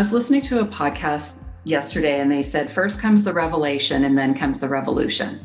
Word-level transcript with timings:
was 0.00 0.14
listening 0.14 0.40
to 0.40 0.60
a 0.60 0.66
podcast 0.66 1.42
yesterday 1.64 2.20
and 2.20 2.32
they 2.32 2.42
said 2.42 2.70
first 2.70 3.02
comes 3.02 3.22
the 3.22 3.34
revelation 3.34 4.04
and 4.04 4.16
then 4.16 4.34
comes 4.34 4.58
the 4.58 4.66
revolution. 4.66 5.38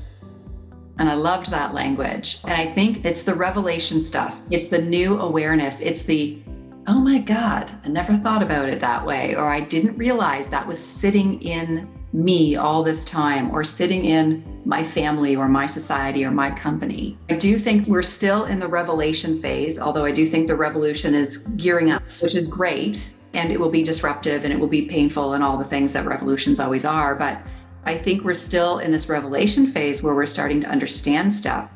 And 0.97 1.09
I 1.09 1.13
loved 1.15 1.51
that 1.51 1.73
language. 1.73 2.39
And 2.45 2.53
I 2.53 2.65
think 2.65 3.03
it's 3.03 3.23
the 3.23 3.35
revelation 3.35 4.01
stuff. 4.01 4.41
It's 4.49 4.69
the 4.69 4.81
new 4.81 5.19
awareness. 5.19 5.81
It's 5.81 6.03
the, 6.03 6.41
oh 6.87 6.99
my 6.99 7.17
God, 7.17 7.69
I 7.83 7.89
never 7.89 8.15
thought 8.15 8.41
about 8.41 8.69
it 8.69 8.79
that 8.79 9.05
way. 9.05 9.35
Or 9.35 9.49
I 9.49 9.59
didn't 9.59 9.97
realize 9.97 10.47
that 10.47 10.65
was 10.65 10.79
sitting 10.81 11.41
in 11.41 11.89
me 12.13 12.55
all 12.55 12.81
this 12.81 13.03
time 13.03 13.51
or 13.51 13.65
sitting 13.65 14.05
in 14.05 14.61
my 14.63 14.85
family 14.85 15.35
or 15.35 15.49
my 15.49 15.65
society 15.65 16.23
or 16.23 16.31
my 16.31 16.49
company. 16.49 17.17
I 17.29 17.35
do 17.35 17.57
think 17.57 17.87
we're 17.87 18.01
still 18.01 18.45
in 18.45 18.59
the 18.59 18.69
revelation 18.69 19.37
phase, 19.41 19.77
although 19.77 20.05
I 20.05 20.13
do 20.13 20.25
think 20.25 20.47
the 20.47 20.55
revolution 20.55 21.13
is 21.13 21.39
gearing 21.57 21.91
up, 21.91 22.03
which 22.21 22.35
is 22.35 22.47
great. 22.47 23.11
And 23.35 23.51
it 23.51 23.59
will 23.59 23.69
be 23.69 23.83
disruptive 23.83 24.45
and 24.45 24.53
it 24.53 24.59
will 24.59 24.67
be 24.67 24.83
painful 24.83 25.33
and 25.33 25.43
all 25.43 25.57
the 25.57 25.65
things 25.65 25.93
that 25.93 26.05
revolutions 26.05 26.59
always 26.59 26.85
are. 26.85 27.13
But 27.13 27.39
I 27.83 27.97
think 27.97 28.23
we're 28.23 28.33
still 28.33 28.79
in 28.79 28.91
this 28.91 29.09
revelation 29.09 29.67
phase 29.67 30.01
where 30.01 30.15
we're 30.15 30.25
starting 30.25 30.61
to 30.61 30.67
understand 30.67 31.33
stuff. 31.33 31.69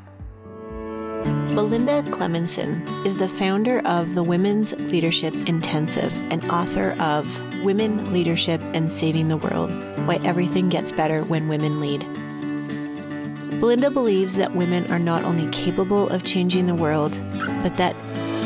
Belinda 1.53 2.01
Clemmensen 2.03 2.83
is 3.05 3.17
the 3.17 3.27
founder 3.27 3.79
of 3.85 4.15
the 4.15 4.23
Women's 4.23 4.73
Leadership 4.91 5.33
Intensive 5.47 6.13
and 6.31 6.43
author 6.49 6.95
of 7.01 7.27
Women, 7.65 8.13
Leadership, 8.13 8.61
and 8.73 8.89
Saving 8.89 9.27
the 9.27 9.37
World 9.37 9.69
Why 10.07 10.19
Everything 10.23 10.69
Gets 10.69 10.93
Better 10.93 11.23
When 11.23 11.49
Women 11.49 11.81
Lead. 11.81 12.01
Belinda 13.59 13.91
believes 13.91 14.37
that 14.37 14.55
women 14.55 14.89
are 14.89 14.99
not 14.99 15.25
only 15.25 15.49
capable 15.51 16.07
of 16.09 16.23
changing 16.23 16.67
the 16.67 16.75
world, 16.75 17.11
but 17.61 17.75
that 17.75 17.95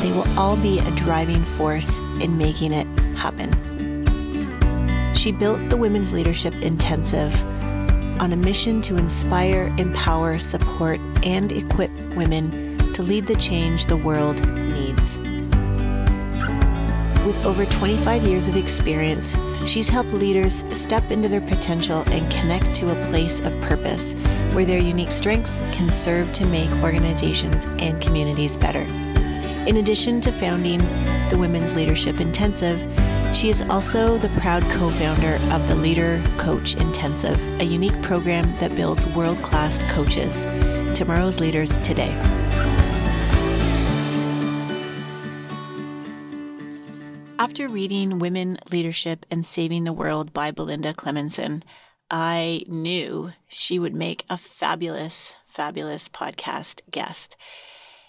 they 0.04 0.12
will 0.12 0.38
all 0.38 0.54
be 0.58 0.80
a 0.80 0.90
driving 0.96 1.42
force 1.56 1.98
in 2.20 2.36
making 2.36 2.74
it 2.74 2.86
happen. 3.16 3.50
She 5.14 5.32
built 5.32 5.70
the 5.70 5.78
Women's 5.78 6.12
Leadership 6.12 6.52
Intensive 6.60 7.34
on 8.20 8.34
a 8.34 8.36
mission 8.36 8.82
to 8.82 8.98
inspire, 8.98 9.74
empower, 9.78 10.38
support, 10.38 11.00
and 11.24 11.50
equip 11.50 11.90
women 12.14 12.76
to 12.92 13.02
lead 13.02 13.26
the 13.26 13.34
change 13.36 13.86
the 13.86 13.96
world 13.96 14.46
needs. 14.74 15.16
With 17.26 17.42
over 17.46 17.64
25 17.64 18.24
years 18.24 18.46
of 18.46 18.56
experience, 18.56 19.34
she's 19.64 19.88
helped 19.88 20.12
leaders 20.12 20.64
step 20.78 21.10
into 21.10 21.30
their 21.30 21.40
potential 21.40 22.04
and 22.08 22.30
connect 22.30 22.74
to 22.74 22.90
a 22.92 23.08
place 23.08 23.40
of 23.40 23.58
purpose 23.62 24.12
where 24.52 24.66
their 24.66 24.82
unique 24.82 25.12
strengths 25.12 25.60
can 25.72 25.88
serve 25.88 26.30
to 26.34 26.46
make 26.46 26.70
organizations 26.82 27.64
and 27.78 27.98
communities 28.02 28.58
better. 28.58 28.86
In 29.66 29.78
addition 29.78 30.20
to 30.20 30.30
founding 30.30 30.78
the 31.30 31.38
Women's 31.40 31.72
Leadership 31.72 32.20
Intensive, 32.20 32.78
she 33.34 33.48
is 33.48 33.62
also 33.70 34.18
the 34.18 34.28
proud 34.40 34.62
co 34.64 34.90
founder 34.90 35.36
of 35.54 35.66
the 35.68 35.74
Leader 35.74 36.22
Coach 36.36 36.74
Intensive, 36.76 37.40
a 37.58 37.64
unique 37.64 37.98
program 38.02 38.44
that 38.60 38.76
builds 38.76 39.06
world 39.16 39.38
class 39.38 39.78
coaches, 39.90 40.44
tomorrow's 40.94 41.40
leaders 41.40 41.78
today. 41.78 42.12
After 47.38 47.66
reading 47.66 48.18
Women, 48.18 48.58
Leadership, 48.70 49.24
and 49.30 49.46
Saving 49.46 49.84
the 49.84 49.94
World 49.94 50.34
by 50.34 50.50
Belinda 50.50 50.92
Clemmensen, 50.92 51.62
I 52.10 52.64
knew 52.68 53.32
she 53.48 53.78
would 53.78 53.94
make 53.94 54.26
a 54.28 54.36
fabulous, 54.36 55.36
fabulous 55.46 56.10
podcast 56.10 56.82
guest. 56.90 57.38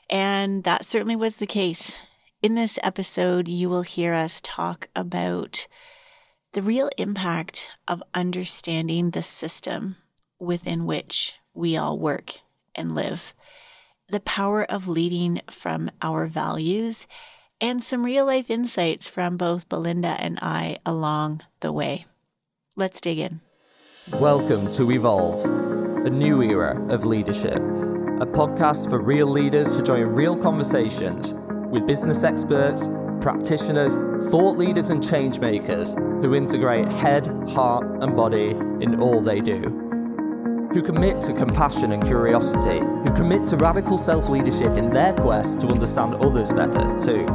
And 0.10 0.64
that 0.64 0.86
certainly 0.86 1.16
was 1.16 1.38
the 1.38 1.48
case. 1.48 2.02
In 2.42 2.56
this 2.56 2.78
episode, 2.84 3.48
you 3.48 3.70
will 3.70 3.82
hear 3.82 4.14
us 4.14 4.40
talk 4.44 4.90
about 4.96 5.68
the 6.54 6.62
real 6.62 6.90
impact 6.98 7.70
of 7.88 8.04
understanding 8.14 9.10
the 9.10 9.24
system 9.24 9.98
within 10.40 10.86
which 10.86 11.36
we 11.54 11.76
all 11.76 11.98
work 11.98 12.36
and 12.76 12.94
live, 12.94 13.34
the 14.10 14.20
power 14.20 14.64
of 14.64 14.88
leading 14.88 15.42
from 15.50 15.90
our 16.02 16.28
values 16.28 17.08
and 17.62 17.82
some 17.82 18.06
real 18.06 18.26
life 18.26 18.50
insights 18.50 19.10
from 19.10 19.38
both 19.38 19.70
Belinda 19.70 20.16
and 20.20 20.38
I 20.42 20.78
along 20.86 21.42
the 21.62 21.72
way. 21.72 22.06
Let's 22.76 23.02
dig 23.02 23.18
in. 23.18 23.42
Welcome 24.20 24.72
to 24.74 24.92
Evolve, 24.92 25.46
a 26.06 26.10
new 26.10 26.42
era 26.42 26.80
of 26.90 27.06
leadership, 27.06 27.62
a 28.22 28.26
podcast 28.26 28.90
for 28.90 29.00
real 29.02 29.28
leaders 29.28 29.76
to 29.78 29.84
join 29.84 30.04
real 30.04 30.38
conversations 30.38 31.34
with 31.70 31.86
business 31.86 32.24
experts, 32.24 32.88
practitioners, 33.20 33.98
thought 34.30 34.58
leaders, 34.58 34.90
and 34.90 35.08
change 35.08 35.40
makers 35.40 35.96
who 35.96 36.34
integrate 36.34 36.88
head, 36.88 37.28
heart, 37.50 37.86
and 38.02 38.16
body 38.16 38.52
in 38.80 39.00
all 39.02 39.22
they 39.22 39.42
do 39.42 39.86
who 40.76 40.82
commit 40.82 41.22
to 41.22 41.32
compassion 41.32 41.94
and 41.94 42.04
curiosity, 42.06 42.80
who 42.80 43.16
commit 43.16 43.48
to 43.48 43.56
radical 43.56 43.98
self 43.98 44.28
leadership 44.28 44.78
in 44.78 44.90
their 44.90 45.14
quest 45.14 45.62
to 45.62 45.68
understand 45.68 46.16
others 46.16 46.52
better, 46.52 46.86
too. 47.00 47.26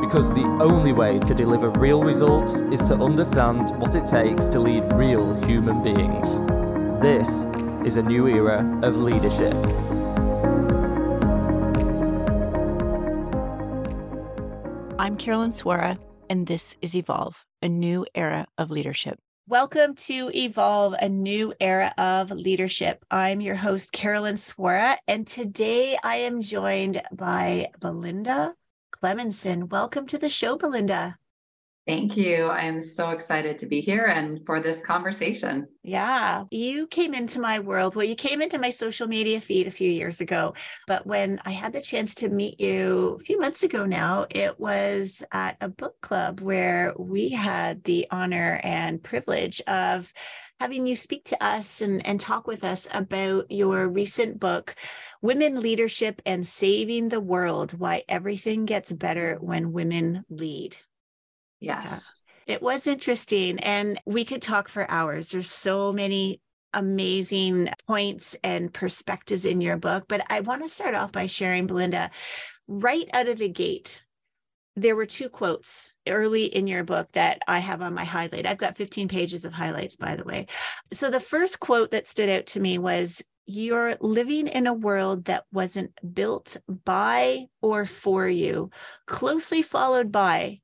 Because 0.00 0.32
the 0.32 0.46
only 0.62 0.92
way 0.92 1.18
to 1.18 1.34
deliver 1.34 1.70
real 1.70 2.04
results 2.04 2.60
is 2.70 2.80
to 2.82 2.94
understand 2.94 3.70
what 3.80 3.96
it 3.96 4.06
takes 4.06 4.46
to 4.46 4.60
lead 4.60 4.84
real 4.92 5.34
human 5.46 5.82
beings. 5.82 6.38
This 7.02 7.44
is 7.86 7.96
a 7.96 8.02
new 8.02 8.26
era 8.26 8.68
of 8.82 8.96
leadership. 8.96 9.54
I'm 14.98 15.16
Carolyn 15.16 15.52
Swora, 15.52 15.96
and 16.28 16.48
this 16.48 16.76
is 16.82 16.96
Evolve, 16.96 17.46
a 17.62 17.68
new 17.68 18.04
era 18.12 18.48
of 18.58 18.72
leadership. 18.72 19.20
Welcome 19.46 19.94
to 19.94 20.32
Evolve, 20.34 20.96
a 21.00 21.08
new 21.08 21.54
era 21.60 21.94
of 21.96 22.32
leadership. 22.32 23.04
I'm 23.08 23.40
your 23.40 23.54
host, 23.54 23.92
Carolyn 23.92 24.34
Swora, 24.34 24.96
and 25.06 25.24
today 25.24 25.96
I 26.02 26.16
am 26.16 26.42
joined 26.42 27.00
by 27.12 27.68
Belinda 27.78 28.54
Clemmensen. 28.90 29.70
Welcome 29.70 30.08
to 30.08 30.18
the 30.18 30.28
show, 30.28 30.58
Belinda. 30.58 31.18
Thank 31.86 32.16
you. 32.16 32.46
I 32.46 32.62
am 32.62 32.82
so 32.82 33.10
excited 33.10 33.58
to 33.58 33.66
be 33.66 33.80
here 33.80 34.06
and 34.06 34.44
for 34.44 34.58
this 34.58 34.84
conversation. 34.84 35.68
Yeah, 35.84 36.42
you 36.50 36.88
came 36.88 37.14
into 37.14 37.40
my 37.40 37.60
world. 37.60 37.94
Well, 37.94 38.04
you 38.04 38.16
came 38.16 38.42
into 38.42 38.58
my 38.58 38.70
social 38.70 39.06
media 39.06 39.40
feed 39.40 39.68
a 39.68 39.70
few 39.70 39.88
years 39.88 40.20
ago, 40.20 40.54
but 40.88 41.06
when 41.06 41.40
I 41.44 41.50
had 41.50 41.72
the 41.72 41.80
chance 41.80 42.16
to 42.16 42.28
meet 42.28 42.60
you 42.60 43.18
a 43.20 43.22
few 43.22 43.38
months 43.38 43.62
ago 43.62 43.86
now, 43.86 44.26
it 44.30 44.58
was 44.58 45.22
at 45.30 45.58
a 45.60 45.68
book 45.68 46.00
club 46.00 46.40
where 46.40 46.92
we 46.98 47.28
had 47.28 47.84
the 47.84 48.08
honor 48.10 48.60
and 48.64 49.00
privilege 49.00 49.60
of 49.68 50.12
having 50.58 50.86
you 50.86 50.96
speak 50.96 51.26
to 51.26 51.44
us 51.44 51.82
and, 51.82 52.04
and 52.04 52.18
talk 52.18 52.48
with 52.48 52.64
us 52.64 52.88
about 52.92 53.48
your 53.48 53.88
recent 53.88 54.40
book, 54.40 54.74
Women 55.22 55.60
Leadership 55.60 56.20
and 56.26 56.44
Saving 56.44 57.10
the 57.10 57.20
World 57.20 57.78
Why 57.78 58.02
Everything 58.08 58.64
Gets 58.64 58.90
Better 58.90 59.36
When 59.40 59.70
Women 59.70 60.24
Lead. 60.28 60.76
Yes. 61.60 62.12
It 62.46 62.62
was 62.62 62.86
interesting. 62.86 63.58
And 63.60 64.00
we 64.06 64.24
could 64.24 64.42
talk 64.42 64.68
for 64.68 64.90
hours. 64.90 65.30
There's 65.30 65.50
so 65.50 65.92
many 65.92 66.40
amazing 66.72 67.70
points 67.86 68.36
and 68.44 68.72
perspectives 68.72 69.44
in 69.44 69.60
your 69.60 69.76
book. 69.76 70.04
But 70.08 70.24
I 70.30 70.40
want 70.40 70.62
to 70.62 70.68
start 70.68 70.94
off 70.94 71.10
by 71.10 71.26
sharing, 71.26 71.66
Belinda, 71.66 72.10
right 72.68 73.08
out 73.12 73.28
of 73.28 73.38
the 73.38 73.48
gate. 73.48 74.04
There 74.78 74.94
were 74.94 75.06
two 75.06 75.30
quotes 75.30 75.90
early 76.06 76.44
in 76.44 76.66
your 76.66 76.84
book 76.84 77.08
that 77.12 77.38
I 77.48 77.60
have 77.60 77.80
on 77.80 77.94
my 77.94 78.04
highlight. 78.04 78.46
I've 78.46 78.58
got 78.58 78.76
15 78.76 79.08
pages 79.08 79.46
of 79.46 79.54
highlights, 79.54 79.96
by 79.96 80.16
the 80.16 80.24
way. 80.24 80.48
So, 80.92 81.10
the 81.10 81.18
first 81.18 81.60
quote 81.60 81.92
that 81.92 82.06
stood 82.06 82.28
out 82.28 82.46
to 82.48 82.60
me 82.60 82.76
was 82.76 83.24
You're 83.46 83.96
living 84.02 84.48
in 84.48 84.66
a 84.66 84.74
world 84.74 85.24
that 85.26 85.44
wasn't 85.50 85.92
built 86.14 86.58
by 86.84 87.46
or 87.62 87.86
for 87.86 88.28
you, 88.28 88.68
closely 89.06 89.62
followed 89.62 90.12
by 90.12 90.60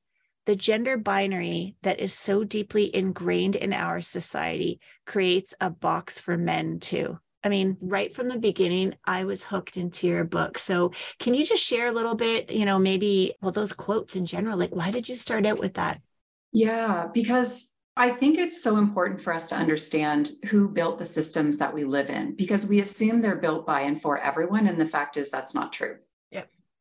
the 0.46 0.56
gender 0.56 0.96
binary 0.96 1.76
that 1.82 2.00
is 2.00 2.12
so 2.12 2.44
deeply 2.44 2.94
ingrained 2.94 3.56
in 3.56 3.72
our 3.72 4.00
society 4.00 4.80
creates 5.06 5.54
a 5.60 5.70
box 5.70 6.18
for 6.18 6.36
men 6.36 6.80
too. 6.80 7.18
I 7.44 7.48
mean, 7.48 7.76
right 7.80 8.14
from 8.14 8.28
the 8.28 8.38
beginning, 8.38 8.94
I 9.04 9.24
was 9.24 9.42
hooked 9.42 9.76
into 9.76 10.06
your 10.06 10.24
book. 10.24 10.58
So, 10.58 10.92
can 11.18 11.34
you 11.34 11.44
just 11.44 11.64
share 11.64 11.88
a 11.88 11.92
little 11.92 12.14
bit, 12.14 12.52
you 12.52 12.64
know, 12.64 12.78
maybe, 12.78 13.34
well, 13.42 13.50
those 13.50 13.72
quotes 13.72 14.14
in 14.14 14.26
general? 14.26 14.56
Like, 14.56 14.74
why 14.74 14.90
did 14.92 15.08
you 15.08 15.16
start 15.16 15.44
out 15.44 15.58
with 15.58 15.74
that? 15.74 16.00
Yeah, 16.52 17.08
because 17.12 17.72
I 17.96 18.10
think 18.10 18.38
it's 18.38 18.62
so 18.62 18.78
important 18.78 19.20
for 19.20 19.32
us 19.32 19.48
to 19.48 19.56
understand 19.56 20.32
who 20.46 20.68
built 20.68 20.98
the 20.98 21.04
systems 21.04 21.58
that 21.58 21.74
we 21.74 21.84
live 21.84 22.10
in 22.10 22.36
because 22.36 22.64
we 22.64 22.80
assume 22.80 23.20
they're 23.20 23.36
built 23.36 23.66
by 23.66 23.82
and 23.82 24.00
for 24.00 24.18
everyone. 24.18 24.66
And 24.66 24.80
the 24.80 24.86
fact 24.86 25.16
is, 25.16 25.30
that's 25.30 25.54
not 25.54 25.72
true. 25.72 25.96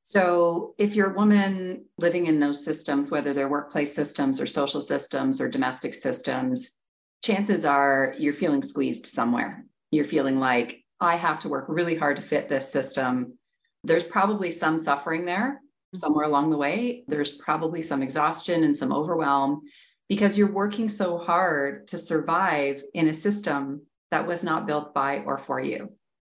So, 0.04 0.74
if 0.78 0.96
you're 0.96 1.12
a 1.12 1.16
woman 1.16 1.86
living 1.98 2.28
in 2.28 2.40
those 2.40 2.66
systems, 2.66 3.12
whether 3.12 3.34
they're 3.34 3.50
workplace 3.50 3.94
systems 3.94 4.42
or 4.42 4.48
social 4.48 4.82
systems 4.82 5.40
or 5.40 5.48
domestic 5.48 5.94
systems, 5.94 6.78
chances 7.24 7.66
are 7.66 8.16
you're 8.18 8.34
feeling 8.34 8.64
squeezed 8.64 9.06
somewhere. 9.06 9.66
You're 9.92 10.06
feeling 10.06 10.40
like, 10.40 10.84
I 11.00 11.16
have 11.16 11.40
to 11.42 11.50
work 11.50 11.66
really 11.68 11.96
hard 11.96 12.18
to 12.18 12.24
fit 12.24 12.50
this 12.50 12.72
system. 12.72 13.38
There's 13.84 14.04
probably 14.04 14.52
some 14.52 14.80
suffering 14.80 15.26
there 15.26 15.62
mm-hmm. 15.62 16.00
somewhere 16.00 16.26
along 16.26 16.50
the 16.50 16.58
way. 16.58 17.04
There's 17.08 17.32
probably 17.32 17.82
some 17.82 18.02
exhaustion 18.02 18.64
and 18.64 18.76
some 18.76 18.92
overwhelm 18.92 19.62
because 20.10 20.38
you're 20.38 20.52
working 20.52 20.90
so 20.90 21.18
hard 21.18 21.88
to 21.88 21.98
survive 21.98 22.84
in 22.94 23.08
a 23.08 23.14
system 23.14 23.84
that 24.10 24.28
was 24.28 24.44
not 24.44 24.68
built 24.68 24.94
by 24.94 25.20
or 25.20 25.38
for 25.38 25.62
you. 25.62 25.90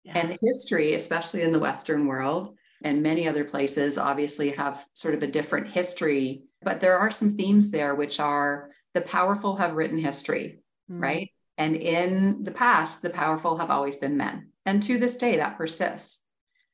Yeah. 0.03 0.19
And 0.19 0.29
the 0.29 0.39
history, 0.41 0.93
especially 0.93 1.41
in 1.41 1.51
the 1.51 1.59
Western 1.59 2.05
world 2.05 2.55
and 2.85 3.01
many 3.01 3.27
other 3.27 3.43
places, 3.43 3.97
obviously 3.97 4.51
have 4.51 4.85
sort 4.93 5.15
of 5.15 5.23
a 5.23 5.27
different 5.27 5.67
history. 5.67 6.43
But 6.61 6.81
there 6.81 6.99
are 6.99 7.09
some 7.09 7.31
themes 7.31 7.71
there, 7.71 7.95
which 7.95 8.19
are 8.19 8.69
the 8.93 9.01
powerful 9.01 9.55
have 9.55 9.73
written 9.73 9.97
history, 9.97 10.59
mm. 10.89 11.01
right? 11.01 11.31
And 11.57 11.75
in 11.75 12.43
the 12.43 12.51
past, 12.51 13.01
the 13.01 13.09
powerful 13.09 13.57
have 13.57 13.71
always 13.71 13.95
been 13.95 14.17
men. 14.17 14.49
And 14.67 14.83
to 14.83 14.99
this 14.99 15.17
day, 15.17 15.37
that 15.37 15.57
persists. 15.57 16.21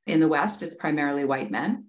In 0.05 0.19
the 0.19 0.27
West, 0.27 0.61
it's 0.63 0.75
primarily 0.75 1.23
white 1.23 1.49
men 1.49 1.85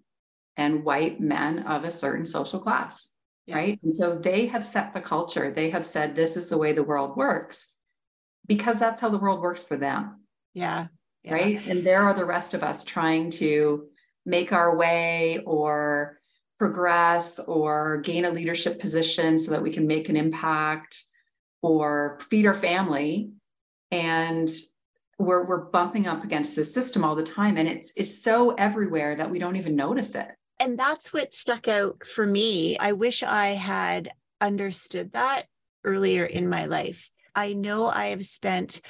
and 0.57 0.85
white 0.85 1.21
men 1.21 1.61
of 1.61 1.83
a 1.83 1.91
certain 1.91 2.27
social 2.27 2.61
class, 2.61 3.13
yeah. 3.47 3.57
right? 3.57 3.81
And 3.83 3.93
so 3.93 4.17
they 4.17 4.47
have 4.47 4.65
set 4.65 4.95
the 4.95 5.01
culture. 5.01 5.51
They 5.51 5.71
have 5.71 5.85
said, 5.85 6.15
this 6.15 6.37
is 6.37 6.49
the 6.49 6.59
way 6.59 6.73
the 6.73 6.85
world 6.85 7.17
works 7.17 7.73
because 8.47 8.79
that's 8.79 9.01
how 9.01 9.09
the 9.09 9.19
world 9.19 9.41
works 9.41 9.65
for 9.65 9.77
them. 9.77 10.21
Yeah. 10.55 10.87
yeah. 11.25 11.33
Right. 11.33 11.67
And 11.67 11.85
there 11.85 12.03
are 12.03 12.15
the 12.15 12.27
rest 12.27 12.55
of 12.55 12.63
us 12.63 12.85
trying 12.85 13.31
to 13.33 13.89
make 14.25 14.53
our 14.53 14.77
way 14.77 15.43
or 15.45 16.19
progress 16.59 17.39
or 17.41 17.99
gain 17.99 18.25
a 18.25 18.31
leadership 18.31 18.79
position 18.79 19.39
so 19.39 19.51
that 19.51 19.63
we 19.63 19.73
can 19.73 19.87
make 19.87 20.09
an 20.09 20.17
impact 20.17 21.03
or 21.61 22.19
feed 22.31 22.47
our 22.47 22.55
family. 22.55 23.31
And 23.91 24.49
we're, 25.19 25.45
we're 25.45 25.65
bumping 25.65 26.07
up 26.07 26.25
against 26.25 26.55
the 26.55 26.65
system 26.65 27.05
all 27.05 27.15
the 27.15 27.23
time. 27.23 27.57
And 27.57 27.69
it's, 27.69 27.93
it's 27.97 28.23
so 28.23 28.51
everywhere 28.53 29.17
that 29.17 29.31
we 29.31 29.39
don't 29.39 29.57
even 29.57 29.77
notice 29.77 30.15
it. 30.15 30.29
And 30.61 30.79
that's 30.79 31.13
what 31.13 31.35
stuck 31.35 31.67
out 31.67 32.07
for 32.07 32.25
me. 32.25 32.79
I 32.79 32.93
wish 32.93 33.23
I 33.23 33.49
had 33.49 34.13
understood 34.41 35.13
that 35.13 35.47
earlier 35.85 36.25
in 36.25 36.49
my 36.49 36.67
life. 36.67 37.11
I 37.35 37.55
know 37.55 37.89
I 37.89 38.07
have 38.07 38.25
spent 38.25 38.81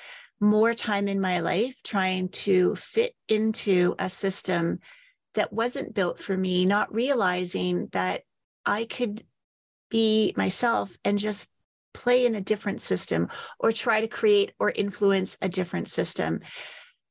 more 0.40 0.74
time 0.74 1.08
in 1.08 1.20
my 1.20 1.40
life 1.40 1.76
trying 1.84 2.28
to 2.28 2.74
fit 2.74 3.14
into 3.28 3.94
a 3.98 4.10
system 4.10 4.80
that 5.34 5.52
wasn't 5.52 5.94
built 5.94 6.18
for 6.18 6.36
me, 6.36 6.66
not 6.66 6.94
realizing 6.94 7.88
that 7.92 8.22
I 8.64 8.84
could 8.84 9.24
be 9.90 10.34
myself 10.36 10.96
and 11.04 11.18
just 11.18 11.50
play 11.94 12.24
in 12.26 12.34
a 12.34 12.40
different 12.40 12.80
system 12.80 13.28
or 13.58 13.72
try 13.72 14.00
to 14.00 14.08
create 14.08 14.52
or 14.58 14.70
influence 14.70 15.36
a 15.42 15.48
different 15.48 15.88
system. 15.88 16.40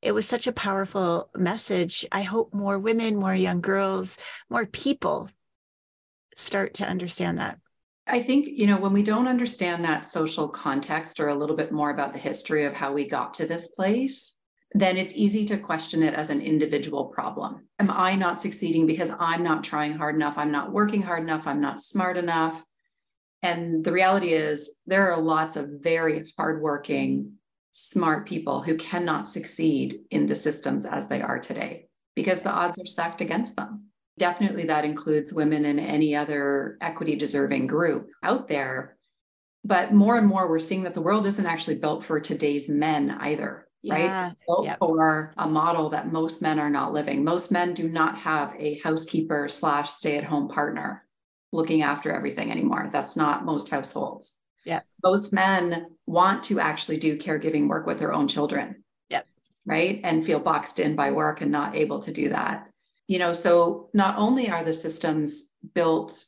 It 0.00 0.12
was 0.12 0.26
such 0.26 0.46
a 0.46 0.52
powerful 0.52 1.30
message. 1.36 2.04
I 2.10 2.22
hope 2.22 2.52
more 2.52 2.78
women, 2.78 3.16
more 3.16 3.34
young 3.34 3.60
girls, 3.60 4.18
more 4.50 4.66
people 4.66 5.30
start 6.34 6.74
to 6.74 6.88
understand 6.88 7.38
that. 7.38 7.58
I 8.06 8.20
think, 8.20 8.48
you 8.48 8.66
know, 8.66 8.78
when 8.78 8.92
we 8.92 9.04
don't 9.04 9.28
understand 9.28 9.84
that 9.84 10.04
social 10.04 10.48
context 10.48 11.20
or 11.20 11.28
a 11.28 11.34
little 11.34 11.54
bit 11.54 11.70
more 11.70 11.90
about 11.90 12.12
the 12.12 12.18
history 12.18 12.64
of 12.64 12.74
how 12.74 12.92
we 12.92 13.08
got 13.08 13.34
to 13.34 13.46
this 13.46 13.68
place, 13.68 14.36
then 14.74 14.96
it's 14.96 15.14
easy 15.14 15.44
to 15.46 15.58
question 15.58 16.02
it 16.02 16.14
as 16.14 16.30
an 16.30 16.40
individual 16.40 17.06
problem. 17.06 17.68
Am 17.78 17.90
I 17.90 18.14
not 18.14 18.40
succeeding 18.40 18.86
because 18.86 19.10
I'm 19.18 19.42
not 19.42 19.64
trying 19.64 19.94
hard 19.94 20.14
enough? 20.14 20.38
I'm 20.38 20.50
not 20.50 20.72
working 20.72 21.02
hard 21.02 21.22
enough. 21.22 21.46
I'm 21.46 21.60
not 21.60 21.82
smart 21.82 22.16
enough. 22.16 22.62
And 23.42 23.84
the 23.84 23.92
reality 23.92 24.28
is, 24.28 24.76
there 24.86 25.12
are 25.12 25.20
lots 25.20 25.56
of 25.56 25.68
very 25.80 26.32
hardworking, 26.38 27.32
smart 27.72 28.26
people 28.26 28.62
who 28.62 28.76
cannot 28.76 29.28
succeed 29.28 29.96
in 30.10 30.26
the 30.26 30.36
systems 30.36 30.86
as 30.86 31.08
they 31.08 31.20
are 31.20 31.38
today 31.38 31.88
because 32.14 32.42
the 32.42 32.50
odds 32.50 32.78
are 32.78 32.86
stacked 32.86 33.20
against 33.20 33.56
them. 33.56 33.86
Definitely, 34.18 34.64
that 34.66 34.84
includes 34.84 35.32
women 35.32 35.64
and 35.64 35.80
any 35.80 36.14
other 36.14 36.78
equity 36.80 37.16
deserving 37.16 37.66
group 37.66 38.10
out 38.22 38.46
there. 38.46 38.96
But 39.64 39.92
more 39.92 40.16
and 40.16 40.26
more, 40.26 40.48
we're 40.48 40.60
seeing 40.60 40.84
that 40.84 40.94
the 40.94 41.02
world 41.02 41.26
isn't 41.26 41.46
actually 41.46 41.76
built 41.76 42.04
for 42.04 42.20
today's 42.20 42.68
men 42.68 43.10
either 43.20 43.66
yeah. 43.82 44.26
right? 44.26 44.36
Built 44.46 44.64
yep. 44.64 44.78
for 44.78 45.32
a 45.36 45.46
model 45.46 45.90
that 45.90 46.12
most 46.12 46.42
men 46.42 46.58
are 46.58 46.70
not 46.70 46.92
living. 46.92 47.24
Most 47.24 47.50
men 47.50 47.74
do 47.74 47.88
not 47.88 48.16
have 48.18 48.54
a 48.58 48.78
housekeeper 48.80 49.48
slash 49.48 49.90
stay 49.90 50.16
at 50.16 50.24
home 50.24 50.48
partner 50.48 51.04
looking 51.52 51.82
after 51.82 52.10
everything 52.10 52.50
anymore. 52.50 52.88
That's 52.92 53.16
not 53.16 53.44
most 53.44 53.68
households. 53.68 54.38
Yeah. 54.64 54.80
Most 55.04 55.32
men 55.32 55.86
want 56.06 56.44
to 56.44 56.60
actually 56.60 56.96
do 56.96 57.18
caregiving 57.18 57.68
work 57.68 57.86
with 57.86 57.98
their 57.98 58.12
own 58.12 58.28
children. 58.28 58.84
Yep. 59.10 59.26
Right. 59.66 60.00
And 60.04 60.24
feel 60.24 60.40
boxed 60.40 60.78
in 60.78 60.96
by 60.96 61.10
work 61.10 61.40
and 61.40 61.50
not 61.50 61.76
able 61.76 61.98
to 62.00 62.12
do 62.12 62.30
that. 62.30 62.68
You 63.08 63.18
know, 63.18 63.32
so 63.32 63.90
not 63.92 64.16
only 64.16 64.48
are 64.48 64.64
the 64.64 64.72
systems 64.72 65.50
built 65.74 66.24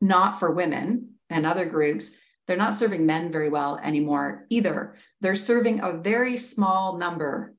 not 0.00 0.38
for 0.38 0.50
women 0.50 1.10
and 1.30 1.46
other 1.46 1.66
groups, 1.66 2.12
they're 2.46 2.56
not 2.56 2.74
serving 2.74 3.06
men 3.06 3.30
very 3.30 3.48
well 3.48 3.78
anymore 3.82 4.46
either. 4.50 4.96
They're 5.24 5.34
serving 5.34 5.80
a 5.80 5.90
very 5.90 6.36
small 6.36 6.98
number 6.98 7.54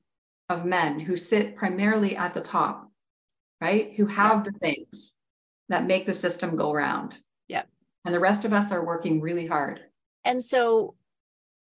of 0.48 0.64
men 0.64 1.00
who 1.00 1.16
sit 1.16 1.56
primarily 1.56 2.16
at 2.16 2.32
the 2.32 2.40
top, 2.40 2.92
right? 3.60 3.92
Who 3.96 4.06
have 4.06 4.44
yeah. 4.46 4.52
the 4.52 4.58
things 4.60 5.16
that 5.68 5.84
make 5.84 6.06
the 6.06 6.14
system 6.14 6.54
go 6.54 6.72
round. 6.72 7.18
Yeah. 7.48 7.64
And 8.04 8.14
the 8.14 8.20
rest 8.20 8.44
of 8.44 8.52
us 8.52 8.70
are 8.70 8.86
working 8.86 9.20
really 9.20 9.48
hard. 9.48 9.80
And 10.24 10.44
so 10.44 10.94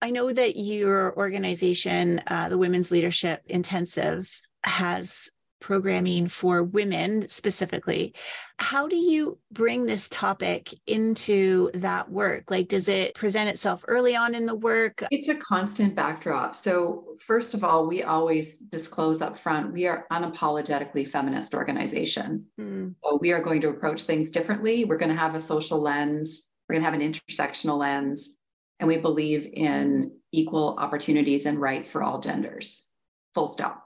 I 0.00 0.10
know 0.10 0.32
that 0.32 0.56
your 0.56 1.16
organization, 1.16 2.20
uh, 2.26 2.48
the 2.48 2.58
Women's 2.58 2.90
Leadership 2.90 3.42
Intensive, 3.46 4.28
has 4.64 5.30
programming 5.62 6.28
for 6.28 6.62
women 6.62 7.26
specifically. 7.28 8.12
How 8.58 8.86
do 8.86 8.96
you 8.96 9.38
bring 9.50 9.86
this 9.86 10.08
topic 10.08 10.74
into 10.86 11.70
that 11.74 12.10
work? 12.10 12.50
Like, 12.50 12.68
does 12.68 12.88
it 12.88 13.14
present 13.14 13.48
itself 13.48 13.84
early 13.88 14.14
on 14.14 14.34
in 14.34 14.44
the 14.44 14.54
work? 14.54 15.02
It's 15.10 15.28
a 15.28 15.36
constant 15.36 15.94
backdrop. 15.94 16.54
So, 16.54 17.14
first 17.24 17.54
of 17.54 17.64
all, 17.64 17.86
we 17.86 18.02
always 18.02 18.58
disclose 18.58 19.22
up 19.22 19.38
front 19.38 19.72
we 19.72 19.86
are 19.86 20.06
unapologetically 20.12 21.08
feminist 21.08 21.54
organization. 21.54 22.46
Mm. 22.60 22.94
So, 23.02 23.18
we 23.20 23.32
are 23.32 23.42
going 23.42 23.62
to 23.62 23.68
approach 23.68 24.02
things 24.02 24.30
differently. 24.30 24.84
We're 24.84 24.98
going 24.98 25.12
to 25.12 25.16
have 25.16 25.34
a 25.34 25.40
social 25.40 25.80
lens, 25.80 26.48
we're 26.68 26.74
going 26.74 26.82
to 26.82 26.90
have 26.90 27.00
an 27.00 27.12
intersectional 27.12 27.78
lens, 27.78 28.36
and 28.80 28.88
we 28.88 28.98
believe 28.98 29.48
in 29.52 30.12
equal 30.32 30.76
opportunities 30.78 31.46
and 31.46 31.60
rights 31.60 31.90
for 31.90 32.02
all 32.02 32.20
genders. 32.20 32.90
Full 33.34 33.48
stop 33.48 33.82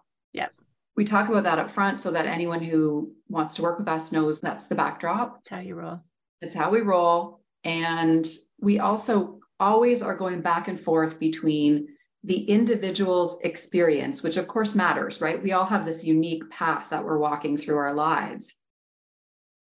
we 0.96 1.04
talk 1.04 1.28
about 1.28 1.44
that 1.44 1.58
up 1.58 1.70
front 1.70 2.00
so 2.00 2.10
that 2.10 2.26
anyone 2.26 2.62
who 2.62 3.12
wants 3.28 3.56
to 3.56 3.62
work 3.62 3.78
with 3.78 3.88
us 3.88 4.12
knows 4.12 4.40
that's 4.40 4.66
the 4.66 4.74
backdrop. 4.74 5.34
That's 5.36 5.48
how 5.50 5.60
you 5.60 5.74
roll. 5.74 6.00
That's 6.40 6.54
how 6.54 6.70
we 6.70 6.80
roll. 6.80 7.40
And 7.64 8.26
we 8.60 8.78
also 8.78 9.40
always 9.60 10.02
are 10.02 10.16
going 10.16 10.40
back 10.40 10.68
and 10.68 10.80
forth 10.80 11.18
between 11.18 11.88
the 12.24 12.44
individual's 12.44 13.40
experience, 13.42 14.22
which 14.22 14.36
of 14.36 14.48
course 14.48 14.74
matters, 14.74 15.20
right? 15.20 15.42
We 15.42 15.52
all 15.52 15.66
have 15.66 15.84
this 15.84 16.04
unique 16.04 16.48
path 16.50 16.88
that 16.90 17.04
we're 17.04 17.18
walking 17.18 17.56
through 17.56 17.76
our 17.76 17.94
lives. 17.94 18.54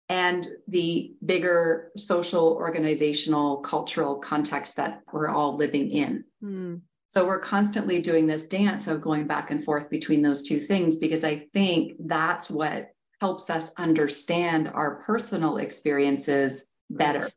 And 0.08 0.46
the 0.68 1.12
bigger 1.24 1.90
social, 1.96 2.52
organizational, 2.52 3.58
cultural 3.58 4.16
context 4.16 4.76
that 4.76 5.02
we're 5.12 5.28
all 5.28 5.56
living 5.56 5.90
in. 5.90 6.24
Mm. 6.42 6.80
So 7.08 7.26
we're 7.26 7.40
constantly 7.40 8.00
doing 8.00 8.26
this 8.26 8.48
dance 8.48 8.88
of 8.88 9.00
going 9.00 9.26
back 9.26 9.50
and 9.50 9.64
forth 9.64 9.88
between 9.90 10.22
those 10.22 10.42
two 10.42 10.60
things 10.60 10.96
because 10.96 11.24
I 11.24 11.46
think 11.52 11.92
that's 12.00 12.50
what 12.50 12.88
helps 13.20 13.48
us 13.48 13.70
understand 13.78 14.68
our 14.68 14.96
personal 14.96 15.56
experiences 15.58 16.66
better. 16.90 17.20
Right. 17.20 17.32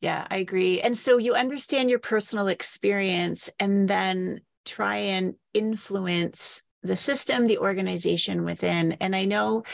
Yeah, 0.00 0.26
I 0.30 0.38
agree. 0.38 0.80
And 0.80 0.96
so 0.96 1.18
you 1.18 1.34
understand 1.34 1.90
your 1.90 1.98
personal 1.98 2.48
experience 2.48 3.50
and 3.58 3.86
then 3.86 4.40
try 4.64 4.96
and 4.96 5.34
influence 5.52 6.62
the 6.82 6.96
system, 6.96 7.46
the 7.46 7.58
organization 7.58 8.44
within. 8.44 8.92
And 8.92 9.14
I 9.14 9.26
know 9.26 9.64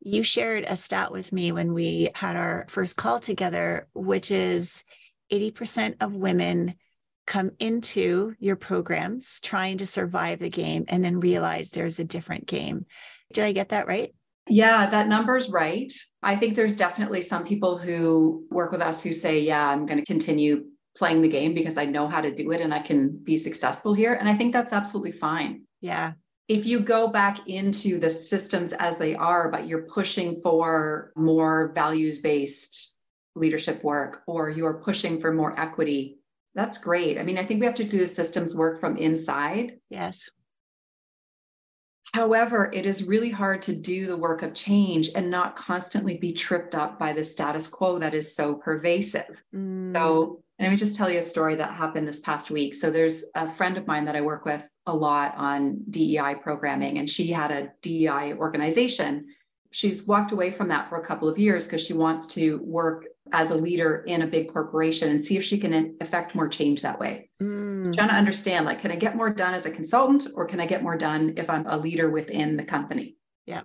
you 0.00 0.22
shared 0.22 0.64
a 0.64 0.76
stat 0.76 1.12
with 1.12 1.32
me 1.32 1.52
when 1.52 1.74
we 1.74 2.10
had 2.14 2.36
our 2.36 2.64
first 2.68 2.96
call 2.96 3.20
together, 3.20 3.86
which 3.94 4.30
is 4.30 4.84
80% 5.30 5.96
of 6.00 6.14
women 6.14 6.74
come 7.26 7.50
into 7.58 8.34
your 8.38 8.56
programs 8.56 9.40
trying 9.40 9.78
to 9.78 9.86
survive 9.86 10.38
the 10.38 10.50
game 10.50 10.84
and 10.88 11.04
then 11.04 11.20
realize 11.20 11.70
there's 11.70 11.98
a 11.98 12.04
different 12.04 12.46
game. 12.46 12.86
Did 13.32 13.44
I 13.44 13.52
get 13.52 13.70
that 13.70 13.86
right? 13.86 14.14
Yeah, 14.48 14.88
that 14.90 15.08
number's 15.08 15.48
right. 15.48 15.92
I 16.22 16.36
think 16.36 16.54
there's 16.54 16.76
definitely 16.76 17.22
some 17.22 17.44
people 17.44 17.78
who 17.78 18.46
work 18.50 18.72
with 18.72 18.82
us 18.82 19.02
who 19.02 19.14
say, 19.14 19.40
Yeah, 19.40 19.66
I'm 19.66 19.86
going 19.86 19.98
to 19.98 20.04
continue 20.04 20.64
playing 20.96 21.22
the 21.22 21.28
game 21.28 21.54
because 21.54 21.78
I 21.78 21.86
know 21.86 22.06
how 22.08 22.20
to 22.20 22.34
do 22.34 22.52
it 22.52 22.60
and 22.60 22.72
I 22.72 22.78
can 22.78 23.08
be 23.08 23.36
successful 23.36 23.94
here. 23.94 24.14
And 24.14 24.28
I 24.28 24.36
think 24.36 24.52
that's 24.52 24.72
absolutely 24.72 25.12
fine. 25.12 25.62
Yeah. 25.80 26.12
If 26.46 26.66
you 26.66 26.80
go 26.80 27.08
back 27.08 27.48
into 27.48 27.98
the 27.98 28.10
systems 28.10 28.72
as 28.74 28.98
they 28.98 29.14
are, 29.14 29.50
but 29.50 29.66
you're 29.66 29.82
pushing 29.82 30.40
for 30.42 31.10
more 31.16 31.72
values 31.74 32.20
based 32.20 32.98
leadership 33.34 33.82
work 33.82 34.22
or 34.26 34.50
you're 34.50 34.74
pushing 34.74 35.20
for 35.20 35.32
more 35.32 35.58
equity, 35.58 36.18
that's 36.54 36.78
great. 36.78 37.18
I 37.18 37.22
mean, 37.22 37.38
I 37.38 37.44
think 37.44 37.60
we 37.60 37.66
have 37.66 37.74
to 37.76 37.84
do 37.84 37.98
the 37.98 38.08
systems 38.08 38.54
work 38.54 38.80
from 38.80 38.96
inside. 38.96 39.78
Yes. 39.90 40.30
However, 42.12 42.70
it 42.72 42.86
is 42.86 43.08
really 43.08 43.30
hard 43.30 43.60
to 43.62 43.74
do 43.74 44.06
the 44.06 44.16
work 44.16 44.42
of 44.42 44.54
change 44.54 45.10
and 45.16 45.32
not 45.32 45.56
constantly 45.56 46.16
be 46.16 46.32
tripped 46.32 46.76
up 46.76 46.96
by 46.96 47.12
the 47.12 47.24
status 47.24 47.66
quo 47.66 47.98
that 47.98 48.14
is 48.14 48.36
so 48.36 48.54
pervasive. 48.54 49.42
Mm. 49.52 49.92
So 49.96 50.44
And 50.58 50.66
let 50.66 50.70
me 50.70 50.76
just 50.76 50.96
tell 50.96 51.10
you 51.10 51.18
a 51.18 51.24
story 51.24 51.56
that 51.56 51.72
happened 51.72 52.06
this 52.06 52.20
past 52.20 52.52
week. 52.52 52.74
So 52.74 52.88
there's 52.88 53.24
a 53.34 53.50
friend 53.50 53.76
of 53.76 53.88
mine 53.88 54.04
that 54.04 54.14
I 54.14 54.20
work 54.20 54.44
with 54.44 54.68
a 54.86 54.94
lot 54.94 55.34
on 55.36 55.80
DEI 55.90 56.36
programming, 56.40 56.98
and 56.98 57.10
she 57.10 57.32
had 57.32 57.50
a 57.50 57.72
DEI 57.82 58.34
organization. 58.34 59.26
She's 59.72 60.06
walked 60.06 60.30
away 60.30 60.52
from 60.52 60.68
that 60.68 60.88
for 60.88 61.00
a 61.00 61.04
couple 61.04 61.28
of 61.28 61.36
years 61.36 61.66
because 61.66 61.84
she 61.84 61.94
wants 61.94 62.28
to 62.34 62.60
work 62.62 63.06
as 63.32 63.50
a 63.50 63.54
leader 63.54 64.04
in 64.06 64.22
a 64.22 64.26
big 64.26 64.52
corporation 64.52 65.10
and 65.10 65.24
see 65.24 65.36
if 65.36 65.44
she 65.44 65.58
can 65.58 65.96
affect 66.00 66.34
more 66.34 66.48
change 66.48 66.82
that 66.82 67.00
way. 67.00 67.30
Mm. 67.42 67.94
trying 67.94 68.08
to 68.08 68.14
understand 68.14 68.66
like, 68.66 68.80
can 68.80 68.90
I 68.90 68.96
get 68.96 69.16
more 69.16 69.30
done 69.30 69.54
as 69.54 69.66
a 69.66 69.70
consultant 69.70 70.26
or 70.34 70.46
can 70.46 70.60
I 70.60 70.66
get 70.66 70.82
more 70.82 70.96
done 70.96 71.34
if 71.36 71.48
I'm 71.48 71.66
a 71.66 71.76
leader 71.76 72.10
within 72.10 72.56
the 72.56 72.64
company? 72.64 73.16
Yeah. 73.46 73.62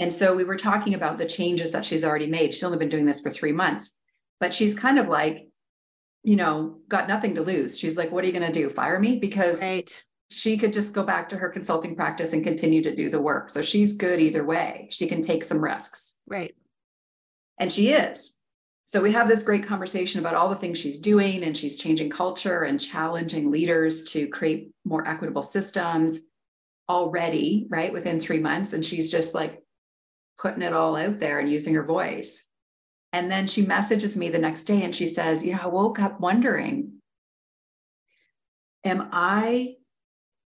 And 0.00 0.12
so 0.12 0.34
we 0.34 0.44
were 0.44 0.56
talking 0.56 0.94
about 0.94 1.18
the 1.18 1.26
changes 1.26 1.72
that 1.72 1.84
she's 1.84 2.04
already 2.04 2.26
made. 2.26 2.54
She's 2.54 2.62
only 2.62 2.78
been 2.78 2.88
doing 2.88 3.04
this 3.04 3.20
for 3.20 3.30
three 3.30 3.52
months, 3.52 3.96
but 4.40 4.54
she's 4.54 4.78
kind 4.78 4.98
of 4.98 5.08
like, 5.08 5.48
you 6.22 6.36
know, 6.36 6.78
got 6.88 7.08
nothing 7.08 7.34
to 7.36 7.42
lose. 7.42 7.78
She's 7.78 7.96
like, 7.96 8.10
what 8.10 8.24
are 8.24 8.26
you 8.26 8.32
going 8.32 8.50
to 8.50 8.60
do? 8.60 8.70
Fire 8.70 8.98
me? 8.98 9.18
Because 9.18 9.60
right. 9.60 10.04
she 10.30 10.56
could 10.56 10.72
just 10.72 10.92
go 10.92 11.02
back 11.02 11.28
to 11.30 11.36
her 11.36 11.48
consulting 11.48 11.96
practice 11.96 12.32
and 12.32 12.44
continue 12.44 12.82
to 12.82 12.94
do 12.94 13.10
the 13.10 13.20
work. 13.20 13.50
So 13.50 13.62
she's 13.62 13.96
good 13.96 14.20
either 14.20 14.44
way. 14.44 14.88
She 14.90 15.06
can 15.06 15.22
take 15.22 15.42
some 15.42 15.62
risks. 15.62 16.16
Right. 16.26 16.54
And 17.58 17.72
she 17.72 17.90
is. 17.90 18.37
So 18.88 19.02
we 19.02 19.12
have 19.12 19.28
this 19.28 19.42
great 19.42 19.66
conversation 19.66 20.18
about 20.18 20.34
all 20.34 20.48
the 20.48 20.56
things 20.56 20.78
she's 20.78 20.96
doing, 20.96 21.44
and 21.44 21.54
she's 21.54 21.76
changing 21.76 22.08
culture 22.08 22.62
and 22.62 22.80
challenging 22.80 23.50
leaders 23.50 24.02
to 24.12 24.26
create 24.28 24.70
more 24.86 25.06
equitable 25.06 25.42
systems 25.42 26.20
already, 26.88 27.66
right? 27.68 27.92
Within 27.92 28.18
three 28.18 28.38
months. 28.38 28.72
And 28.72 28.82
she's 28.82 29.10
just 29.10 29.34
like 29.34 29.62
putting 30.38 30.62
it 30.62 30.72
all 30.72 30.96
out 30.96 31.20
there 31.20 31.38
and 31.38 31.52
using 31.52 31.74
her 31.74 31.84
voice. 31.84 32.46
And 33.12 33.30
then 33.30 33.46
she 33.46 33.60
messages 33.60 34.16
me 34.16 34.30
the 34.30 34.38
next 34.38 34.64
day 34.64 34.82
and 34.82 34.94
she 34.94 35.06
says, 35.06 35.44
You 35.44 35.52
know, 35.52 35.60
I 35.64 35.66
woke 35.66 35.98
up 35.98 36.18
wondering, 36.18 36.94
am 38.84 39.10
I 39.12 39.74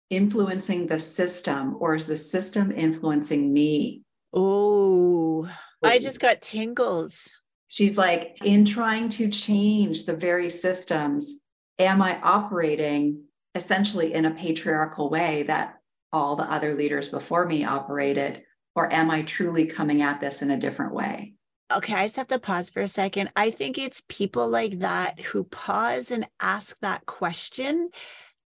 influencing 0.08 0.86
the 0.86 0.98
system 0.98 1.76
or 1.78 1.94
is 1.94 2.06
the 2.06 2.16
system 2.16 2.72
influencing 2.72 3.52
me? 3.52 4.02
Oh, 4.32 5.46
I 5.82 5.98
just 5.98 6.20
got 6.20 6.40
tingles. 6.40 7.30
She's 7.70 7.96
like, 7.96 8.36
in 8.44 8.64
trying 8.64 9.08
to 9.10 9.30
change 9.30 10.04
the 10.04 10.14
very 10.14 10.50
systems, 10.50 11.40
am 11.78 12.02
I 12.02 12.20
operating 12.20 13.24
essentially 13.54 14.12
in 14.12 14.26
a 14.26 14.34
patriarchal 14.34 15.08
way 15.08 15.44
that 15.44 15.76
all 16.12 16.36
the 16.36 16.50
other 16.50 16.74
leaders 16.74 17.08
before 17.08 17.46
me 17.46 17.64
operated? 17.64 18.42
Or 18.76 18.92
am 18.92 19.10
I 19.10 19.22
truly 19.22 19.66
coming 19.66 20.02
at 20.02 20.20
this 20.20 20.42
in 20.42 20.50
a 20.50 20.58
different 20.58 20.94
way? 20.94 21.34
okay, 21.72 21.94
I 21.94 22.04
just 22.04 22.16
have 22.16 22.26
to 22.28 22.38
pause 22.38 22.70
for 22.70 22.80
a 22.80 22.88
second. 22.88 23.30
I 23.36 23.50
think 23.50 23.78
it's 23.78 24.02
people 24.08 24.48
like 24.48 24.80
that 24.80 25.20
who 25.20 25.44
pause 25.44 26.10
and 26.10 26.26
ask 26.40 26.78
that 26.80 27.06
question. 27.06 27.90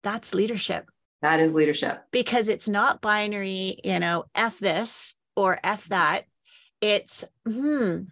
That's 0.04 0.34
leadership. 0.34 0.90
That 1.22 1.40
is 1.40 1.54
leadership. 1.54 2.02
Because 2.12 2.48
it's 2.48 2.68
not 2.68 3.02
binary, 3.02 3.78
you 3.84 4.00
know, 4.00 4.26
F 4.34 4.60
this 4.60 5.16
or 5.36 5.60
F 5.64 5.88
that. 5.90 6.26
It's, 6.82 7.24
hmm, 7.48 8.04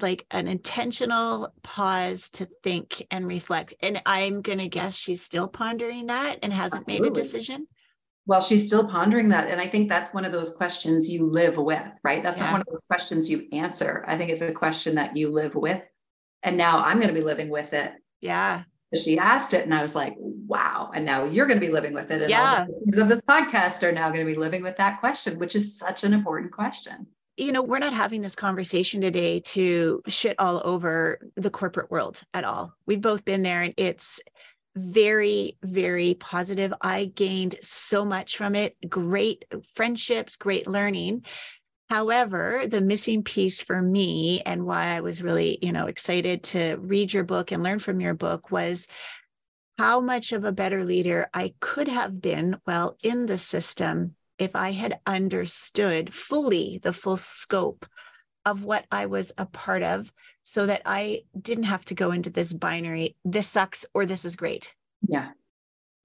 like 0.00 0.26
an 0.30 0.46
intentional 0.46 1.52
pause 1.62 2.30
to 2.30 2.46
think 2.62 3.06
and 3.10 3.26
reflect. 3.26 3.74
And 3.80 4.02
I'm 4.04 4.42
going 4.42 4.58
to 4.58 4.68
guess 4.68 4.94
she's 4.94 5.22
still 5.22 5.48
pondering 5.48 6.06
that 6.06 6.40
and 6.42 6.52
hasn't 6.52 6.82
Absolutely. 6.82 7.10
made 7.10 7.18
a 7.18 7.20
decision 7.20 7.66
well 8.26 8.42
she's 8.42 8.66
still 8.66 8.86
pondering 8.86 9.28
that 9.28 9.48
and 9.48 9.60
i 9.60 9.66
think 9.66 9.88
that's 9.88 10.12
one 10.12 10.24
of 10.24 10.32
those 10.32 10.54
questions 10.56 11.08
you 11.08 11.26
live 11.26 11.56
with 11.56 11.82
right 12.02 12.22
that's 12.22 12.40
yeah. 12.40 12.46
not 12.46 12.52
one 12.52 12.60
of 12.60 12.66
those 12.68 12.82
questions 12.88 13.30
you 13.30 13.46
answer 13.52 14.04
i 14.06 14.16
think 14.16 14.30
it's 14.30 14.42
a 14.42 14.52
question 14.52 14.96
that 14.96 15.16
you 15.16 15.30
live 15.30 15.54
with 15.54 15.82
and 16.42 16.56
now 16.56 16.78
i'm 16.78 16.98
going 16.98 17.08
to 17.08 17.14
be 17.14 17.24
living 17.24 17.48
with 17.48 17.72
it 17.72 17.92
yeah 18.20 18.64
she 18.94 19.18
asked 19.18 19.54
it 19.54 19.64
and 19.64 19.74
i 19.74 19.82
was 19.82 19.94
like 19.94 20.14
wow 20.18 20.90
and 20.94 21.04
now 21.04 21.24
you're 21.24 21.46
going 21.46 21.60
to 21.60 21.66
be 21.66 21.72
living 21.72 21.92
with 21.92 22.10
it 22.10 22.22
and 22.22 22.30
yeah. 22.30 22.60
all 22.60 22.66
the 22.66 22.80
things 22.80 22.98
of 22.98 23.08
this 23.08 23.22
podcast 23.22 23.82
are 23.82 23.92
now 23.92 24.08
going 24.08 24.24
to 24.24 24.32
be 24.32 24.38
living 24.38 24.62
with 24.62 24.76
that 24.76 25.00
question 25.00 25.38
which 25.38 25.54
is 25.54 25.78
such 25.78 26.04
an 26.04 26.12
important 26.12 26.52
question 26.52 27.06
you 27.36 27.52
know, 27.52 27.62
we're 27.62 27.78
not 27.78 27.92
having 27.92 28.22
this 28.22 28.34
conversation 28.34 29.00
today 29.00 29.40
to 29.40 30.02
shit 30.08 30.36
all 30.38 30.62
over 30.64 31.18
the 31.36 31.50
corporate 31.50 31.90
world 31.90 32.22
at 32.32 32.44
all. 32.44 32.74
We've 32.86 33.00
both 33.00 33.24
been 33.24 33.42
there 33.42 33.62
and 33.62 33.74
it's 33.76 34.20
very, 34.74 35.56
very 35.62 36.14
positive. 36.14 36.72
I 36.80 37.06
gained 37.06 37.56
so 37.62 38.04
much 38.04 38.36
from 38.36 38.54
it 38.54 38.76
great 38.88 39.44
friendships, 39.74 40.36
great 40.36 40.66
learning. 40.66 41.24
However, 41.88 42.64
the 42.66 42.80
missing 42.80 43.22
piece 43.22 43.62
for 43.62 43.80
me 43.80 44.42
and 44.44 44.64
why 44.64 44.88
I 44.88 45.00
was 45.00 45.22
really, 45.22 45.58
you 45.62 45.72
know, 45.72 45.86
excited 45.86 46.42
to 46.44 46.76
read 46.76 47.12
your 47.12 47.24
book 47.24 47.52
and 47.52 47.62
learn 47.62 47.78
from 47.78 48.00
your 48.00 48.14
book 48.14 48.50
was 48.50 48.88
how 49.78 50.00
much 50.00 50.32
of 50.32 50.44
a 50.44 50.52
better 50.52 50.84
leader 50.84 51.28
I 51.32 51.54
could 51.60 51.88
have 51.88 52.20
been 52.20 52.56
while 52.64 52.96
in 53.02 53.26
the 53.26 53.38
system 53.38 54.16
if 54.38 54.54
I 54.54 54.72
had 54.72 55.00
understood 55.06 56.12
fully 56.12 56.80
the 56.82 56.92
full 56.92 57.16
scope 57.16 57.86
of 58.44 58.62
what 58.62 58.86
I 58.90 59.06
was 59.06 59.32
a 59.38 59.46
part 59.46 59.82
of 59.82 60.12
so 60.42 60.66
that 60.66 60.82
I 60.84 61.22
didn't 61.40 61.64
have 61.64 61.84
to 61.86 61.94
go 61.94 62.12
into 62.12 62.30
this 62.30 62.52
binary, 62.52 63.16
this 63.24 63.48
sucks 63.48 63.84
or 63.92 64.06
this 64.06 64.24
is 64.24 64.36
great. 64.36 64.74
Yeah. 65.08 65.30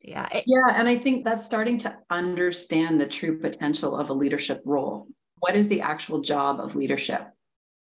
Yeah. 0.02 0.28
It, 0.34 0.46
yeah. 0.48 0.74
And 0.74 0.88
I 0.88 0.98
think 0.98 1.24
that's 1.24 1.46
starting 1.46 1.78
to 1.80 1.96
understand 2.10 3.00
the 3.00 3.06
true 3.06 3.38
potential 3.38 3.96
of 3.96 4.10
a 4.10 4.14
leadership 4.14 4.62
role. 4.66 5.08
What 5.40 5.56
is 5.56 5.68
the 5.68 5.82
actual 5.82 6.22
job 6.22 6.60
of 6.60 6.76
leadership? 6.76 7.28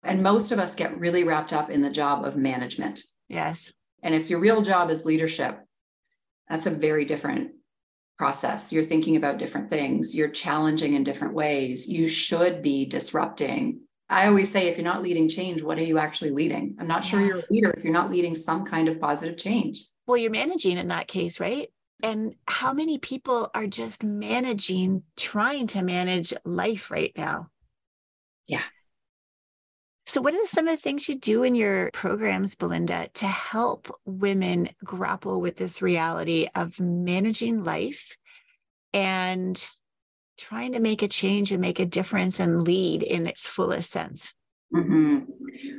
And 0.02 0.22
most 0.22 0.50
of 0.50 0.58
us 0.58 0.74
get 0.74 0.98
really 0.98 1.24
wrapped 1.24 1.52
up 1.52 1.70
in 1.70 1.82
the 1.82 1.90
job 1.90 2.24
of 2.24 2.36
management. 2.36 3.02
Yes. 3.28 3.72
And 4.02 4.14
if 4.14 4.30
your 4.30 4.40
real 4.40 4.62
job 4.62 4.90
is 4.90 5.04
leadership, 5.04 5.60
that's 6.48 6.66
a 6.66 6.70
very 6.70 7.04
different 7.04 7.52
process. 8.22 8.72
You're 8.72 8.90
thinking 8.92 9.16
about 9.16 9.38
different 9.38 9.70
things, 9.70 10.14
you're 10.14 10.28
challenging 10.28 10.92
in 10.94 11.04
different 11.04 11.34
ways. 11.34 11.88
You 11.88 12.06
should 12.06 12.60
be 12.62 12.84
disrupting 12.84 13.80
I 14.10 14.26
always 14.26 14.50
say, 14.50 14.66
if 14.66 14.76
you're 14.76 14.84
not 14.84 15.04
leading 15.04 15.28
change, 15.28 15.62
what 15.62 15.78
are 15.78 15.84
you 15.84 15.96
actually 15.96 16.32
leading? 16.32 16.76
I'm 16.80 16.88
not 16.88 17.04
sure 17.04 17.20
you're 17.20 17.38
a 17.38 17.44
leader 17.48 17.70
if 17.70 17.84
you're 17.84 17.92
not 17.92 18.10
leading 18.10 18.34
some 18.34 18.66
kind 18.66 18.88
of 18.88 19.00
positive 19.00 19.36
change. 19.38 19.84
Well, 20.08 20.16
you're 20.16 20.32
managing 20.32 20.78
in 20.78 20.88
that 20.88 21.06
case, 21.06 21.38
right? 21.38 21.68
And 22.02 22.34
how 22.48 22.72
many 22.72 22.98
people 22.98 23.50
are 23.54 23.68
just 23.68 24.02
managing, 24.02 25.04
trying 25.16 25.68
to 25.68 25.82
manage 25.82 26.34
life 26.44 26.90
right 26.90 27.12
now? 27.16 27.50
Yeah. 28.48 28.64
So, 30.06 30.20
what 30.20 30.34
are 30.34 30.46
some 30.46 30.66
of 30.66 30.76
the 30.76 30.82
things 30.82 31.08
you 31.08 31.14
do 31.14 31.42
in 31.42 31.54
your 31.54 31.90
programs, 31.92 32.54
Belinda, 32.54 33.08
to 33.14 33.26
help 33.26 33.94
women 34.04 34.70
grapple 34.82 35.40
with 35.40 35.56
this 35.56 35.82
reality 35.82 36.48
of 36.54 36.80
managing 36.80 37.62
life 37.62 38.16
and 38.92 39.62
trying 40.36 40.72
to 40.72 40.80
make 40.80 41.02
a 41.02 41.08
change 41.08 41.52
and 41.52 41.60
make 41.60 41.78
a 41.78 41.86
difference 41.86 42.40
and 42.40 42.64
lead 42.64 43.02
in 43.02 43.26
its 43.26 43.46
fullest 43.46 43.90
sense? 43.90 44.34
Mm-hmm. 44.74 45.20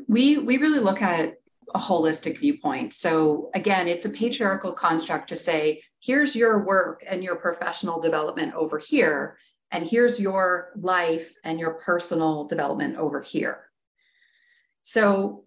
We 0.07 0.37
we 0.37 0.57
really 0.57 0.79
look 0.79 1.01
at 1.01 1.35
a 1.73 1.79
holistic 1.79 2.39
viewpoint. 2.39 2.93
So 2.93 3.49
again, 3.55 3.87
it's 3.87 4.05
a 4.05 4.09
patriarchal 4.09 4.73
construct 4.73 5.29
to 5.29 5.35
say, 5.35 5.83
here's 5.99 6.35
your 6.35 6.65
work 6.65 7.03
and 7.07 7.23
your 7.23 7.35
professional 7.35 7.99
development 7.99 8.53
over 8.53 8.77
here, 8.77 9.37
and 9.71 9.87
here's 9.87 10.19
your 10.19 10.71
life 10.75 11.33
and 11.43 11.59
your 11.59 11.75
personal 11.75 12.45
development 12.45 12.97
over 12.97 13.21
here. 13.21 13.70
So 14.81 15.43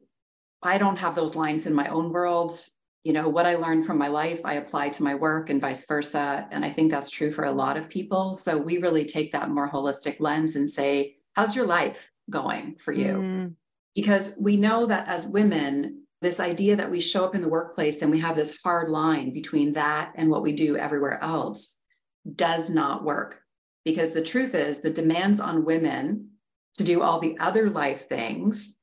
I 0.63 0.79
don't 0.79 0.99
have 0.99 1.15
those 1.15 1.35
lines 1.35 1.67
in 1.67 1.75
my 1.75 1.89
own 1.89 2.13
world. 2.13 2.59
You 3.03 3.13
know 3.13 3.29
what 3.29 3.45
i 3.45 3.55
learned 3.55 3.85
from 3.85 3.99
my 3.99 4.09
life 4.09 4.41
i 4.45 4.55
apply 4.55 4.89
to 4.89 5.03
my 5.03 5.15
work 5.15 5.51
and 5.51 5.61
vice 5.61 5.85
versa. 5.87 6.49
And 6.51 6.65
i 6.65 6.71
think 6.71 6.91
that's 6.91 7.11
true 7.11 7.33
for 7.33 7.45
a 7.45 7.53
lot 7.53 7.77
of 7.77 7.89
people. 7.89 8.35
So 8.35 8.57
we 8.57 8.79
really 8.79 9.05
take 9.05 9.33
that 9.33 9.51
more 9.51 9.71
holistic 9.71 10.21
lens 10.21 10.57
and 10.57 10.71
say 10.71 11.17
how's 11.35 11.55
your 11.55 11.67
life 11.67 12.11
going 12.31 12.77
for 12.77 12.93
you? 12.93 13.15
Mm. 13.15 13.55
because 13.95 14.35
we 14.41 14.57
know 14.57 14.87
that 14.87 15.07
as 15.07 15.27
women 15.27 16.05
this 16.25 16.41
idea 16.41 16.75
that 16.75 16.91
we 16.91 16.99
show 16.99 17.25
up 17.25 17.35
in 17.35 17.43
the 17.43 17.49
workplace 17.49 18.03
and 18.03 18.11
we 18.11 18.19
have 18.19 18.35
this 18.35 18.59
hard 18.65 18.89
line 18.89 19.33
between 19.33 19.75
that 19.75 20.13
and 20.17 20.31
what 20.31 20.43
we 20.43 20.53
do 20.53 20.77
everywhere 20.77 21.23
else 21.23 21.79
does 22.35 22.71
not 22.71 23.05
work. 23.05 23.41
Because 23.85 24.13
the 24.13 24.23
truth 24.23 24.55
is 24.55 24.81
the 24.81 24.91
demands 24.91 25.39
on 25.39 25.67
women 25.67 26.31
to 26.75 26.83
do 26.83 27.03
all 27.03 27.21
the 27.21 27.37
other 27.39 27.69
life 27.69 28.09
things 28.09 28.77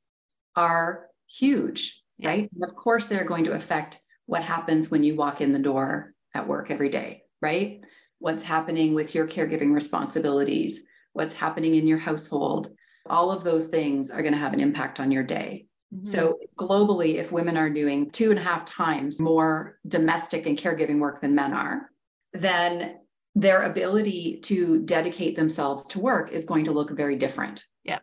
are 0.55 1.07
huge 1.27 2.03
right 2.23 2.49
and 2.53 2.63
of 2.63 2.75
course 2.75 3.07
they're 3.07 3.25
going 3.25 3.45
to 3.45 3.53
affect 3.53 4.01
what 4.31 4.43
happens 4.43 4.89
when 4.89 5.03
you 5.03 5.13
walk 5.13 5.41
in 5.41 5.51
the 5.51 5.59
door 5.59 6.13
at 6.33 6.47
work 6.47 6.71
every 6.71 6.87
day, 6.87 7.23
right? 7.41 7.83
What's 8.19 8.43
happening 8.43 8.93
with 8.93 9.13
your 9.13 9.27
caregiving 9.27 9.73
responsibilities, 9.73 10.85
what's 11.11 11.33
happening 11.33 11.75
in 11.75 11.85
your 11.85 11.97
household. 11.97 12.69
All 13.09 13.29
of 13.29 13.43
those 13.43 13.67
things 13.67 14.09
are 14.09 14.21
going 14.21 14.33
to 14.33 14.39
have 14.39 14.53
an 14.53 14.61
impact 14.61 15.01
on 15.01 15.11
your 15.11 15.23
day. 15.23 15.65
Mm-hmm. 15.93 16.05
So, 16.05 16.39
globally, 16.57 17.15
if 17.15 17.33
women 17.33 17.57
are 17.57 17.69
doing 17.69 18.09
two 18.11 18.29
and 18.29 18.39
a 18.39 18.43
half 18.43 18.63
times 18.63 19.21
more 19.21 19.77
domestic 19.85 20.45
and 20.45 20.57
caregiving 20.57 20.99
work 20.99 21.19
than 21.19 21.35
men 21.35 21.51
are, 21.51 21.89
then 22.31 22.99
their 23.35 23.63
ability 23.63 24.39
to 24.43 24.81
dedicate 24.83 25.35
themselves 25.35 25.83
to 25.89 25.99
work 25.99 26.31
is 26.31 26.45
going 26.45 26.63
to 26.65 26.71
look 26.71 26.91
very 26.91 27.17
different. 27.17 27.65
Yeah. 27.83 27.99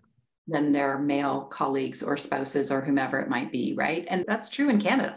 Than 0.50 0.72
their 0.72 0.98
male 0.98 1.42
colleagues 1.42 2.02
or 2.02 2.16
spouses 2.16 2.72
or 2.72 2.80
whomever 2.80 3.20
it 3.20 3.28
might 3.28 3.52
be, 3.52 3.74
right? 3.76 4.06
And 4.08 4.24
that's 4.26 4.48
true 4.48 4.70
in 4.70 4.80
Canada 4.80 5.14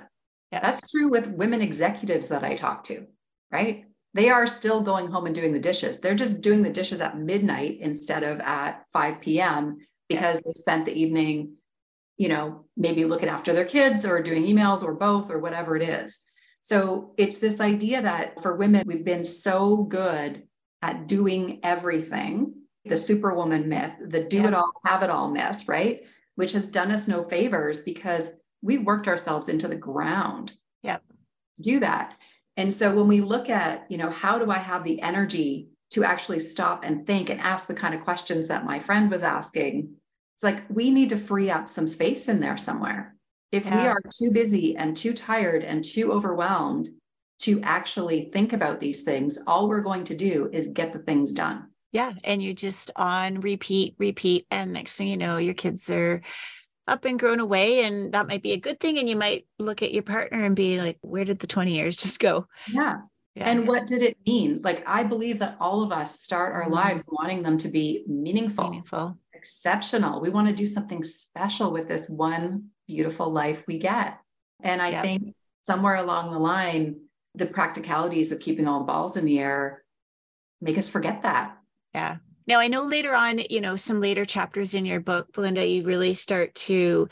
Yeah. 0.51 0.59
That's 0.61 0.91
true 0.91 1.09
with 1.09 1.27
women 1.29 1.61
executives 1.61 2.27
that 2.27 2.43
I 2.43 2.57
talk 2.57 2.83
to, 2.85 3.07
right? 3.49 3.85
They 4.13 4.29
are 4.29 4.45
still 4.45 4.81
going 4.81 5.07
home 5.07 5.25
and 5.25 5.33
doing 5.33 5.53
the 5.53 5.59
dishes. 5.59 6.01
They're 6.01 6.15
just 6.15 6.41
doing 6.41 6.63
the 6.63 6.69
dishes 6.69 6.99
at 6.99 7.17
midnight 7.17 7.77
instead 7.79 8.23
of 8.23 8.41
at 8.41 8.83
5 8.91 9.21
p.m. 9.21 9.77
because 10.09 10.37
yeah. 10.37 10.41
they 10.45 10.53
spent 10.53 10.85
the 10.85 10.93
evening, 10.93 11.53
you 12.17 12.27
know, 12.27 12.65
maybe 12.75 13.05
looking 13.05 13.29
after 13.29 13.53
their 13.53 13.63
kids 13.63 14.05
or 14.05 14.21
doing 14.21 14.43
emails 14.43 14.83
or 14.83 14.95
both 14.95 15.31
or 15.31 15.39
whatever 15.39 15.77
it 15.77 15.83
is. 15.83 16.19
So 16.59 17.13
it's 17.17 17.39
this 17.39 17.61
idea 17.61 18.01
that 18.01 18.43
for 18.43 18.57
women, 18.57 18.83
we've 18.85 19.05
been 19.05 19.23
so 19.23 19.83
good 19.83 20.43
at 20.81 21.07
doing 21.07 21.61
everything 21.63 22.60
the 22.85 22.97
superwoman 22.97 23.69
myth, 23.69 23.93
the 24.07 24.23
do 24.23 24.45
it 24.45 24.53
all, 24.53 24.71
have 24.85 25.03
it 25.03 25.09
all 25.09 25.29
myth, 25.29 25.63
right? 25.67 26.01
Which 26.35 26.53
has 26.53 26.67
done 26.67 26.91
us 26.91 27.07
no 27.07 27.23
favors 27.23 27.79
because 27.79 28.31
we've 28.61 28.83
worked 28.83 29.07
ourselves 29.07 29.49
into 29.49 29.67
the 29.67 29.75
ground. 29.75 30.53
Yep. 30.83 31.03
To 31.57 31.61
do 31.61 31.79
that. 31.81 32.15
And 32.57 32.73
so 32.73 32.93
when 32.93 33.07
we 33.07 33.21
look 33.21 33.49
at, 33.49 33.85
you 33.89 33.97
know, 33.97 34.09
how 34.09 34.39
do 34.39 34.51
I 34.51 34.57
have 34.57 34.83
the 34.83 35.01
energy 35.01 35.69
to 35.91 36.03
actually 36.03 36.39
stop 36.39 36.83
and 36.83 37.05
think 37.05 37.29
and 37.29 37.39
ask 37.39 37.67
the 37.67 37.73
kind 37.73 37.93
of 37.93 38.01
questions 38.01 38.47
that 38.47 38.65
my 38.65 38.79
friend 38.79 39.11
was 39.11 39.23
asking, 39.23 39.93
it's 40.35 40.43
like 40.43 40.63
we 40.69 40.89
need 40.89 41.09
to 41.09 41.17
free 41.17 41.49
up 41.49 41.67
some 41.67 41.87
space 41.87 42.27
in 42.27 42.39
there 42.39 42.57
somewhere. 42.57 43.15
If 43.51 43.65
yeah. 43.65 43.81
we 43.81 43.87
are 43.87 44.01
too 44.17 44.31
busy 44.31 44.75
and 44.77 44.95
too 44.95 45.13
tired 45.13 45.63
and 45.63 45.83
too 45.83 46.11
overwhelmed 46.11 46.89
to 47.39 47.61
actually 47.63 48.29
think 48.31 48.53
about 48.53 48.79
these 48.79 49.03
things, 49.03 49.37
all 49.45 49.67
we're 49.67 49.81
going 49.81 50.05
to 50.05 50.15
do 50.15 50.49
is 50.53 50.67
get 50.69 50.93
the 50.93 50.99
things 50.99 51.31
done. 51.31 51.67
Yeah. 51.91 52.13
And 52.23 52.41
you're 52.41 52.53
just 52.53 52.91
on 52.95 53.41
repeat, 53.41 53.95
repeat. 53.97 54.47
And 54.49 54.73
next 54.73 54.95
thing 54.95 55.07
you 55.07 55.17
know, 55.17 55.37
your 55.37 55.53
kids 55.53 55.89
are 55.89 56.21
up 56.87 57.05
and 57.05 57.19
grown 57.19 57.39
away. 57.39 57.83
And 57.83 58.13
that 58.13 58.27
might 58.27 58.43
be 58.43 58.53
a 58.53 58.57
good 58.57 58.79
thing. 58.79 58.97
And 58.97 59.09
you 59.09 59.15
might 59.15 59.45
look 59.59 59.81
at 59.81 59.93
your 59.93 60.03
partner 60.03 60.43
and 60.43 60.55
be 60.55 60.79
like, 60.79 60.97
where 61.01 61.25
did 61.25 61.39
the 61.39 61.47
20 61.47 61.75
years 61.75 61.95
just 61.95 62.19
go? 62.19 62.47
Yeah. 62.71 62.97
Yeah. 63.35 63.49
And 63.49 63.65
what 63.65 63.87
did 63.87 64.01
it 64.01 64.17
mean? 64.25 64.59
Like, 64.61 64.83
I 64.85 65.03
believe 65.03 65.39
that 65.39 65.55
all 65.59 65.83
of 65.83 65.91
us 65.93 66.19
start 66.19 66.53
our 66.53 66.63
mm-hmm. 66.63 66.73
lives 66.73 67.09
wanting 67.09 67.43
them 67.43 67.57
to 67.59 67.69
be 67.69 68.03
meaningful, 68.05 68.65
meaningful, 68.65 69.17
exceptional. 69.33 70.19
We 70.19 70.29
want 70.29 70.49
to 70.49 70.53
do 70.53 70.67
something 70.67 71.01
special 71.01 71.71
with 71.71 71.87
this 71.87 72.09
one 72.09 72.71
beautiful 72.87 73.29
life 73.29 73.63
we 73.67 73.77
get. 73.79 74.19
And 74.61 74.81
I 74.81 74.89
yep. 74.89 75.03
think 75.03 75.35
somewhere 75.65 75.95
along 75.95 76.31
the 76.31 76.39
line, 76.39 76.97
the 77.35 77.45
practicalities 77.45 78.33
of 78.33 78.41
keeping 78.41 78.67
all 78.67 78.79
the 78.79 78.85
balls 78.85 79.15
in 79.15 79.23
the 79.23 79.39
air 79.39 79.83
make 80.59 80.77
us 80.77 80.89
forget 80.89 81.23
that. 81.23 81.57
Yeah. 81.93 82.17
Now, 82.47 82.59
I 82.59 82.67
know 82.67 82.85
later 82.85 83.13
on, 83.13 83.39
you 83.49 83.61
know, 83.61 83.75
some 83.75 84.01
later 84.01 84.25
chapters 84.25 84.73
in 84.73 84.85
your 84.85 84.99
book, 84.99 85.31
Belinda, 85.33 85.65
you 85.65 85.83
really 85.83 86.13
start 86.13 86.55
to 86.55 87.07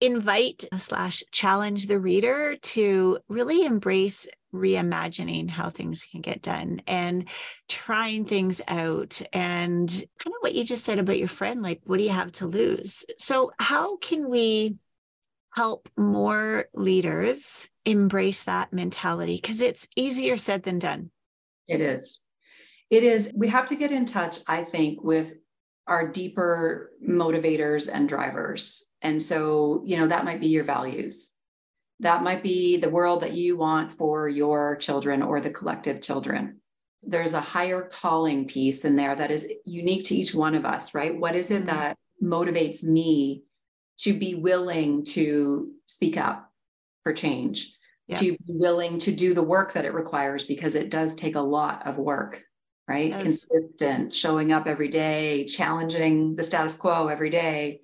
invite 0.00 0.64
slash 0.78 1.22
challenge 1.30 1.86
the 1.86 2.00
reader 2.00 2.56
to 2.56 3.18
really 3.28 3.64
embrace 3.64 4.28
reimagining 4.52 5.48
how 5.48 5.70
things 5.70 6.06
can 6.10 6.20
get 6.20 6.42
done 6.42 6.82
and 6.86 7.28
trying 7.68 8.24
things 8.24 8.60
out 8.68 9.22
and 9.32 9.88
kind 9.88 10.34
of 10.34 10.40
what 10.40 10.54
you 10.54 10.64
just 10.64 10.84
said 10.84 10.98
about 10.98 11.18
your 11.18 11.28
friend 11.28 11.62
like 11.62 11.80
what 11.86 11.96
do 11.96 12.02
you 12.02 12.10
have 12.10 12.30
to 12.32 12.46
lose 12.46 13.02
so 13.16 13.50
how 13.58 13.96
can 13.96 14.28
we 14.28 14.76
help 15.54 15.88
more 15.96 16.66
leaders 16.74 17.68
embrace 17.84 18.44
that 18.44 18.72
mentality 18.72 19.38
because 19.40 19.60
it's 19.60 19.88
easier 19.96 20.36
said 20.36 20.62
than 20.62 20.78
done. 20.78 21.10
It 21.68 21.80
is. 21.80 22.20
It 22.92 23.04
is. 23.04 23.30
We 23.34 23.48
have 23.48 23.64
to 23.68 23.74
get 23.74 23.90
in 23.90 24.04
touch, 24.04 24.40
I 24.46 24.62
think, 24.64 25.02
with 25.02 25.32
our 25.86 26.06
deeper 26.06 26.90
motivators 27.02 27.88
and 27.90 28.06
drivers. 28.06 28.90
And 29.00 29.20
so, 29.20 29.82
you 29.86 29.96
know, 29.96 30.08
that 30.08 30.26
might 30.26 30.40
be 30.40 30.48
your 30.48 30.64
values. 30.64 31.30
That 32.00 32.22
might 32.22 32.42
be 32.42 32.76
the 32.76 32.90
world 32.90 33.22
that 33.22 33.32
you 33.32 33.56
want 33.56 33.92
for 33.92 34.28
your 34.28 34.76
children 34.76 35.22
or 35.22 35.40
the 35.40 35.48
collective 35.48 36.02
children. 36.02 36.60
There's 37.02 37.32
a 37.32 37.40
higher 37.40 37.88
calling 37.90 38.46
piece 38.46 38.84
in 38.84 38.94
there 38.94 39.16
that 39.16 39.30
is 39.30 39.48
unique 39.64 40.04
to 40.08 40.14
each 40.14 40.34
one 40.34 40.54
of 40.54 40.66
us, 40.66 40.92
right? 40.92 41.18
What 41.18 41.34
is 41.34 41.50
it 41.50 41.64
mm-hmm. 41.66 41.74
that 41.74 41.96
motivates 42.22 42.82
me 42.82 43.44
to 44.00 44.12
be 44.12 44.34
willing 44.34 45.02
to 45.06 45.70
speak 45.86 46.18
up 46.18 46.52
for 47.04 47.14
change, 47.14 47.74
yeah. 48.06 48.18
to 48.18 48.32
be 48.32 48.38
willing 48.48 48.98
to 48.98 49.12
do 49.12 49.32
the 49.32 49.42
work 49.42 49.72
that 49.72 49.86
it 49.86 49.94
requires 49.94 50.44
because 50.44 50.74
it 50.74 50.90
does 50.90 51.14
take 51.14 51.36
a 51.36 51.40
lot 51.40 51.86
of 51.86 51.96
work, 51.96 52.42
right? 52.92 53.10
Yes. 53.10 53.46
Consistent, 53.46 54.14
showing 54.14 54.52
up 54.52 54.66
every 54.66 54.88
day, 54.88 55.46
challenging 55.46 56.36
the 56.36 56.42
status 56.42 56.74
quo 56.74 57.08
every 57.08 57.30
day. 57.30 57.80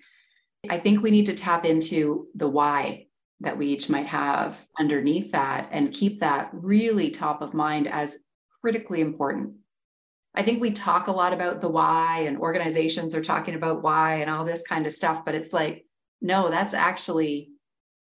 I 0.68 0.78
think 0.78 1.02
we 1.02 1.10
need 1.10 1.26
to 1.26 1.34
tap 1.34 1.64
into 1.64 2.26
the 2.34 2.48
why 2.48 3.06
that 3.40 3.56
we 3.56 3.68
each 3.68 3.88
might 3.88 4.06
have 4.06 4.66
underneath 4.78 5.32
that 5.32 5.68
and 5.72 5.94
keep 5.94 6.20
that 6.20 6.50
really 6.52 7.08
top 7.08 7.40
of 7.40 7.54
mind 7.54 7.88
as 7.88 8.18
critically 8.60 9.00
important. 9.00 9.54
I 10.34 10.42
think 10.42 10.60
we 10.60 10.72
talk 10.72 11.06
a 11.06 11.12
lot 11.12 11.32
about 11.32 11.62
the 11.62 11.70
why, 11.70 12.24
and 12.26 12.36
organizations 12.36 13.14
are 13.14 13.24
talking 13.24 13.54
about 13.54 13.82
why 13.82 14.16
and 14.16 14.28
all 14.28 14.44
this 14.44 14.62
kind 14.62 14.86
of 14.86 14.92
stuff, 14.92 15.24
but 15.24 15.34
it's 15.34 15.54
like 15.54 15.86
no, 16.20 16.50
that's 16.50 16.74
actually 16.74 17.52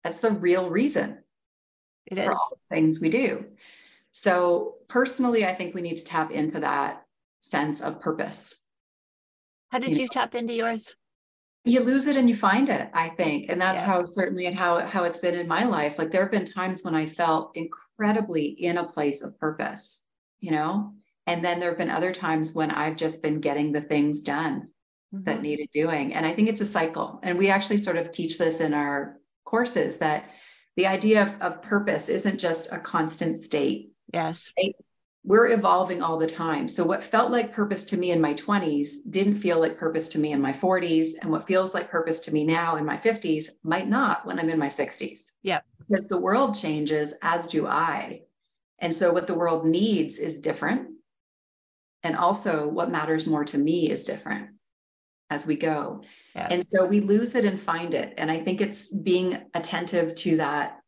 that's 0.04 0.20
the 0.20 0.30
real 0.30 0.70
reason 0.70 1.18
it 2.06 2.18
is. 2.18 2.26
for 2.26 2.32
all 2.32 2.52
the 2.52 2.76
things 2.76 3.00
we 3.00 3.08
do. 3.08 3.46
So 4.16 4.76
personally, 4.88 5.44
I 5.44 5.52
think 5.54 5.74
we 5.74 5.82
need 5.82 5.96
to 5.96 6.04
tap 6.04 6.30
into 6.30 6.60
that 6.60 7.02
sense 7.40 7.80
of 7.80 8.00
purpose. 8.00 8.54
How 9.70 9.80
did 9.80 9.90
you, 9.90 9.96
you 9.96 10.02
know? 10.02 10.08
tap 10.12 10.36
into 10.36 10.54
yours? 10.54 10.94
You 11.64 11.80
lose 11.80 12.06
it 12.06 12.16
and 12.16 12.28
you 12.28 12.36
find 12.36 12.68
it, 12.68 12.88
I 12.94 13.08
think. 13.08 13.46
And 13.48 13.60
that's 13.60 13.82
yeah. 13.82 13.88
how 13.88 14.04
certainly 14.04 14.46
and 14.46 14.56
how 14.56 14.86
how 14.86 15.02
it's 15.02 15.18
been 15.18 15.34
in 15.34 15.48
my 15.48 15.64
life. 15.64 15.98
Like 15.98 16.12
there 16.12 16.22
have 16.22 16.30
been 16.30 16.44
times 16.44 16.84
when 16.84 16.94
I 16.94 17.06
felt 17.06 17.56
incredibly 17.56 18.46
in 18.46 18.78
a 18.78 18.86
place 18.86 19.20
of 19.20 19.36
purpose, 19.40 20.04
you 20.38 20.52
know? 20.52 20.94
And 21.26 21.44
then 21.44 21.58
there 21.58 21.70
have 21.70 21.78
been 21.78 21.90
other 21.90 22.14
times 22.14 22.54
when 22.54 22.70
I've 22.70 22.96
just 22.96 23.20
been 23.20 23.40
getting 23.40 23.72
the 23.72 23.80
things 23.80 24.20
done 24.20 24.68
mm-hmm. 25.12 25.24
that 25.24 25.42
needed 25.42 25.70
doing. 25.72 26.14
And 26.14 26.24
I 26.24 26.32
think 26.34 26.48
it's 26.48 26.60
a 26.60 26.66
cycle. 26.66 27.18
And 27.24 27.36
we 27.36 27.50
actually 27.50 27.78
sort 27.78 27.96
of 27.96 28.12
teach 28.12 28.38
this 28.38 28.60
in 28.60 28.74
our 28.74 29.16
courses 29.44 29.98
that 29.98 30.30
the 30.76 30.86
idea 30.86 31.22
of, 31.22 31.34
of 31.40 31.62
purpose 31.62 32.08
isn't 32.08 32.38
just 32.38 32.72
a 32.72 32.78
constant 32.78 33.34
state. 33.34 33.90
Yes. 34.14 34.52
Right? 34.56 34.76
We're 35.26 35.48
evolving 35.48 36.02
all 36.02 36.18
the 36.18 36.26
time. 36.26 36.68
So, 36.68 36.84
what 36.84 37.02
felt 37.02 37.32
like 37.32 37.52
purpose 37.52 37.84
to 37.86 37.96
me 37.96 38.10
in 38.10 38.20
my 38.20 38.34
20s 38.34 38.90
didn't 39.08 39.36
feel 39.36 39.58
like 39.58 39.78
purpose 39.78 40.08
to 40.10 40.18
me 40.18 40.32
in 40.32 40.40
my 40.40 40.52
40s. 40.52 41.12
And 41.20 41.30
what 41.30 41.46
feels 41.46 41.74
like 41.74 41.90
purpose 41.90 42.20
to 42.20 42.32
me 42.32 42.44
now 42.44 42.76
in 42.76 42.84
my 42.84 42.98
50s 42.98 43.46
might 43.62 43.88
not 43.88 44.26
when 44.26 44.38
I'm 44.38 44.50
in 44.50 44.58
my 44.58 44.68
60s. 44.68 45.32
Yeah. 45.42 45.60
Because 45.78 46.06
the 46.06 46.20
world 46.20 46.54
changes, 46.54 47.14
as 47.22 47.46
do 47.46 47.66
I. 47.66 48.22
And 48.78 48.92
so, 48.92 49.12
what 49.12 49.26
the 49.26 49.34
world 49.34 49.66
needs 49.66 50.18
is 50.18 50.40
different. 50.40 50.90
And 52.02 52.16
also, 52.16 52.68
what 52.68 52.90
matters 52.90 53.26
more 53.26 53.44
to 53.46 53.58
me 53.58 53.90
is 53.90 54.04
different 54.04 54.50
as 55.30 55.46
we 55.46 55.56
go. 55.56 56.02
Yeah. 56.36 56.48
And 56.50 56.64
so 56.64 56.84
we 56.84 57.00
lose 57.00 57.34
it 57.34 57.44
and 57.44 57.58
find 57.58 57.94
it. 57.94 58.14
And 58.18 58.30
I 58.30 58.40
think 58.40 58.60
it's 58.60 58.88
being 58.94 59.38
attentive 59.54 60.14
to 60.16 60.36
that 60.36 60.80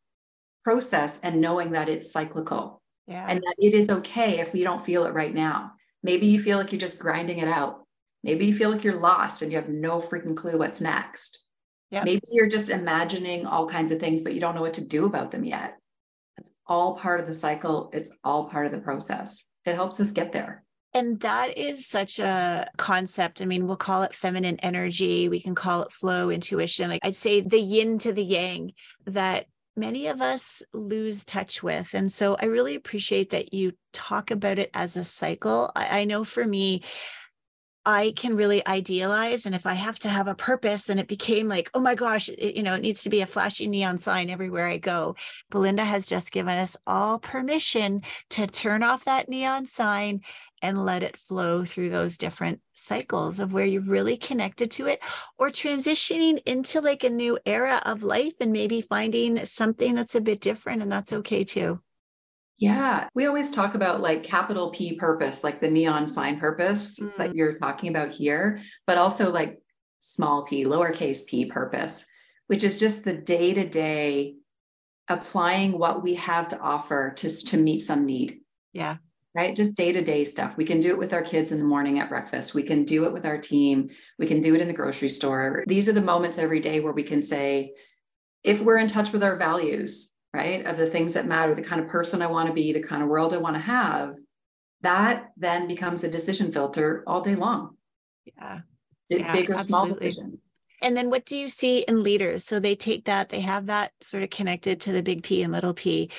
process 0.62 1.18
and 1.22 1.40
knowing 1.40 1.72
that 1.72 1.88
it's 1.88 2.12
cyclical 2.12 2.82
yeah. 3.06 3.26
and 3.28 3.40
that 3.40 3.54
it 3.58 3.74
is 3.74 3.90
okay 3.90 4.40
if 4.40 4.52
we 4.52 4.62
don't 4.62 4.84
feel 4.84 5.06
it 5.06 5.14
right 5.14 5.34
now. 5.34 5.72
Maybe 6.02 6.26
you 6.26 6.40
feel 6.40 6.58
like 6.58 6.72
you're 6.72 6.80
just 6.80 6.98
grinding 6.98 7.38
it 7.38 7.48
out. 7.48 7.84
Maybe 8.22 8.46
you 8.46 8.54
feel 8.54 8.70
like 8.70 8.84
you're 8.84 9.00
lost 9.00 9.42
and 9.42 9.52
you 9.52 9.58
have 9.58 9.68
no 9.68 10.00
freaking 10.00 10.36
clue 10.36 10.58
what's 10.58 10.80
next. 10.80 11.38
Yeah. 11.90 12.02
Maybe 12.04 12.22
you're 12.30 12.48
just 12.48 12.70
imagining 12.70 13.46
all 13.46 13.68
kinds 13.68 13.92
of 13.92 14.00
things, 14.00 14.22
but 14.22 14.34
you 14.34 14.40
don't 14.40 14.54
know 14.54 14.60
what 14.60 14.74
to 14.74 14.84
do 14.84 15.06
about 15.06 15.30
them 15.30 15.44
yet. 15.44 15.76
It's 16.36 16.50
all 16.66 16.96
part 16.96 17.20
of 17.20 17.26
the 17.26 17.34
cycle. 17.34 17.90
It's 17.92 18.10
all 18.24 18.48
part 18.48 18.66
of 18.66 18.72
the 18.72 18.78
process. 18.78 19.44
It 19.64 19.74
helps 19.74 20.00
us 20.00 20.10
get 20.10 20.32
there. 20.32 20.64
And 20.94 21.20
that 21.20 21.58
is 21.58 21.86
such 21.86 22.18
a 22.18 22.68
concept. 22.78 23.42
I 23.42 23.44
mean, 23.44 23.66
we'll 23.66 23.76
call 23.76 24.02
it 24.02 24.14
feminine 24.14 24.58
energy, 24.60 25.28
we 25.28 25.40
can 25.40 25.54
call 25.54 25.82
it 25.82 25.92
flow, 25.92 26.30
intuition. 26.30 26.88
Like 26.88 27.02
I'd 27.04 27.16
say 27.16 27.42
the 27.42 27.60
yin 27.60 27.98
to 27.98 28.12
the 28.12 28.24
yang 28.24 28.72
that 29.06 29.46
many 29.76 30.06
of 30.06 30.20
us 30.20 30.62
lose 30.72 31.24
touch 31.24 31.62
with. 31.62 31.94
And 31.94 32.10
so 32.12 32.36
I 32.40 32.46
really 32.46 32.74
appreciate 32.74 33.30
that 33.30 33.52
you 33.52 33.72
talk 33.92 34.30
about 34.30 34.58
it 34.58 34.70
as 34.74 34.96
a 34.96 35.04
cycle. 35.04 35.70
I, 35.76 36.00
I 36.00 36.04
know 36.04 36.24
for 36.24 36.44
me, 36.44 36.82
I 37.88 38.12
can 38.16 38.34
really 38.34 38.66
idealize. 38.66 39.46
And 39.46 39.54
if 39.54 39.64
I 39.64 39.74
have 39.74 40.00
to 40.00 40.08
have 40.08 40.26
a 40.26 40.34
purpose, 40.34 40.86
then 40.86 40.98
it 40.98 41.06
became 41.06 41.46
like, 41.46 41.70
oh 41.72 41.80
my 41.80 41.94
gosh, 41.94 42.28
it, 42.28 42.56
you 42.56 42.64
know, 42.64 42.74
it 42.74 42.82
needs 42.82 43.04
to 43.04 43.10
be 43.10 43.20
a 43.20 43.26
flashy 43.26 43.68
neon 43.68 43.98
sign 43.98 44.28
everywhere 44.28 44.66
I 44.66 44.78
go. 44.78 45.14
Belinda 45.50 45.84
has 45.84 46.08
just 46.08 46.32
given 46.32 46.58
us 46.58 46.76
all 46.84 47.20
permission 47.20 48.02
to 48.30 48.48
turn 48.48 48.82
off 48.82 49.04
that 49.04 49.28
neon 49.28 49.66
sign 49.66 50.22
and 50.62 50.84
let 50.84 51.02
it 51.02 51.16
flow 51.16 51.64
through 51.64 51.90
those 51.90 52.18
different 52.18 52.60
cycles 52.72 53.40
of 53.40 53.52
where 53.52 53.64
you're 53.64 53.82
really 53.82 54.16
connected 54.16 54.70
to 54.72 54.86
it 54.86 55.02
or 55.38 55.48
transitioning 55.48 56.40
into 56.46 56.80
like 56.80 57.04
a 57.04 57.10
new 57.10 57.38
era 57.44 57.80
of 57.84 58.02
life 58.02 58.34
and 58.40 58.52
maybe 58.52 58.80
finding 58.80 59.44
something 59.44 59.94
that's 59.94 60.14
a 60.14 60.20
bit 60.20 60.40
different. 60.40 60.82
And 60.82 60.90
that's 60.90 61.12
okay 61.12 61.44
too. 61.44 61.80
Yeah, 62.58 63.08
we 63.14 63.26
always 63.26 63.50
talk 63.50 63.74
about 63.74 64.00
like 64.00 64.22
capital 64.22 64.70
P 64.70 64.96
purpose, 64.96 65.44
like 65.44 65.60
the 65.60 65.70
neon 65.70 66.06
sign 66.06 66.40
purpose 66.40 66.98
mm. 66.98 67.14
that 67.18 67.34
you're 67.34 67.58
talking 67.58 67.90
about 67.90 68.12
here, 68.12 68.62
but 68.86 68.96
also 68.96 69.30
like 69.30 69.60
small 70.00 70.44
p, 70.44 70.64
lowercase 70.64 71.26
p 71.26 71.46
purpose, 71.46 72.06
which 72.46 72.64
is 72.64 72.78
just 72.78 73.04
the 73.04 73.12
day 73.12 73.52
to 73.52 73.68
day 73.68 74.36
applying 75.08 75.78
what 75.78 76.02
we 76.02 76.14
have 76.14 76.48
to 76.48 76.58
offer 76.58 77.12
to, 77.16 77.44
to 77.46 77.56
meet 77.56 77.80
some 77.80 78.06
need. 78.06 78.40
Yeah. 78.72 78.96
Right. 79.36 79.54
Just 79.54 79.76
day 79.76 79.92
to 79.92 80.02
day 80.02 80.24
stuff. 80.24 80.56
We 80.56 80.64
can 80.64 80.80
do 80.80 80.88
it 80.88 80.98
with 80.98 81.12
our 81.12 81.20
kids 81.20 81.52
in 81.52 81.58
the 81.58 81.64
morning 81.64 81.98
at 81.98 82.08
breakfast. 82.08 82.54
We 82.54 82.62
can 82.62 82.84
do 82.84 83.04
it 83.04 83.12
with 83.12 83.26
our 83.26 83.36
team. 83.36 83.90
We 84.18 84.26
can 84.26 84.40
do 84.40 84.54
it 84.54 84.62
in 84.62 84.66
the 84.66 84.72
grocery 84.72 85.10
store. 85.10 85.62
These 85.66 85.90
are 85.90 85.92
the 85.92 86.00
moments 86.00 86.38
every 86.38 86.58
day 86.58 86.80
where 86.80 86.94
we 86.94 87.02
can 87.02 87.20
say, 87.20 87.74
if 88.42 88.62
we're 88.62 88.78
in 88.78 88.86
touch 88.86 89.12
with 89.12 89.22
our 89.22 89.36
values, 89.36 90.14
right, 90.32 90.64
of 90.64 90.78
the 90.78 90.86
things 90.86 91.12
that 91.12 91.26
matter, 91.26 91.54
the 91.54 91.60
kind 91.60 91.82
of 91.82 91.88
person 91.88 92.22
I 92.22 92.28
want 92.28 92.46
to 92.48 92.54
be, 92.54 92.72
the 92.72 92.80
kind 92.80 93.02
of 93.02 93.10
world 93.10 93.34
I 93.34 93.36
want 93.36 93.56
to 93.56 93.60
have, 93.60 94.14
that 94.80 95.32
then 95.36 95.68
becomes 95.68 96.02
a 96.02 96.08
decision 96.08 96.50
filter 96.50 97.04
all 97.06 97.20
day 97.20 97.34
long. 97.34 97.76
Yeah. 98.24 98.60
yeah 99.10 99.32
big 99.34 99.50
or 99.50 99.62
small 99.62 99.86
decisions. 99.88 100.50
And 100.80 100.96
then 100.96 101.10
what 101.10 101.26
do 101.26 101.36
you 101.36 101.48
see 101.48 101.80
in 101.80 102.02
leaders? 102.02 102.42
So 102.44 102.58
they 102.58 102.74
take 102.74 103.04
that, 103.04 103.28
they 103.28 103.40
have 103.40 103.66
that 103.66 103.92
sort 104.00 104.22
of 104.22 104.30
connected 104.30 104.80
to 104.82 104.92
the 104.92 105.02
big 105.02 105.22
P 105.22 105.42
and 105.42 105.52
little 105.52 105.74
p. 105.74 106.10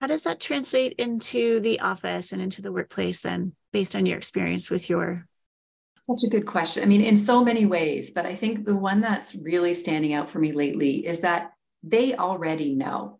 How 0.00 0.06
does 0.06 0.22
that 0.22 0.40
translate 0.40 0.94
into 0.98 1.60
the 1.60 1.80
office 1.80 2.32
and 2.32 2.40
into 2.40 2.62
the 2.62 2.72
workplace 2.72 3.22
then, 3.22 3.54
based 3.72 3.96
on 3.96 4.06
your 4.06 4.16
experience 4.16 4.70
with 4.70 4.88
your? 4.88 5.26
Such 6.02 6.24
a 6.24 6.30
good 6.30 6.46
question. 6.46 6.82
I 6.82 6.86
mean, 6.86 7.02
in 7.02 7.16
so 7.16 7.44
many 7.44 7.66
ways, 7.66 8.12
but 8.12 8.24
I 8.24 8.34
think 8.34 8.64
the 8.64 8.76
one 8.76 9.00
that's 9.00 9.34
really 9.34 9.74
standing 9.74 10.14
out 10.14 10.30
for 10.30 10.38
me 10.38 10.52
lately 10.52 11.06
is 11.06 11.20
that 11.20 11.50
they 11.82 12.14
already 12.14 12.74
know. 12.74 13.18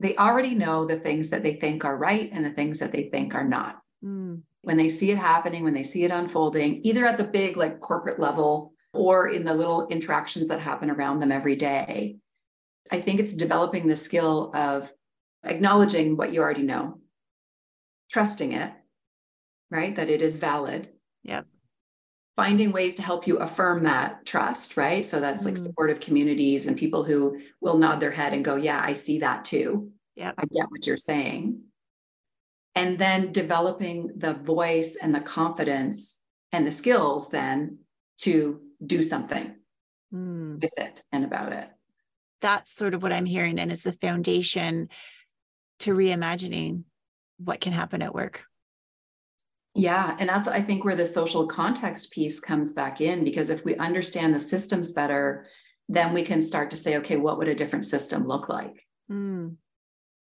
They 0.00 0.16
already 0.16 0.54
know 0.54 0.84
the 0.84 0.98
things 0.98 1.30
that 1.30 1.42
they 1.42 1.54
think 1.54 1.84
are 1.84 1.96
right 1.96 2.28
and 2.32 2.44
the 2.44 2.50
things 2.50 2.80
that 2.80 2.92
they 2.92 3.04
think 3.04 3.34
are 3.34 3.46
not. 3.46 3.80
Mm. 4.04 4.42
When 4.62 4.76
they 4.76 4.88
see 4.88 5.10
it 5.10 5.18
happening, 5.18 5.64
when 5.64 5.74
they 5.74 5.82
see 5.82 6.04
it 6.04 6.10
unfolding, 6.10 6.80
either 6.84 7.06
at 7.06 7.18
the 7.18 7.24
big, 7.24 7.56
like 7.56 7.80
corporate 7.80 8.18
level 8.18 8.72
or 8.92 9.28
in 9.28 9.44
the 9.44 9.54
little 9.54 9.86
interactions 9.88 10.48
that 10.48 10.60
happen 10.60 10.90
around 10.90 11.20
them 11.20 11.32
every 11.32 11.56
day. 11.56 12.16
I 12.90 13.00
think 13.00 13.20
it's 13.20 13.32
developing 13.34 13.86
the 13.86 13.96
skill 13.96 14.50
of 14.54 14.92
acknowledging 15.48 16.16
what 16.16 16.32
you 16.32 16.40
already 16.40 16.62
know, 16.62 17.00
trusting 18.10 18.52
it, 18.52 18.72
right? 19.70 19.94
That 19.96 20.10
it 20.10 20.22
is 20.22 20.36
valid. 20.36 20.88
Yep. 21.24 21.46
Finding 22.36 22.70
ways 22.70 22.94
to 22.96 23.02
help 23.02 23.26
you 23.26 23.38
affirm 23.38 23.82
that 23.84 24.24
trust, 24.24 24.76
right? 24.76 25.04
So 25.04 25.20
that's 25.20 25.44
like 25.44 25.54
mm. 25.54 25.62
supportive 25.62 26.00
communities 26.00 26.66
and 26.66 26.76
people 26.76 27.02
who 27.02 27.40
will 27.60 27.78
nod 27.78 28.00
their 28.00 28.12
head 28.12 28.32
and 28.32 28.44
go, 28.44 28.54
Yeah, 28.54 28.80
I 28.82 28.92
see 28.92 29.18
that 29.18 29.44
too. 29.44 29.90
Yeah. 30.14 30.32
I 30.38 30.42
get 30.42 30.70
what 30.70 30.86
you're 30.86 30.96
saying. 30.96 31.62
And 32.74 32.98
then 32.98 33.32
developing 33.32 34.12
the 34.16 34.34
voice 34.34 34.96
and 35.00 35.12
the 35.12 35.20
confidence 35.20 36.20
and 36.52 36.66
the 36.66 36.72
skills 36.72 37.28
then 37.28 37.78
to 38.18 38.60
do 38.84 39.02
something 39.02 39.56
mm. 40.14 40.62
with 40.62 40.72
it 40.76 41.04
and 41.12 41.24
about 41.24 41.52
it. 41.52 41.68
That's 42.40 42.72
sort 42.72 42.94
of 42.94 43.02
what 43.02 43.12
I'm 43.12 43.26
hearing. 43.26 43.58
And 43.58 43.72
it's 43.72 43.82
the 43.82 43.92
foundation 43.92 44.88
to 45.80 45.94
reimagining 45.94 46.82
what 47.38 47.60
can 47.60 47.72
happen 47.72 48.02
at 48.02 48.14
work. 48.14 48.44
Yeah. 49.74 50.16
And 50.18 50.28
that's, 50.28 50.48
I 50.48 50.62
think, 50.62 50.84
where 50.84 50.96
the 50.96 51.06
social 51.06 51.46
context 51.46 52.10
piece 52.10 52.40
comes 52.40 52.72
back 52.72 53.00
in, 53.00 53.22
because 53.22 53.50
if 53.50 53.64
we 53.64 53.76
understand 53.76 54.34
the 54.34 54.40
systems 54.40 54.92
better, 54.92 55.46
then 55.88 56.12
we 56.12 56.22
can 56.22 56.42
start 56.42 56.70
to 56.72 56.76
say, 56.76 56.96
okay, 56.96 57.16
what 57.16 57.38
would 57.38 57.48
a 57.48 57.54
different 57.54 57.84
system 57.84 58.26
look 58.26 58.48
like? 58.48 58.84
Mm. 59.10 59.56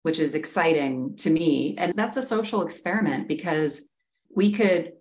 Which 0.03 0.18
is 0.18 0.35
exciting 0.35 1.16
to 1.18 1.31
me. 1.31 1.74
And 1.79 1.94
that's 1.94 2.16
a 2.16 2.22
social 2.22 2.62
experiment 2.62 3.29
because 3.29 3.83
we 4.35 4.53
could 4.53 4.92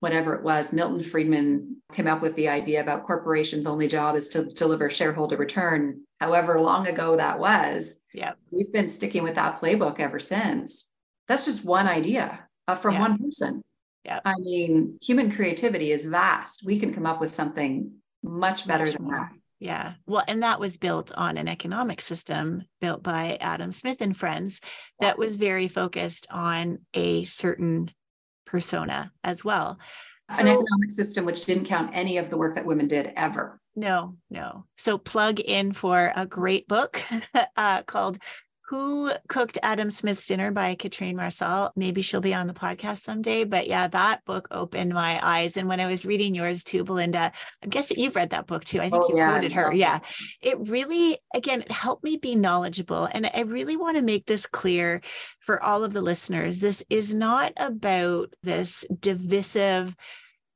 whatever 0.00 0.34
it 0.34 0.42
was, 0.42 0.72
Milton 0.72 1.02
Friedman 1.02 1.76
came 1.92 2.06
up 2.06 2.22
with 2.22 2.34
the 2.36 2.48
idea 2.48 2.80
about 2.80 3.06
corporations' 3.06 3.66
only 3.66 3.88
job 3.88 4.16
is 4.16 4.28
to 4.28 4.44
deliver 4.44 4.88
shareholder 4.90 5.36
return. 5.36 6.02
However 6.20 6.60
long 6.60 6.86
ago 6.86 7.16
that 7.16 7.38
was, 7.38 7.98
yeah, 8.12 8.32
we've 8.50 8.72
been 8.72 8.88
sticking 8.88 9.22
with 9.22 9.36
that 9.36 9.60
playbook 9.60 10.00
ever 10.00 10.18
since. 10.18 10.90
That's 11.28 11.44
just 11.44 11.64
one 11.64 11.86
idea 11.86 12.46
uh, 12.66 12.74
from 12.74 12.94
yeah. 12.94 13.00
one 13.00 13.18
person. 13.18 13.62
Yeah, 14.04 14.20
I 14.24 14.34
mean, 14.38 14.98
human 15.02 15.30
creativity 15.30 15.92
is 15.92 16.04
vast. 16.04 16.64
We 16.64 16.78
can 16.78 16.92
come 16.92 17.06
up 17.06 17.20
with 17.20 17.30
something 17.30 17.92
much 18.22 18.66
better 18.66 18.86
much 18.86 18.94
than 18.94 19.04
more. 19.04 19.14
that. 19.16 19.38
Yeah. 19.60 19.94
Well, 20.06 20.22
and 20.28 20.42
that 20.42 20.60
was 20.60 20.76
built 20.76 21.12
on 21.16 21.36
an 21.36 21.48
economic 21.48 22.00
system 22.00 22.62
built 22.80 23.02
by 23.02 23.38
Adam 23.40 23.72
Smith 23.72 24.00
and 24.00 24.16
friends 24.16 24.60
that 25.00 25.18
was 25.18 25.36
very 25.36 25.66
focused 25.66 26.26
on 26.30 26.78
a 26.94 27.24
certain 27.24 27.90
persona 28.46 29.12
as 29.24 29.44
well. 29.44 29.78
So, 30.30 30.42
An 30.42 30.48
economic 30.48 30.92
system 30.92 31.24
which 31.24 31.44
didn't 31.46 31.64
count 31.64 31.90
any 31.92 32.18
of 32.18 32.30
the 32.30 32.36
work 32.36 32.54
that 32.54 32.66
women 32.66 32.86
did 32.86 33.12
ever. 33.16 33.60
No, 33.78 34.16
no. 34.28 34.64
So 34.76 34.98
plug 34.98 35.38
in 35.38 35.72
for 35.72 36.12
a 36.16 36.26
great 36.26 36.66
book 36.66 37.00
uh, 37.56 37.84
called 37.84 38.18
who 38.68 39.12
Cooked 39.28 39.56
Adam 39.62 39.88
Smith's 39.88 40.26
Dinner 40.26 40.50
by 40.50 40.74
Katrine 40.74 41.16
Marçal. 41.16 41.70
Maybe 41.76 42.02
she'll 42.02 42.20
be 42.20 42.34
on 42.34 42.48
the 42.48 42.54
podcast 42.54 42.98
someday. 42.98 43.44
But 43.44 43.68
yeah, 43.68 43.86
that 43.86 44.24
book 44.24 44.48
opened 44.50 44.92
my 44.92 45.24
eyes. 45.24 45.56
And 45.56 45.68
when 45.68 45.78
I 45.78 45.86
was 45.86 46.04
reading 46.04 46.34
yours 46.34 46.64
too, 46.64 46.82
Belinda, 46.82 47.30
I'm 47.62 47.70
guessing 47.70 48.00
you've 48.00 48.16
read 48.16 48.30
that 48.30 48.48
book 48.48 48.64
too. 48.64 48.80
I 48.80 48.90
think 48.90 49.04
oh, 49.04 49.08
you 49.10 49.18
yeah, 49.18 49.30
quoted 49.30 49.52
her. 49.52 49.72
Yeah. 49.72 50.00
It 50.42 50.58
really, 50.68 51.16
again, 51.32 51.62
it 51.62 51.70
helped 51.70 52.02
me 52.02 52.16
be 52.16 52.34
knowledgeable. 52.34 53.08
And 53.12 53.30
I 53.32 53.42
really 53.42 53.76
want 53.76 53.96
to 53.96 54.02
make 54.02 54.26
this 54.26 54.44
clear 54.44 55.02
for 55.38 55.62
all 55.62 55.84
of 55.84 55.92
the 55.92 56.02
listeners. 56.02 56.58
This 56.58 56.82
is 56.90 57.14
not 57.14 57.52
about 57.56 58.34
this 58.42 58.84
divisive 59.00 59.94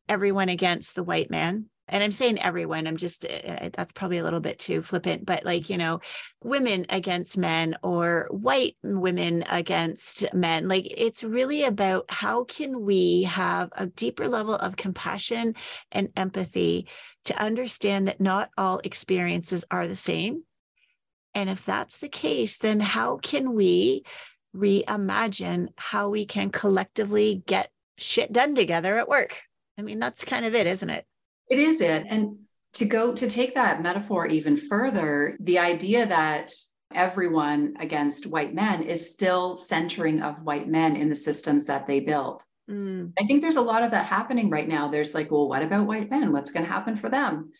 everyone 0.09 0.49
against 0.49 0.97
the 0.97 1.05
white 1.05 1.31
man 1.31 1.67
and 1.89 2.03
I'm 2.03 2.13
saying 2.13 2.41
everyone, 2.41 2.87
I'm 2.87 2.97
just, 2.97 3.25
eh, 3.25 3.41
eh, 3.45 3.71
that's 3.73 3.93
probably 3.93 4.19
a 4.19 4.23
little 4.23 4.41
bit 4.41 4.59
too 4.59 4.83
flippant, 4.83 5.27
but 5.27 5.45
like, 5.45 5.69
you 5.69 5.77
know, 5.77 6.01
women 6.43 6.87
against 6.89 7.37
men 7.37 7.77
or 7.83 8.29
white 8.31 8.77
women 8.83 9.45
against 9.51 10.33
men. 10.33 10.69
Like, 10.69 10.87
it's 10.89 11.25
really 11.25 11.65
about 11.65 12.07
how 12.09 12.45
can 12.45 12.83
we 12.83 13.25
have 13.25 13.71
a 13.73 13.87
deeper 13.87 14.29
level 14.29 14.55
of 14.55 14.77
compassion 14.77 15.55
and 15.91 16.11
empathy 16.17 16.89
to 17.25 17.41
understand 17.41 18.09
that 18.09 18.21
not 18.21 18.51
all 18.57 18.81
experiences 18.85 19.65
are 19.71 19.87
the 19.87 19.97
same. 19.97 20.45
And 21.35 21.51
if 21.51 21.65
that's 21.65 21.99
the 21.99 22.09
case, 22.09 22.59
then 22.59 22.79
how 22.79 23.17
can 23.17 23.55
we 23.55 24.05
reimagine 24.55 25.69
how 25.77 26.11
we 26.11 26.27
can 26.27 26.51
collectively 26.51 27.43
get 27.47 27.71
shit 27.99 28.33
done 28.33 28.55
together 28.55 28.99
at 28.99 29.09
work? 29.09 29.43
I 29.79 29.83
mean, 29.83 29.99
that's 29.99 30.25
kind 30.25 30.45
of 30.45 30.55
it, 30.55 30.67
isn't 30.67 30.91
it? 30.91 31.07
It 31.49 31.59
is 31.59 31.81
it. 31.81 32.07
And 32.09 32.39
to 32.75 32.85
go 32.85 33.15
to 33.15 33.29
take 33.29 33.55
that 33.55 33.83
metaphor 33.83 34.27
even 34.27 34.57
further, 34.57 35.37
the 35.41 35.59
idea 35.59 36.07
that 36.07 36.51
everyone 36.95 37.75
against 37.81 38.27
white 38.27 38.55
men 38.55 38.83
is 38.83 39.11
still 39.11 39.57
centering 39.57 40.23
of 40.23 40.43
white 40.43 40.69
men 40.69 40.97
in 40.97 41.09
the 41.09 41.17
systems 41.17 41.67
that 41.67 41.87
they 41.87 42.01
built. 42.01 42.45
Mm. 42.71 43.13
I 43.19 43.27
think 43.27 43.41
there's 43.41 43.57
a 43.57 43.63
lot 43.63 43.83
of 43.83 43.91
that 43.91 44.07
happening 44.07 44.51
right 44.51 44.69
now. 44.69 44.89
There's 44.89 45.15
like, 45.15 45.31
well, 45.31 45.49
what 45.49 45.63
about 45.63 45.87
white 45.87 46.11
men? 46.11 46.33
What's 46.33 46.51
going 46.51 46.65
to 46.65 46.73
happen 46.73 46.97
for 46.97 47.09
them? 47.09 47.51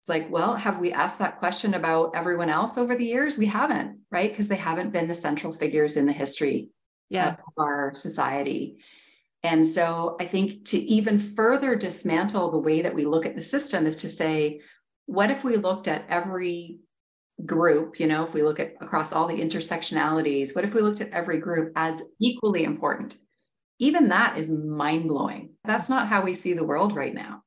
It's 0.00 0.08
like, 0.08 0.30
well, 0.30 0.54
have 0.54 0.78
we 0.78 0.92
asked 0.92 1.18
that 1.18 1.38
question 1.38 1.74
about 1.74 2.12
everyone 2.14 2.50
else 2.50 2.78
over 2.78 2.94
the 2.94 3.04
years? 3.04 3.36
We 3.36 3.46
haven't, 3.46 3.98
right? 4.10 4.30
Because 4.30 4.48
they 4.48 4.56
haven't 4.56 4.92
been 4.92 5.08
the 5.08 5.14
central 5.14 5.52
figures 5.52 5.96
in 5.96 6.06
the 6.06 6.12
history 6.12 6.68
yeah. 7.08 7.30
of 7.30 7.36
our 7.58 7.94
society. 7.94 8.78
And 9.48 9.66
so 9.66 10.14
I 10.20 10.26
think 10.26 10.66
to 10.66 10.78
even 10.78 11.18
further 11.18 11.74
dismantle 11.74 12.50
the 12.50 12.58
way 12.58 12.82
that 12.82 12.94
we 12.94 13.06
look 13.06 13.24
at 13.24 13.34
the 13.34 13.40
system 13.40 13.86
is 13.86 13.96
to 13.96 14.10
say, 14.10 14.60
what 15.06 15.30
if 15.30 15.42
we 15.42 15.56
looked 15.56 15.88
at 15.88 16.04
every 16.10 16.80
group, 17.46 17.98
you 17.98 18.06
know, 18.06 18.24
if 18.24 18.34
we 18.34 18.42
look 18.42 18.60
at 18.60 18.74
across 18.82 19.10
all 19.10 19.26
the 19.26 19.40
intersectionalities, 19.40 20.54
what 20.54 20.64
if 20.64 20.74
we 20.74 20.82
looked 20.82 21.00
at 21.00 21.12
every 21.12 21.38
group 21.38 21.72
as 21.76 22.02
equally 22.20 22.64
important? 22.64 23.16
Even 23.78 24.08
that 24.08 24.36
is 24.36 24.50
mind 24.50 25.08
blowing. 25.08 25.54
That's 25.64 25.88
not 25.88 26.08
how 26.08 26.22
we 26.22 26.34
see 26.34 26.52
the 26.52 26.64
world 26.64 26.94
right 26.94 27.14
now. 27.14 27.42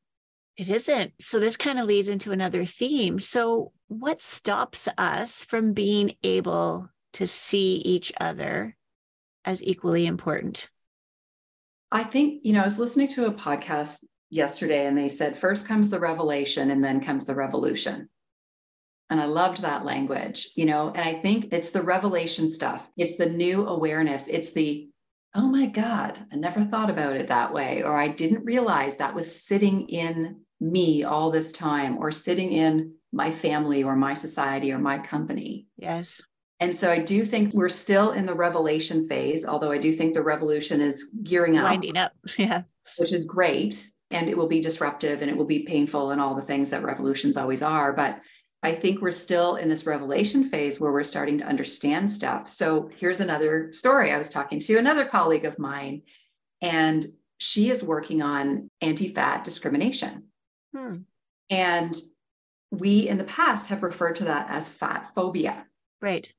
It 0.58 0.70
isn't. 0.70 1.14
So, 1.22 1.40
this 1.40 1.56
kind 1.56 1.78
of 1.78 1.86
leads 1.86 2.08
into 2.08 2.32
another 2.32 2.66
theme. 2.66 3.20
So, 3.20 3.74
what 3.90 4.22
stops 4.22 4.88
us 4.98 5.46
from 5.46 5.74
being 5.74 6.16
able 6.24 6.90
to 7.14 7.28
see 7.28 7.76
each 7.76 8.12
other 8.20 8.76
as 9.46 9.64
equally 9.64 10.08
important? 10.08 10.70
I 11.92 12.04
think, 12.04 12.42
you 12.44 12.54
know, 12.54 12.62
I 12.62 12.66
was 12.66 12.80
listening 12.80 13.10
to 13.10 13.26
a 13.26 13.34
podcast 13.34 14.06
yesterday 14.30 14.86
and 14.86 14.98
they 14.98 15.10
said, 15.10 15.38
first 15.38 15.68
comes 15.68 15.90
the 15.90 16.00
revelation 16.00 16.72
and 16.72 16.84
then 16.84 17.02
comes 17.02 17.26
the 17.26 17.36
revolution. 17.36 18.10
And 19.10 19.20
I 19.20 19.26
loved 19.26 19.62
that 19.62 19.84
language, 19.84 20.52
you 20.56 20.66
know, 20.66 20.88
and 20.96 21.04
I 21.04 21.14
think 21.14 21.50
it's 21.52 21.72
the 21.72 21.82
revelation 21.82 22.50
stuff. 22.50 22.90
It's 22.96 23.18
the 23.18 23.26
new 23.26 23.68
awareness. 23.68 24.30
It's 24.30 24.54
the, 24.54 24.90
oh 25.36 25.48
my 25.48 25.66
God, 25.66 26.18
I 26.32 26.38
never 26.38 26.64
thought 26.64 26.90
about 26.90 27.18
it 27.18 27.28
that 27.28 27.54
way. 27.54 27.84
Or 27.84 27.98
I 27.98 28.08
didn't 28.08 28.46
realize 28.46 28.98
that 28.98 29.14
was 29.14 29.44
sitting 29.44 29.90
in 29.90 30.42
me 30.62 31.04
all 31.04 31.30
this 31.30 31.52
time 31.52 31.98
or 31.98 32.10
sitting 32.12 32.54
in 32.54 32.94
my 33.12 33.32
family 33.32 33.84
or 33.84 33.98
my 33.98 34.14
society 34.14 34.72
or 34.72 34.80
my 34.80 34.98
company. 34.98 35.68
Yes. 35.76 36.22
And 36.62 36.76
so 36.76 36.92
I 36.92 37.00
do 37.00 37.26
think 37.26 37.54
we're 37.54 37.70
still 37.70 38.12
in 38.12 38.28
the 38.28 38.36
revelation 38.36 39.08
phase, 39.08 39.46
although 39.46 39.72
I 39.72 39.80
do 39.80 39.92
think 39.92 40.14
the 40.14 40.22
revolution 40.22 40.80
is 40.80 41.12
gearing 41.24 41.58
up. 41.58 41.72
Winding 41.72 41.98
up. 41.98 42.14
Yeah. 42.38 42.64
Which 42.98 43.12
is 43.12 43.26
great. 43.26 43.88
And 44.12 44.30
it 44.30 44.38
will 44.38 44.48
be 44.48 44.62
disruptive 44.62 45.22
and 45.22 45.32
it 45.32 45.36
will 45.36 45.46
be 45.46 45.64
painful 45.64 46.12
and 46.12 46.22
all 46.22 46.36
the 46.36 46.42
things 46.44 46.70
that 46.70 46.84
revolutions 46.84 47.36
always 47.36 47.64
are. 47.64 47.94
But 47.94 48.22
I 48.62 48.74
think 48.74 49.02
we're 49.02 49.10
still 49.10 49.56
in 49.56 49.70
this 49.70 49.88
revelation 49.88 50.44
phase 50.44 50.80
where 50.80 50.92
we're 50.92 51.04
starting 51.04 51.40
to 51.40 51.46
understand 51.46 52.12
stuff. 52.12 52.48
So 52.48 52.92
here's 52.96 53.22
another 53.22 53.74
story. 53.74 54.12
I 54.12 54.20
was 54.20 54.30
talking 54.30 54.60
to 54.60 54.78
another 54.78 55.06
colleague 55.06 55.46
of 55.46 55.58
mine, 55.58 56.04
and 56.62 57.04
she 57.40 57.72
is 57.72 57.84
working 57.84 58.22
on 58.22 58.70
anti 58.82 59.12
fat 59.12 59.44
discrimination. 59.44 60.26
Hmm. 60.76 60.98
And 61.50 61.96
we 62.70 63.08
in 63.08 63.18
the 63.18 63.24
past 63.24 63.68
have 63.68 63.82
referred 63.82 64.18
to 64.18 64.26
that 64.26 64.48
as 64.50 64.70
fat 64.70 65.12
phobia. 65.16 65.66
Right. 66.02 66.32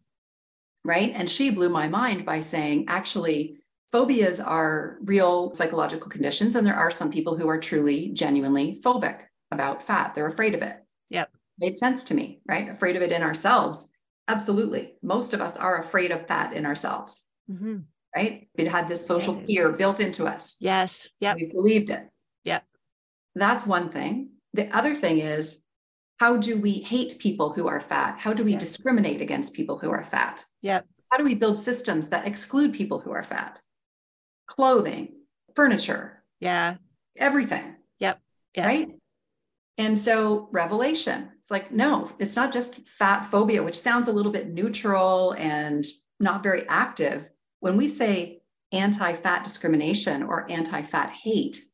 Right. 0.84 1.12
And 1.14 1.30
she 1.30 1.50
blew 1.50 1.68
my 1.68 1.88
mind 1.88 2.24
by 2.24 2.40
saying, 2.40 2.86
actually, 2.88 3.58
phobias 3.92 4.40
are 4.40 4.98
real 5.02 5.54
psychological 5.54 6.08
conditions. 6.08 6.56
And 6.56 6.66
there 6.66 6.74
are 6.74 6.90
some 6.90 7.10
people 7.10 7.36
who 7.36 7.48
are 7.48 7.60
truly, 7.60 8.08
genuinely 8.08 8.80
phobic 8.82 9.26
about 9.52 9.84
fat. 9.84 10.14
They're 10.14 10.26
afraid 10.26 10.54
of 10.54 10.62
it. 10.62 10.76
Yep. 11.10 11.30
Made 11.58 11.78
sense 11.78 12.04
to 12.04 12.14
me, 12.14 12.40
right? 12.48 12.68
Afraid 12.68 12.96
of 12.96 13.02
it 13.02 13.12
in 13.12 13.22
ourselves. 13.22 13.86
Absolutely. 14.26 14.94
Most 15.02 15.34
of 15.34 15.40
us 15.40 15.56
are 15.56 15.78
afraid 15.78 16.10
of 16.10 16.26
fat 16.26 16.52
in 16.52 16.66
ourselves. 16.66 17.22
Mm-hmm. 17.50 17.78
Right. 18.16 18.48
It 18.54 18.68
had 18.68 18.88
this 18.88 19.06
social 19.06 19.36
yes. 19.36 19.46
fear 19.46 19.72
built 19.72 20.00
into 20.00 20.26
us. 20.26 20.56
Yes. 20.60 21.08
Yep. 21.20 21.36
We 21.36 21.46
believed 21.46 21.90
it. 21.90 22.08
Yep. 22.44 22.64
That's 23.34 23.66
one 23.66 23.90
thing. 23.90 24.30
The 24.52 24.68
other 24.76 24.94
thing 24.94 25.18
is 25.18 25.62
how 26.22 26.36
do 26.36 26.56
we 26.56 26.74
hate 26.74 27.18
people 27.18 27.52
who 27.52 27.66
are 27.66 27.80
fat? 27.80 28.16
How 28.16 28.32
do 28.32 28.44
we 28.44 28.54
discriminate 28.54 29.20
against 29.20 29.54
people 29.54 29.76
who 29.76 29.90
are 29.90 30.04
fat? 30.04 30.44
Yep. 30.60 30.86
How 31.10 31.18
do 31.18 31.24
we 31.24 31.34
build 31.34 31.58
systems 31.58 32.10
that 32.10 32.28
exclude 32.28 32.72
people 32.72 33.00
who 33.00 33.10
are 33.10 33.24
fat? 33.24 33.60
Clothing, 34.46 35.16
furniture. 35.56 36.22
Yeah. 36.38 36.76
Everything. 37.16 37.74
Yep. 37.98 38.20
yep. 38.54 38.66
Right. 38.66 38.88
And 39.78 39.98
so, 39.98 40.48
revelation, 40.52 41.28
it's 41.40 41.50
like, 41.50 41.72
no, 41.72 42.08
it's 42.20 42.36
not 42.36 42.52
just 42.52 42.86
fat 42.86 43.22
phobia, 43.22 43.64
which 43.64 43.80
sounds 43.80 44.06
a 44.06 44.12
little 44.12 44.30
bit 44.30 44.48
neutral 44.48 45.32
and 45.32 45.84
not 46.20 46.44
very 46.44 46.68
active. 46.68 47.28
When 47.58 47.76
we 47.76 47.88
say 47.88 48.42
anti 48.70 49.14
fat 49.14 49.42
discrimination 49.42 50.22
or 50.22 50.48
anti 50.48 50.82
fat 50.82 51.10
hate, 51.10 51.64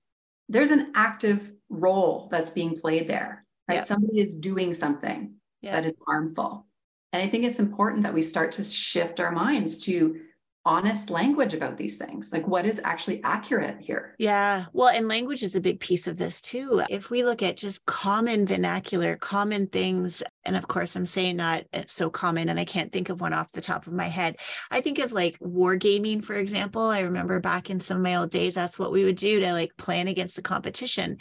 there's 0.48 0.70
an 0.70 0.92
active 0.94 1.52
role 1.68 2.30
that's 2.32 2.50
being 2.50 2.78
played 2.80 3.08
there 3.08 3.44
right? 3.68 3.76
Yep. 3.76 3.84
Somebody 3.84 4.20
is 4.20 4.34
doing 4.34 4.74
something 4.74 5.34
yep. 5.60 5.72
that 5.72 5.86
is 5.86 5.96
harmful. 6.06 6.66
And 7.12 7.22
I 7.22 7.26
think 7.26 7.44
it's 7.44 7.58
important 7.58 8.02
that 8.02 8.14
we 8.14 8.22
start 8.22 8.52
to 8.52 8.64
shift 8.64 9.20
our 9.20 9.32
minds 9.32 9.78
to 9.86 10.20
honest 10.68 11.08
language 11.08 11.54
about 11.54 11.78
these 11.78 11.96
things 11.96 12.30
like 12.30 12.46
what 12.46 12.66
is 12.66 12.78
actually 12.84 13.22
accurate 13.24 13.80
here 13.80 14.14
yeah 14.18 14.66
well 14.74 14.88
and 14.88 15.08
language 15.08 15.42
is 15.42 15.54
a 15.54 15.60
big 15.62 15.80
piece 15.80 16.06
of 16.06 16.18
this 16.18 16.42
too 16.42 16.82
if 16.90 17.08
we 17.08 17.24
look 17.24 17.42
at 17.42 17.56
just 17.56 17.86
common 17.86 18.44
vernacular 18.44 19.16
common 19.16 19.66
things 19.68 20.22
and 20.44 20.56
of 20.56 20.68
course 20.68 20.94
i'm 20.94 21.06
saying 21.06 21.36
not 21.36 21.62
uh, 21.72 21.82
so 21.86 22.10
common 22.10 22.50
and 22.50 22.60
i 22.60 22.66
can't 22.66 22.92
think 22.92 23.08
of 23.08 23.22
one 23.22 23.32
off 23.32 23.50
the 23.52 23.62
top 23.62 23.86
of 23.86 23.94
my 23.94 24.08
head 24.08 24.36
i 24.70 24.78
think 24.78 24.98
of 24.98 25.10
like 25.10 25.38
wargaming 25.38 26.22
for 26.22 26.34
example 26.34 26.82
i 26.82 27.00
remember 27.00 27.40
back 27.40 27.70
in 27.70 27.80
some 27.80 27.96
of 27.96 28.02
my 28.02 28.16
old 28.16 28.30
days 28.30 28.54
that's 28.54 28.78
what 28.78 28.92
we 28.92 29.04
would 29.04 29.16
do 29.16 29.40
to 29.40 29.52
like 29.52 29.74
plan 29.78 30.06
against 30.06 30.36
the 30.36 30.42
competition 30.42 31.16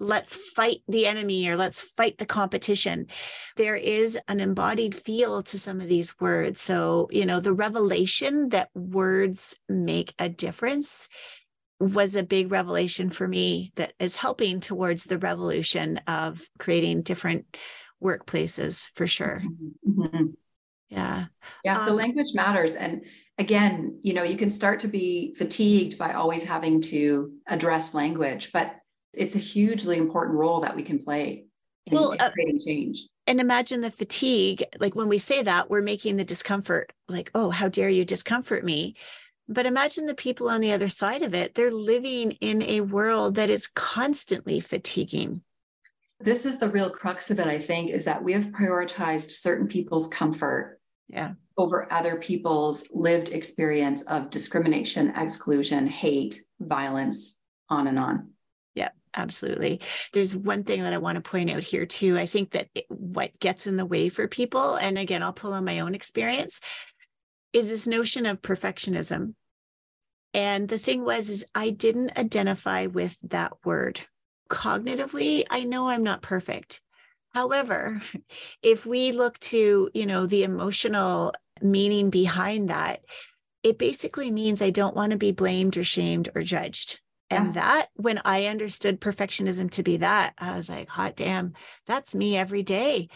let's 0.00 0.36
fight 0.36 0.78
the 0.88 1.06
enemy 1.06 1.48
or 1.48 1.56
let's 1.56 1.80
fight 1.80 2.18
the 2.18 2.26
competition. 2.26 3.06
There 3.56 3.76
is 3.76 4.18
an 4.28 4.40
embodied 4.40 4.94
feel 4.94 5.42
to 5.44 5.58
some 5.58 5.80
of 5.80 5.88
these 5.88 6.18
words. 6.20 6.60
So, 6.60 7.08
you 7.10 7.26
know, 7.26 7.40
the 7.40 7.52
revelation 7.52 8.50
that 8.50 8.70
words 8.74 9.58
make 9.68 10.14
a 10.18 10.28
difference 10.28 11.08
was 11.80 12.16
a 12.16 12.22
big 12.22 12.50
revelation 12.50 13.10
for 13.10 13.26
me 13.26 13.72
that 13.76 13.92
is 13.98 14.16
helping 14.16 14.60
towards 14.60 15.04
the 15.04 15.18
revolution 15.18 15.98
of 16.06 16.48
creating 16.58 17.02
different 17.02 17.56
workplaces 18.02 18.88
for 18.94 19.06
sure. 19.06 19.42
Mm-hmm. 19.44 20.02
mm-hmm. 20.02 20.24
Yeah. 20.88 21.26
Yeah. 21.64 21.80
Um, 21.80 21.86
the 21.86 21.92
language 21.92 22.34
matters. 22.34 22.74
And 22.74 23.02
again, 23.36 24.00
you 24.02 24.14
know, 24.14 24.22
you 24.22 24.36
can 24.36 24.48
start 24.48 24.80
to 24.80 24.88
be 24.88 25.34
fatigued 25.36 25.98
by 25.98 26.14
always 26.14 26.44
having 26.44 26.80
to 26.82 27.32
address 27.46 27.92
language, 27.92 28.50
but 28.52 28.74
it's 29.12 29.34
a 29.34 29.38
hugely 29.38 29.96
important 29.96 30.36
role 30.36 30.60
that 30.60 30.76
we 30.76 30.82
can 30.82 30.98
play 30.98 31.44
in, 31.86 31.94
well, 31.94 32.14
uh, 32.18 32.30
creating 32.30 32.60
change. 32.64 33.08
And 33.26 33.40
imagine 33.40 33.80
the 33.80 33.90
fatigue. 33.90 34.64
Like 34.78 34.94
when 34.94 35.08
we 35.08 35.18
say 35.18 35.42
that, 35.42 35.70
we're 35.70 35.82
making 35.82 36.16
the 36.16 36.24
discomfort 36.24 36.92
like, 37.08 37.30
oh, 37.34 37.50
how 37.50 37.68
dare 37.68 37.88
you 37.88 38.04
discomfort 38.04 38.64
me? 38.64 38.96
But 39.48 39.66
imagine 39.66 40.06
the 40.06 40.14
people 40.14 40.50
on 40.50 40.60
the 40.60 40.72
other 40.72 40.88
side 40.88 41.22
of 41.22 41.34
it. 41.34 41.54
They're 41.54 41.72
living 41.72 42.32
in 42.32 42.62
a 42.62 42.82
world 42.82 43.36
that 43.36 43.48
is 43.48 43.66
constantly 43.66 44.60
fatiguing. 44.60 45.42
This 46.20 46.44
is 46.44 46.58
the 46.58 46.68
real 46.68 46.90
crux 46.90 47.30
of 47.30 47.38
it, 47.38 47.46
I 47.46 47.58
think, 47.58 47.90
is 47.90 48.04
that 48.04 48.22
we 48.22 48.32
have 48.32 48.46
prioritized 48.46 49.30
certain 49.30 49.68
people's 49.68 50.08
comfort 50.08 50.80
yeah. 51.08 51.32
over 51.56 51.90
other 51.92 52.16
people's 52.16 52.88
lived 52.92 53.30
experience 53.30 54.02
of 54.02 54.28
discrimination, 54.28 55.14
exclusion, 55.16 55.86
hate, 55.86 56.42
violence, 56.60 57.38
on 57.70 57.86
and 57.86 57.98
on 57.98 58.30
absolutely. 59.18 59.80
There's 60.12 60.34
one 60.34 60.64
thing 60.64 60.82
that 60.82 60.92
I 60.92 60.98
want 60.98 61.16
to 61.16 61.30
point 61.30 61.50
out 61.50 61.62
here 61.62 61.84
too. 61.84 62.16
I 62.16 62.26
think 62.26 62.52
that 62.52 62.68
it, 62.74 62.86
what 62.88 63.38
gets 63.38 63.66
in 63.66 63.76
the 63.76 63.84
way 63.84 64.08
for 64.08 64.28
people, 64.28 64.76
and 64.76 64.96
again, 64.96 65.22
I'll 65.22 65.32
pull 65.32 65.52
on 65.52 65.64
my 65.64 65.80
own 65.80 65.94
experience, 65.94 66.60
is 67.52 67.68
this 67.68 67.86
notion 67.86 68.24
of 68.26 68.40
perfectionism. 68.40 69.34
And 70.34 70.68
the 70.68 70.78
thing 70.78 71.04
was, 71.04 71.30
is 71.30 71.46
I 71.54 71.70
didn't 71.70 72.18
identify 72.18 72.86
with 72.86 73.18
that 73.24 73.52
word. 73.64 74.00
Cognitively, 74.48 75.44
I 75.50 75.64
know 75.64 75.88
I'm 75.88 76.02
not 76.02 76.22
perfect. 76.22 76.80
However, 77.34 78.00
if 78.62 78.86
we 78.86 79.12
look 79.12 79.38
to, 79.40 79.90
you 79.92 80.06
know, 80.06 80.26
the 80.26 80.44
emotional 80.44 81.32
meaning 81.60 82.10
behind 82.10 82.70
that, 82.70 83.00
it 83.62 83.78
basically 83.78 84.30
means 84.30 84.62
I 84.62 84.70
don't 84.70 84.96
want 84.96 85.12
to 85.12 85.18
be 85.18 85.32
blamed 85.32 85.76
or 85.76 85.84
shamed 85.84 86.30
or 86.34 86.42
judged. 86.42 87.00
And 87.30 87.46
yeah. 87.46 87.60
that, 87.60 87.88
when 87.94 88.20
I 88.24 88.46
understood 88.46 89.00
perfectionism 89.00 89.70
to 89.72 89.82
be 89.82 89.98
that, 89.98 90.34
I 90.38 90.56
was 90.56 90.68
like, 90.68 90.88
hot 90.88 91.16
damn, 91.16 91.52
that's 91.86 92.14
me 92.14 92.36
every 92.36 92.62
day. 92.62 93.08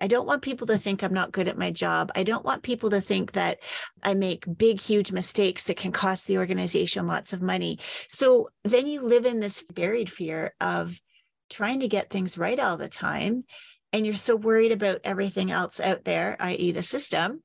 I 0.00 0.06
don't 0.06 0.26
want 0.26 0.42
people 0.42 0.66
to 0.66 0.76
think 0.76 1.02
I'm 1.02 1.14
not 1.14 1.32
good 1.32 1.48
at 1.48 1.56
my 1.56 1.70
job. 1.70 2.10
I 2.14 2.24
don't 2.24 2.44
want 2.44 2.62
people 2.62 2.90
to 2.90 3.00
think 3.00 3.32
that 3.32 3.58
I 4.02 4.14
make 4.14 4.44
big, 4.58 4.80
huge 4.80 5.12
mistakes 5.12 5.64
that 5.64 5.76
can 5.76 5.92
cost 5.92 6.26
the 6.26 6.38
organization 6.38 7.06
lots 7.06 7.32
of 7.32 7.40
money. 7.40 7.78
So 8.08 8.50
then 8.64 8.86
you 8.86 9.00
live 9.00 9.24
in 9.24 9.40
this 9.40 9.62
buried 9.62 10.10
fear 10.10 10.54
of 10.60 11.00
trying 11.48 11.80
to 11.80 11.88
get 11.88 12.10
things 12.10 12.36
right 12.36 12.58
all 12.58 12.76
the 12.76 12.88
time. 12.88 13.44
And 13.92 14.04
you're 14.04 14.14
so 14.16 14.34
worried 14.34 14.72
about 14.72 15.00
everything 15.04 15.52
else 15.52 15.78
out 15.78 16.04
there, 16.04 16.36
i.e., 16.40 16.72
the 16.72 16.82
system, 16.82 17.42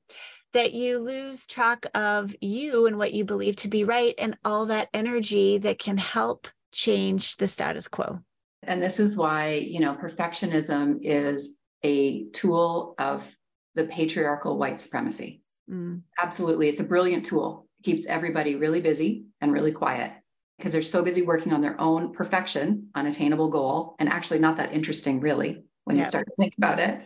that 0.52 0.74
you 0.74 0.98
lose 0.98 1.46
track 1.46 1.86
of 1.94 2.34
you 2.40 2.86
and 2.86 2.98
what 2.98 3.14
you 3.14 3.24
believe 3.24 3.56
to 3.56 3.68
be 3.68 3.84
right 3.84 4.14
and 4.18 4.36
all 4.44 4.66
that 4.66 4.88
energy 4.92 5.58
that 5.58 5.78
can 5.78 5.96
help 5.96 6.48
change 6.72 7.36
the 7.36 7.48
status 7.48 7.88
quo. 7.88 8.20
And 8.62 8.82
this 8.82 9.00
is 9.00 9.16
why, 9.16 9.54
you 9.54 9.80
know, 9.80 9.94
perfectionism 9.94 10.98
is 11.02 11.56
a 11.82 12.24
tool 12.32 12.94
of 12.98 13.26
the 13.74 13.84
patriarchal 13.84 14.58
white 14.58 14.80
supremacy. 14.80 15.42
Mm. 15.70 16.02
Absolutely. 16.18 16.68
It's 16.68 16.80
a 16.80 16.84
brilliant 16.84 17.24
tool. 17.24 17.68
It 17.80 17.84
keeps 17.84 18.04
everybody 18.06 18.56
really 18.56 18.80
busy 18.80 19.24
and 19.40 19.52
really 19.52 19.72
quiet 19.72 20.12
because 20.58 20.72
they're 20.72 20.82
so 20.82 21.02
busy 21.02 21.22
working 21.22 21.52
on 21.52 21.62
their 21.62 21.80
own 21.80 22.12
perfection, 22.12 22.88
unattainable 22.94 23.48
goal, 23.48 23.96
and 23.98 24.10
actually 24.10 24.40
not 24.40 24.58
that 24.58 24.74
interesting, 24.74 25.20
really, 25.20 25.64
when 25.84 25.96
you 25.96 26.04
start 26.04 26.26
to 26.26 26.34
think 26.38 26.54
about 26.58 26.78
it. 26.78 27.00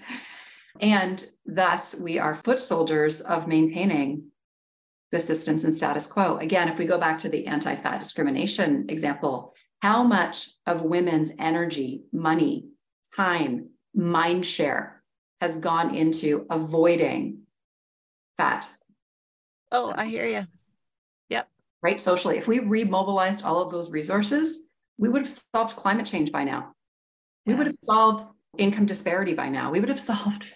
And 0.80 1.24
thus, 1.46 1.94
we 1.94 2.18
are 2.18 2.34
foot 2.34 2.60
soldiers 2.60 3.20
of 3.20 3.46
maintaining 3.46 4.30
the 5.12 5.20
systems 5.20 5.64
and 5.64 5.74
status 5.74 6.06
quo. 6.06 6.38
Again, 6.38 6.68
if 6.68 6.78
we 6.78 6.86
go 6.86 6.98
back 6.98 7.20
to 7.20 7.28
the 7.28 7.46
anti 7.46 7.76
fat 7.76 8.00
discrimination 8.00 8.86
example, 8.88 9.54
how 9.80 10.02
much 10.02 10.50
of 10.66 10.82
women's 10.82 11.30
energy, 11.38 12.04
money, 12.12 12.68
time, 13.14 13.70
mind 13.94 14.44
share 14.44 15.02
has 15.40 15.56
gone 15.56 15.94
into 15.94 16.46
avoiding 16.50 17.42
fat? 18.36 18.68
Oh, 19.70 19.92
I 19.96 20.06
hear 20.06 20.26
you. 20.26 20.40
Yep. 21.28 21.48
Right. 21.82 22.00
Socially, 22.00 22.38
if 22.38 22.48
we 22.48 22.58
remobilized 22.58 23.44
all 23.44 23.60
of 23.60 23.70
those 23.70 23.90
resources, 23.90 24.66
we 24.98 25.08
would 25.08 25.22
have 25.22 25.40
solved 25.54 25.76
climate 25.76 26.06
change 26.06 26.32
by 26.32 26.44
now. 26.44 26.72
Yeah. 27.44 27.52
We 27.52 27.54
would 27.58 27.66
have 27.66 27.76
solved 27.82 28.24
income 28.58 28.86
disparity 28.86 29.34
by 29.34 29.48
now. 29.48 29.70
We 29.70 29.80
would 29.80 29.88
have 29.88 30.00
solved 30.12 30.46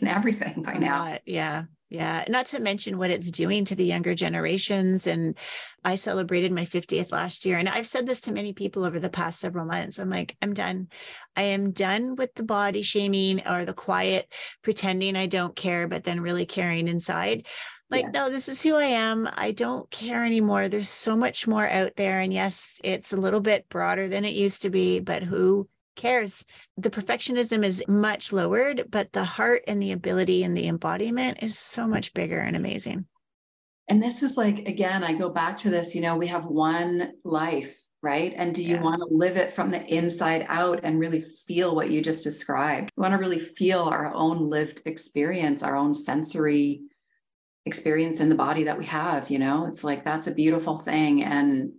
and 0.00 0.08
everything 0.08 0.62
by 0.62 0.74
now. 0.74 1.18
yeah. 1.24 1.64
Yeah. 1.90 2.24
Not 2.28 2.46
to 2.46 2.60
mention 2.60 2.98
what 2.98 3.10
it's 3.10 3.32
doing 3.32 3.64
to 3.64 3.74
the 3.74 3.84
younger 3.84 4.14
generations. 4.14 5.08
And 5.08 5.36
I 5.84 5.96
celebrated 5.96 6.52
my 6.52 6.64
50th 6.64 7.10
last 7.10 7.44
year. 7.44 7.58
And 7.58 7.68
I've 7.68 7.88
said 7.88 8.06
this 8.06 8.20
to 8.22 8.32
many 8.32 8.52
people 8.52 8.84
over 8.84 9.00
the 9.00 9.10
past 9.10 9.40
several 9.40 9.66
months. 9.66 9.98
I'm 9.98 10.08
like, 10.08 10.36
I'm 10.40 10.54
done. 10.54 10.86
I 11.34 11.42
am 11.42 11.72
done 11.72 12.14
with 12.14 12.32
the 12.34 12.44
body 12.44 12.82
shaming 12.82 13.44
or 13.44 13.64
the 13.64 13.74
quiet 13.74 14.32
pretending 14.62 15.16
I 15.16 15.26
don't 15.26 15.56
care, 15.56 15.88
but 15.88 16.04
then 16.04 16.20
really 16.20 16.46
caring 16.46 16.86
inside. 16.86 17.48
Like, 17.90 18.04
yeah. 18.04 18.10
no, 18.10 18.30
this 18.30 18.48
is 18.48 18.62
who 18.62 18.76
I 18.76 18.84
am. 18.84 19.28
I 19.32 19.50
don't 19.50 19.90
care 19.90 20.24
anymore. 20.24 20.68
There's 20.68 20.88
so 20.88 21.16
much 21.16 21.48
more 21.48 21.68
out 21.68 21.96
there. 21.96 22.20
And 22.20 22.32
yes, 22.32 22.80
it's 22.84 23.12
a 23.12 23.20
little 23.20 23.40
bit 23.40 23.68
broader 23.68 24.06
than 24.06 24.24
it 24.24 24.32
used 24.32 24.62
to 24.62 24.70
be, 24.70 25.00
but 25.00 25.24
who 25.24 25.68
cares? 26.00 26.44
The 26.76 26.90
perfectionism 26.90 27.64
is 27.64 27.84
much 27.86 28.32
lowered, 28.32 28.86
but 28.90 29.12
the 29.12 29.24
heart 29.24 29.62
and 29.68 29.80
the 29.80 29.92
ability 29.92 30.42
and 30.42 30.56
the 30.56 30.66
embodiment 30.66 31.38
is 31.42 31.58
so 31.58 31.86
much 31.86 32.14
bigger 32.14 32.38
and 32.38 32.56
amazing. 32.56 33.06
And 33.88 34.02
this 34.02 34.22
is 34.22 34.36
like, 34.36 34.68
again, 34.68 35.02
I 35.02 35.14
go 35.14 35.28
back 35.30 35.58
to 35.58 35.70
this, 35.70 35.94
you 35.94 36.00
know, 36.00 36.16
we 36.16 36.28
have 36.28 36.46
one 36.46 37.12
life, 37.24 37.82
right? 38.02 38.32
And 38.36 38.54
do 38.54 38.62
you 38.62 38.76
yeah. 38.76 38.82
want 38.82 39.00
to 39.00 39.14
live 39.14 39.36
it 39.36 39.52
from 39.52 39.70
the 39.70 39.84
inside 39.84 40.46
out 40.48 40.80
and 40.84 41.00
really 41.00 41.20
feel 41.20 41.74
what 41.74 41.90
you 41.90 42.00
just 42.00 42.22
described? 42.22 42.90
We 42.96 43.02
want 43.02 43.12
to 43.14 43.18
really 43.18 43.40
feel 43.40 43.80
our 43.80 44.14
own 44.14 44.48
lived 44.48 44.82
experience, 44.86 45.62
our 45.62 45.76
own 45.76 45.94
sensory 45.94 46.82
experience 47.66 48.20
in 48.20 48.28
the 48.28 48.36
body 48.36 48.64
that 48.64 48.78
we 48.78 48.86
have, 48.86 49.28
you 49.28 49.38
know? 49.38 49.66
It's 49.66 49.82
like 49.82 50.04
that's 50.04 50.28
a 50.28 50.34
beautiful 50.34 50.78
thing. 50.78 51.24
And 51.24 51.72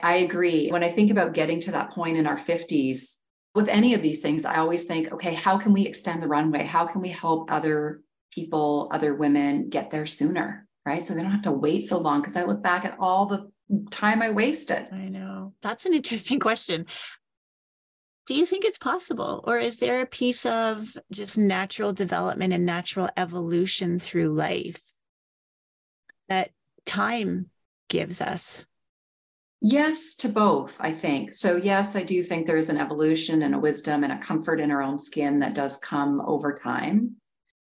I 0.00 0.16
agree. 0.16 0.68
When 0.68 0.84
I 0.84 0.88
think 0.88 1.10
about 1.10 1.32
getting 1.32 1.60
to 1.62 1.72
that 1.72 1.90
point 1.90 2.18
in 2.18 2.26
our 2.26 2.36
50s, 2.36 3.16
with 3.56 3.68
any 3.68 3.94
of 3.94 4.02
these 4.02 4.20
things, 4.20 4.44
I 4.44 4.58
always 4.58 4.84
think, 4.84 5.12
okay, 5.12 5.32
how 5.32 5.56
can 5.56 5.72
we 5.72 5.86
extend 5.86 6.22
the 6.22 6.28
runway? 6.28 6.64
How 6.64 6.86
can 6.86 7.00
we 7.00 7.08
help 7.08 7.50
other 7.50 8.02
people, 8.30 8.90
other 8.92 9.14
women 9.14 9.70
get 9.70 9.90
there 9.90 10.04
sooner? 10.04 10.68
Right. 10.84 11.04
So 11.04 11.14
they 11.14 11.22
don't 11.22 11.32
have 11.32 11.42
to 11.42 11.52
wait 11.52 11.86
so 11.86 11.98
long. 11.98 12.22
Cause 12.22 12.36
I 12.36 12.44
look 12.44 12.62
back 12.62 12.84
at 12.84 12.96
all 13.00 13.26
the 13.26 13.50
time 13.90 14.22
I 14.22 14.30
wasted. 14.30 14.86
I 14.92 15.08
know. 15.08 15.54
That's 15.62 15.86
an 15.86 15.94
interesting 15.94 16.38
question. 16.38 16.86
Do 18.26 18.34
you 18.34 18.44
think 18.44 18.64
it's 18.64 18.78
possible? 18.78 19.42
Or 19.44 19.56
is 19.56 19.78
there 19.78 20.02
a 20.02 20.06
piece 20.06 20.44
of 20.44 20.96
just 21.10 21.38
natural 21.38 21.92
development 21.92 22.52
and 22.52 22.66
natural 22.66 23.08
evolution 23.16 23.98
through 23.98 24.34
life 24.34 24.80
that 26.28 26.50
time 26.84 27.50
gives 27.88 28.20
us? 28.20 28.66
Yes, 29.68 30.14
to 30.18 30.28
both, 30.28 30.76
I 30.78 30.92
think. 30.92 31.34
So, 31.34 31.56
yes, 31.56 31.96
I 31.96 32.04
do 32.04 32.22
think 32.22 32.46
there 32.46 32.56
is 32.56 32.68
an 32.68 32.78
evolution 32.78 33.42
and 33.42 33.52
a 33.52 33.58
wisdom 33.58 34.04
and 34.04 34.12
a 34.12 34.18
comfort 34.18 34.60
in 34.60 34.70
our 34.70 34.80
own 34.80 35.00
skin 35.00 35.40
that 35.40 35.56
does 35.56 35.76
come 35.78 36.20
over 36.20 36.56
time. 36.62 37.16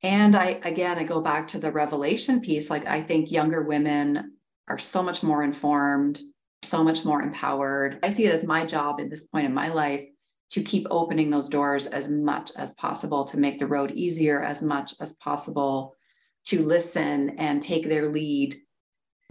And 0.01 0.35
I, 0.35 0.59
again, 0.63 0.97
I 0.97 1.03
go 1.03 1.21
back 1.21 1.47
to 1.49 1.59
the 1.59 1.71
revelation 1.71 2.41
piece. 2.41 2.71
Like, 2.71 2.87
I 2.87 3.03
think 3.03 3.29
younger 3.29 3.61
women 3.61 4.33
are 4.67 4.79
so 4.79 5.03
much 5.03 5.21
more 5.21 5.43
informed, 5.43 6.19
so 6.63 6.83
much 6.83 7.05
more 7.05 7.21
empowered. 7.21 7.99
I 8.01 8.09
see 8.09 8.25
it 8.25 8.33
as 8.33 8.43
my 8.43 8.65
job 8.65 8.99
at 8.99 9.11
this 9.11 9.25
point 9.25 9.45
in 9.45 9.53
my 9.53 9.67
life 9.67 10.03
to 10.53 10.63
keep 10.63 10.87
opening 10.89 11.29
those 11.29 11.49
doors 11.49 11.85
as 11.85 12.09
much 12.09 12.51
as 12.55 12.73
possible, 12.73 13.25
to 13.25 13.37
make 13.37 13.59
the 13.59 13.67
road 13.67 13.91
easier 13.91 14.41
as 14.41 14.63
much 14.63 14.95
as 15.01 15.13
possible, 15.13 15.93
to 16.45 16.63
listen 16.63 17.37
and 17.37 17.61
take 17.61 17.87
their 17.87 18.09
lead 18.09 18.57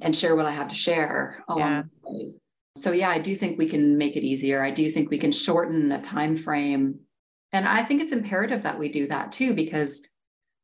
and 0.02 0.14
share 0.14 0.36
what 0.36 0.46
I 0.46 0.52
have 0.52 0.68
to 0.68 0.76
share 0.76 1.42
along 1.48 1.58
yeah. 1.58 1.82
the 2.04 2.12
way. 2.12 2.39
So 2.76 2.92
yeah, 2.92 3.10
I 3.10 3.18
do 3.18 3.34
think 3.34 3.58
we 3.58 3.68
can 3.68 3.98
make 3.98 4.16
it 4.16 4.24
easier. 4.24 4.62
I 4.62 4.70
do 4.70 4.90
think 4.90 5.10
we 5.10 5.18
can 5.18 5.32
shorten 5.32 5.88
the 5.88 5.98
time 5.98 6.36
frame. 6.36 7.00
And 7.52 7.66
I 7.66 7.84
think 7.84 8.00
it's 8.00 8.12
imperative 8.12 8.62
that 8.62 8.78
we 8.78 8.88
do 8.88 9.08
that 9.08 9.32
too 9.32 9.54
because 9.54 10.02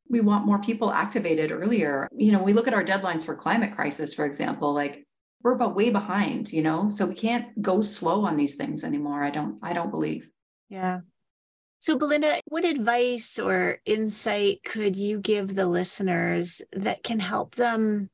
we 0.08 0.20
want 0.20 0.46
more 0.46 0.60
people 0.60 0.92
activated 0.92 1.50
earlier. 1.50 2.08
You 2.16 2.32
know, 2.32 2.42
we 2.42 2.52
look 2.52 2.68
at 2.68 2.74
our 2.74 2.84
deadlines 2.84 3.26
for 3.26 3.34
climate 3.34 3.74
crisis 3.74 4.14
for 4.14 4.24
example, 4.24 4.72
like 4.72 5.04
we're 5.42 5.54
about 5.54 5.74
way 5.74 5.90
behind, 5.90 6.52
you 6.52 6.62
know. 6.62 6.90
So 6.90 7.06
we 7.06 7.14
can't 7.14 7.60
go 7.60 7.80
slow 7.80 8.24
on 8.24 8.36
these 8.36 8.54
things 8.54 8.84
anymore. 8.84 9.22
I 9.22 9.30
don't 9.30 9.58
I 9.62 9.72
don't 9.72 9.90
believe. 9.90 10.28
Yeah. 10.68 11.00
So, 11.86 11.96
Belinda, 11.96 12.40
what 12.46 12.64
advice 12.64 13.38
or 13.38 13.78
insight 13.84 14.64
could 14.64 14.96
you 14.96 15.20
give 15.20 15.54
the 15.54 15.66
listeners 15.66 16.62
that 16.72 17.04
can 17.04 17.20
help 17.20 17.54
them 17.54 18.10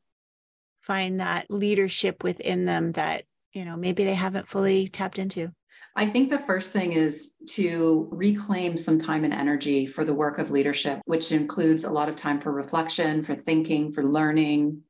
find 0.82 1.20
that 1.20 1.50
leadership 1.50 2.22
within 2.22 2.64
them 2.66 2.92
that 2.92 3.24
you 3.52 3.64
know 3.64 3.76
maybe 3.76 4.04
they 4.04 4.14
haven't 4.14 4.48
fully 4.48 4.88
tapped 4.88 5.18
into 5.18 5.52
I 5.94 6.06
think 6.06 6.30
the 6.30 6.38
first 6.38 6.72
thing 6.72 6.94
is 6.94 7.34
to 7.50 8.08
reclaim 8.10 8.76
some 8.76 8.98
time 8.98 9.24
and 9.24 9.32
energy 9.34 9.84
for 9.84 10.04
the 10.04 10.14
work 10.14 10.38
of 10.38 10.50
leadership, 10.50 11.00
which 11.04 11.32
includes 11.32 11.84
a 11.84 11.90
lot 11.90 12.08
of 12.08 12.16
time 12.16 12.40
for 12.40 12.50
reflection, 12.50 13.22
for 13.22 13.34
thinking, 13.34 13.92
for 13.92 14.02
learning, 14.02 14.82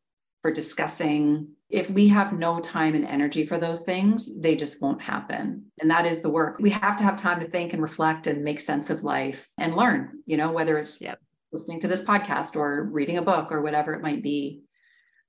for 0.42 0.53
discussing. 0.53 1.48
If 1.70 1.90
we 1.90 2.09
have 2.09 2.33
no 2.33 2.61
time 2.61 2.94
and 2.94 3.05
energy 3.05 3.46
for 3.46 3.59
those 3.59 3.83
things, 3.83 4.38
they 4.40 4.55
just 4.55 4.81
won't 4.81 5.03
happen. 5.03 5.72
And 5.81 5.90
that 5.90 6.07
is 6.07 6.20
the 6.20 6.31
work. 6.31 6.59
We 6.61 6.70
have 6.70 6.96
to 6.98 7.05
have 7.05 7.16
time 7.16 7.40
to 7.40 7.48
think 7.48 7.72
and 7.72 7.83
reflect 7.83 8.27
and 8.29 8.44
make 8.44 8.61
sense 8.61 8.88
of 8.88 9.03
life 9.03 9.48
and 9.59 9.75
learn, 9.75 10.20
you 10.27 10.37
know, 10.37 10.53
whether 10.53 10.79
it's 10.79 11.01
yep. 11.01 11.18
listening 11.51 11.81
to 11.81 11.88
this 11.88 12.05
podcast 12.05 12.55
or 12.55 12.85
reading 12.85 13.18
a 13.18 13.22
book 13.22 13.51
or 13.51 13.62
whatever 13.62 13.94
it 13.94 14.03
might 14.03 14.22
be. 14.22 14.62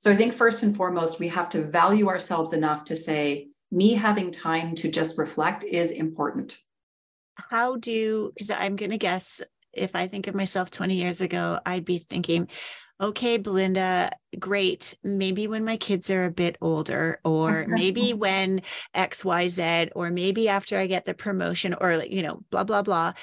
So 0.03 0.11
I 0.11 0.17
think 0.17 0.33
first 0.33 0.63
and 0.63 0.75
foremost, 0.75 1.17
we 1.17 1.29
have 1.29 1.47
to 1.51 1.63
value 1.63 2.09
ourselves 2.09 2.51
enough 2.51 2.83
to 2.85 2.95
say, 2.97 3.47
me 3.71 3.93
having 3.93 4.31
time 4.31 4.75
to 4.75 4.91
just 4.91 5.17
reflect 5.17 5.63
is 5.63 5.91
important. 5.91 6.57
How 7.35 7.77
do, 7.77 8.33
because 8.35 8.51
I'm 8.51 8.75
going 8.75 8.91
to 8.91 8.97
guess 8.97 9.41
if 9.71 9.95
I 9.95 10.07
think 10.07 10.27
of 10.27 10.35
myself 10.35 10.69
20 10.69 10.95
years 10.95 11.21
ago, 11.21 11.57
I'd 11.65 11.85
be 11.85 12.05
thinking, 12.09 12.49
okay, 12.99 13.37
Belinda, 13.37 14.11
great. 14.37 14.93
Maybe 15.05 15.47
when 15.47 15.63
my 15.63 15.77
kids 15.77 16.09
are 16.09 16.25
a 16.25 16.31
bit 16.31 16.57
older, 16.59 17.21
or 17.23 17.65
maybe 17.69 18.11
when 18.13 18.61
XYZ, 18.93 19.91
or 19.95 20.11
maybe 20.11 20.49
after 20.49 20.77
I 20.77 20.85
get 20.87 21.05
the 21.05 21.13
promotion, 21.13 21.75
or, 21.79 22.03
you 22.03 22.23
know, 22.23 22.43
blah, 22.51 22.65
blah, 22.65 22.81
blah 22.81 23.13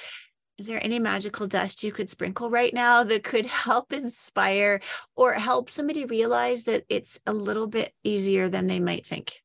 is 0.60 0.66
there 0.66 0.84
any 0.84 0.98
magical 0.98 1.46
dust 1.46 1.82
you 1.82 1.90
could 1.90 2.10
sprinkle 2.10 2.50
right 2.50 2.74
now 2.74 3.02
that 3.02 3.24
could 3.24 3.46
help 3.66 3.94
inspire 3.94 4.80
or 5.16 5.32
help 5.32 5.70
somebody 5.70 6.04
realize 6.04 6.64
that 6.64 6.84
it's 6.90 7.18
a 7.26 7.32
little 7.32 7.66
bit 7.66 7.94
easier 8.04 8.48
than 8.48 8.66
they 8.66 8.78
might 8.78 9.06
think? 9.06 9.42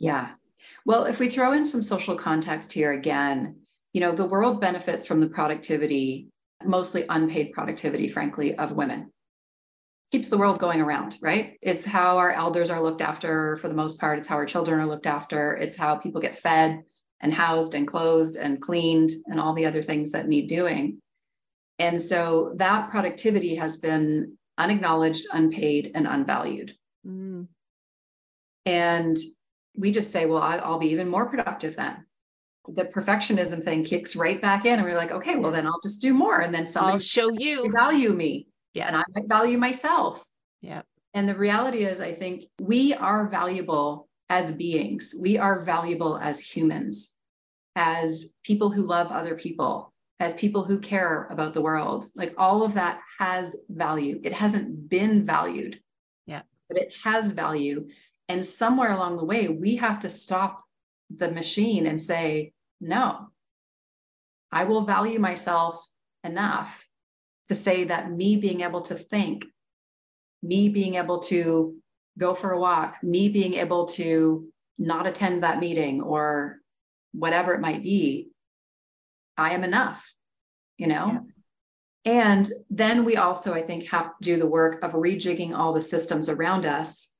Yeah. 0.00 0.30
Well, 0.84 1.04
if 1.04 1.20
we 1.20 1.28
throw 1.28 1.52
in 1.52 1.64
some 1.64 1.82
social 1.82 2.16
context 2.16 2.72
here 2.72 2.92
again, 2.92 3.60
you 3.92 4.00
know, 4.00 4.12
the 4.12 4.26
world 4.26 4.60
benefits 4.60 5.06
from 5.06 5.20
the 5.20 5.28
productivity, 5.28 6.28
mostly 6.64 7.04
unpaid 7.08 7.52
productivity, 7.52 8.08
frankly, 8.08 8.56
of 8.56 8.72
women. 8.72 9.12
Keeps 10.10 10.28
the 10.28 10.38
world 10.38 10.58
going 10.58 10.80
around, 10.80 11.16
right? 11.22 11.56
It's 11.62 11.84
how 11.84 12.18
our 12.18 12.32
elders 12.32 12.70
are 12.70 12.82
looked 12.82 13.00
after 13.00 13.56
for 13.58 13.68
the 13.68 13.74
most 13.74 14.00
part. 14.00 14.18
It's 14.18 14.28
how 14.28 14.36
our 14.36 14.46
children 14.46 14.80
are 14.80 14.86
looked 14.86 15.06
after. 15.06 15.54
It's 15.56 15.76
how 15.76 15.96
people 15.96 16.20
get 16.20 16.36
fed 16.36 16.82
and 17.20 17.32
housed 17.32 17.74
and 17.74 17.88
clothed 17.88 18.36
and 18.36 18.60
cleaned 18.60 19.10
and 19.26 19.40
all 19.40 19.54
the 19.54 19.66
other 19.66 19.82
things 19.82 20.12
that 20.12 20.28
need 20.28 20.48
doing. 20.48 20.98
And 21.78 22.00
so 22.00 22.52
that 22.56 22.90
productivity 22.90 23.54
has 23.56 23.76
been 23.76 24.36
unacknowledged, 24.58 25.26
unpaid, 25.32 25.92
and 25.94 26.06
unvalued. 26.06 26.74
Mm. 27.06 27.48
And 28.64 29.16
we 29.76 29.90
just 29.90 30.10
say, 30.10 30.26
well, 30.26 30.42
I'll 30.42 30.78
be 30.78 30.88
even 30.88 31.08
more 31.08 31.28
productive 31.28 31.76
then. 31.76 32.04
The 32.68 32.86
perfectionism 32.86 33.62
thing 33.62 33.84
kicks 33.84 34.16
right 34.16 34.40
back 34.40 34.64
in, 34.64 34.74
and 34.74 34.82
we're 34.82 34.96
like, 34.96 35.12
okay, 35.12 35.36
well, 35.36 35.52
then 35.52 35.66
I'll 35.66 35.80
just 35.82 36.02
do 36.02 36.12
more. 36.12 36.40
And 36.40 36.52
then 36.52 36.66
somebody 36.66 36.94
I'll 36.94 36.98
show 36.98 37.30
you 37.30 37.70
value 37.70 38.12
me. 38.12 38.48
Yeah. 38.74 38.88
And 38.88 38.96
I 38.96 39.04
might 39.14 39.28
value 39.28 39.58
myself. 39.58 40.24
Yeah. 40.62 40.82
And 41.14 41.28
the 41.28 41.36
reality 41.36 41.84
is, 41.84 42.00
I 42.00 42.12
think 42.12 42.46
we 42.60 42.92
are 42.94 43.28
valuable 43.28 44.08
as 44.28 44.52
beings. 44.52 45.14
We 45.18 45.38
are 45.38 45.64
valuable 45.64 46.18
as 46.18 46.40
humans, 46.40 47.14
as 47.74 48.32
people 48.44 48.70
who 48.70 48.82
love 48.82 49.12
other 49.12 49.34
people, 49.34 49.92
as 50.18 50.34
people 50.34 50.64
who 50.64 50.78
care 50.78 51.28
about 51.30 51.54
the 51.54 51.60
world. 51.60 52.06
Like 52.14 52.34
all 52.36 52.62
of 52.62 52.74
that 52.74 53.00
has 53.18 53.54
value. 53.68 54.20
It 54.24 54.32
hasn't 54.32 54.88
been 54.88 55.24
valued. 55.24 55.80
Yeah. 56.26 56.42
But 56.68 56.78
it 56.78 56.94
has 57.04 57.30
value. 57.30 57.88
And 58.28 58.44
somewhere 58.44 58.90
along 58.90 59.18
the 59.18 59.24
way, 59.24 59.48
we 59.48 59.76
have 59.76 60.00
to 60.00 60.10
stop 60.10 60.64
the 61.14 61.30
machine 61.30 61.86
and 61.86 62.00
say, 62.00 62.52
no, 62.80 63.28
I 64.50 64.64
will 64.64 64.84
value 64.84 65.18
myself 65.20 65.86
enough 66.24 66.84
to 67.46 67.54
say 67.54 67.84
that 67.84 68.10
me 68.10 68.36
being 68.36 68.62
able 68.62 68.80
to 68.82 68.96
think, 68.96 69.44
me 70.42 70.68
being 70.68 70.96
able 70.96 71.20
to 71.20 71.76
go 72.18 72.34
for 72.34 72.52
a 72.52 72.60
walk, 72.60 73.02
me 73.02 73.28
being 73.28 73.54
able 73.54 73.86
to 73.86 74.48
not 74.78 75.06
attend 75.06 75.42
that 75.42 75.60
meeting 75.60 76.00
or 76.00 76.58
whatever 77.12 77.54
it 77.54 77.60
might 77.60 77.82
be, 77.82 78.30
I 79.36 79.52
am 79.52 79.64
enough, 79.64 80.14
you 80.76 80.86
know? 80.86 81.10
Yeah. 81.12 81.20
And 82.06 82.48
then 82.70 83.04
we 83.04 83.16
also, 83.16 83.52
I 83.52 83.62
think, 83.62 83.88
have 83.88 84.06
to 84.06 84.12
do 84.20 84.36
the 84.36 84.46
work 84.46 84.82
of 84.82 84.92
rejigging 84.92 85.56
all 85.56 85.72
the 85.72 85.82
systems 85.82 86.28
around 86.28 86.64
us 86.64 87.10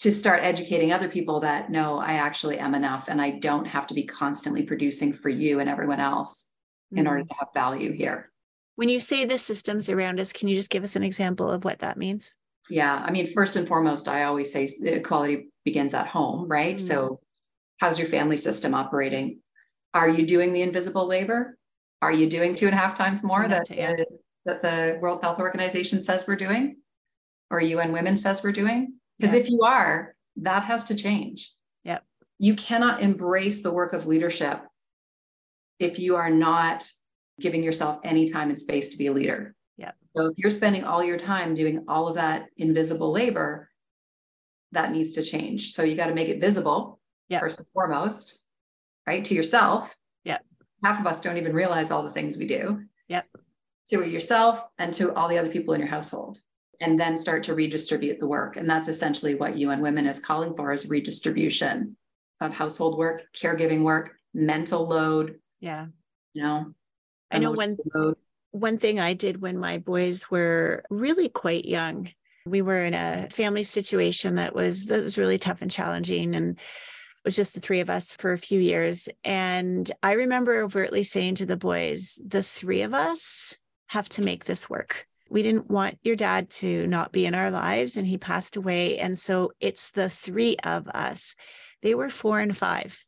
to 0.00 0.12
start 0.12 0.42
educating 0.42 0.92
other 0.92 1.08
people 1.08 1.40
that 1.40 1.70
no, 1.70 1.98
I 1.98 2.14
actually 2.14 2.58
am 2.58 2.74
enough 2.74 3.08
and 3.08 3.20
I 3.20 3.30
don't 3.30 3.64
have 3.64 3.86
to 3.88 3.94
be 3.94 4.04
constantly 4.04 4.62
producing 4.62 5.12
for 5.12 5.28
you 5.28 5.60
and 5.60 5.68
everyone 5.68 6.00
else 6.00 6.50
mm-hmm. 6.92 6.98
in 6.98 7.06
order 7.06 7.20
mm-hmm. 7.20 7.28
to 7.28 7.34
have 7.38 7.48
value 7.54 7.92
here. 7.92 8.30
When 8.76 8.88
you 8.88 9.00
say 9.00 9.24
the 9.24 9.38
systems 9.38 9.88
around 9.88 10.20
us, 10.20 10.32
can 10.32 10.48
you 10.48 10.54
just 10.54 10.70
give 10.70 10.84
us 10.84 10.94
an 10.94 11.02
example 11.02 11.50
of 11.50 11.64
what 11.64 11.80
that 11.80 11.96
means? 11.96 12.34
Yeah. 12.70 13.02
I 13.04 13.10
mean, 13.10 13.26
first 13.26 13.56
and 13.56 13.66
foremost, 13.66 14.08
I 14.08 14.24
always 14.24 14.52
say 14.52 14.68
equality 14.82 15.48
begins 15.64 15.94
at 15.94 16.06
home, 16.06 16.48
right? 16.48 16.76
Mm-hmm. 16.76 16.86
So, 16.86 17.20
how's 17.80 17.98
your 17.98 18.08
family 18.08 18.36
system 18.36 18.74
operating? 18.74 19.40
Are 19.94 20.08
you 20.08 20.26
doing 20.26 20.52
the 20.52 20.62
invisible 20.62 21.06
labor? 21.06 21.56
Are 22.02 22.12
you 22.12 22.28
doing 22.28 22.54
two 22.54 22.66
and 22.66 22.74
a 22.74 22.78
half 22.78 22.94
times 22.94 23.22
more 23.22 23.48
that, 23.48 23.68
the, 23.68 24.06
that 24.44 24.62
the 24.62 24.98
World 25.00 25.22
Health 25.22 25.38
Organization 25.38 26.02
says 26.02 26.24
we're 26.26 26.36
doing? 26.36 26.76
Or 27.50 27.60
UN 27.60 27.92
Women 27.92 28.16
says 28.16 28.42
we're 28.42 28.52
doing? 28.52 28.94
Because 29.18 29.34
yeah. 29.34 29.40
if 29.40 29.50
you 29.50 29.62
are, 29.62 30.14
that 30.36 30.64
has 30.64 30.84
to 30.84 30.94
change. 30.94 31.52
Yep. 31.84 32.04
You 32.38 32.54
cannot 32.54 33.00
embrace 33.00 33.62
the 33.62 33.72
work 33.72 33.92
of 33.92 34.06
leadership 34.06 34.60
if 35.78 35.98
you 35.98 36.16
are 36.16 36.30
not 36.30 36.88
giving 37.40 37.62
yourself 37.62 38.00
any 38.04 38.28
time 38.28 38.50
and 38.50 38.58
space 38.58 38.90
to 38.90 38.98
be 38.98 39.06
a 39.06 39.12
leader. 39.12 39.54
Yeah. 39.78 39.92
So 40.14 40.26
if 40.26 40.34
you're 40.36 40.50
spending 40.50 40.84
all 40.84 41.02
your 41.02 41.16
time 41.16 41.54
doing 41.54 41.84
all 41.88 42.08
of 42.08 42.16
that 42.16 42.48
invisible 42.56 43.12
labor, 43.12 43.70
that 44.72 44.92
needs 44.92 45.14
to 45.14 45.22
change. 45.22 45.72
So 45.72 45.82
you 45.82 45.96
got 45.96 46.08
to 46.08 46.14
make 46.14 46.28
it 46.28 46.40
visible 46.40 47.00
yeah. 47.28 47.40
first 47.40 47.58
and 47.58 47.68
foremost, 47.72 48.40
right? 49.06 49.24
To 49.24 49.34
yourself. 49.34 49.96
Yeah. 50.24 50.38
Half 50.84 51.00
of 51.00 51.06
us 51.06 51.20
don't 51.20 51.38
even 51.38 51.54
realize 51.54 51.90
all 51.90 52.02
the 52.02 52.10
things 52.10 52.36
we 52.36 52.46
do. 52.46 52.82
Yep. 53.08 53.26
To 53.90 54.06
yourself 54.06 54.62
and 54.78 54.92
to 54.94 55.14
all 55.14 55.28
the 55.28 55.38
other 55.38 55.48
people 55.48 55.72
in 55.74 55.80
your 55.80 55.88
household. 55.88 56.38
And 56.80 56.98
then 56.98 57.16
start 57.16 57.42
to 57.44 57.54
redistribute 57.54 58.20
the 58.20 58.26
work. 58.26 58.56
And 58.56 58.68
that's 58.68 58.88
essentially 58.88 59.34
what 59.34 59.56
UN 59.56 59.80
Women 59.80 60.06
is 60.06 60.20
calling 60.20 60.54
for 60.54 60.72
is 60.72 60.88
redistribution 60.88 61.96
of 62.40 62.54
household 62.54 62.98
work, 62.98 63.22
caregiving 63.36 63.82
work, 63.82 64.14
mental 64.34 64.86
load. 64.86 65.40
Yeah. 65.60 65.86
You 66.34 66.42
know, 66.42 66.74
I 67.32 67.38
know 67.38 67.52
when 67.52 67.76
load. 67.94 68.16
One 68.58 68.78
thing 68.78 69.00
I 69.00 69.14
did 69.14 69.40
when 69.40 69.58
my 69.58 69.78
boys 69.78 70.30
were 70.30 70.84
really 70.90 71.28
quite 71.28 71.64
young, 71.64 72.10
we 72.46 72.62
were 72.62 72.84
in 72.84 72.94
a 72.94 73.28
family 73.30 73.64
situation 73.64 74.36
that 74.36 74.54
was 74.54 74.86
that 74.86 75.02
was 75.02 75.18
really 75.18 75.38
tough 75.38 75.58
and 75.60 75.70
challenging 75.70 76.34
and 76.34 76.56
it 76.56 77.24
was 77.24 77.36
just 77.36 77.54
the 77.54 77.60
three 77.60 77.80
of 77.80 77.90
us 77.90 78.12
for 78.12 78.32
a 78.32 78.38
few 78.38 78.60
years. 78.60 79.08
And 79.24 79.90
i 80.02 80.12
remember 80.12 80.62
overtly 80.62 81.02
saying 81.02 81.36
to 81.36 81.46
the 81.46 81.56
boys 81.56 82.18
the 82.26 82.42
three 82.42 82.82
of 82.82 82.94
us 82.94 83.56
have 83.88 84.08
to 84.10 84.22
make 84.22 84.44
this 84.44 84.68
work. 84.68 85.06
We 85.30 85.42
didn't 85.42 85.70
want 85.70 85.98
your 86.02 86.16
dad 86.16 86.50
to 86.50 86.86
not 86.86 87.12
be 87.12 87.26
in 87.26 87.34
our 87.34 87.50
lives 87.50 87.96
and 87.96 88.06
he 88.06 88.16
passed 88.16 88.56
away. 88.56 88.98
And 88.98 89.18
so 89.18 89.52
it's 89.60 89.90
the 89.90 90.08
three 90.08 90.56
of 90.64 90.88
us. 90.88 91.34
They 91.82 91.94
were 91.94 92.10
four 92.10 92.40
and 92.40 92.56
five 92.56 92.98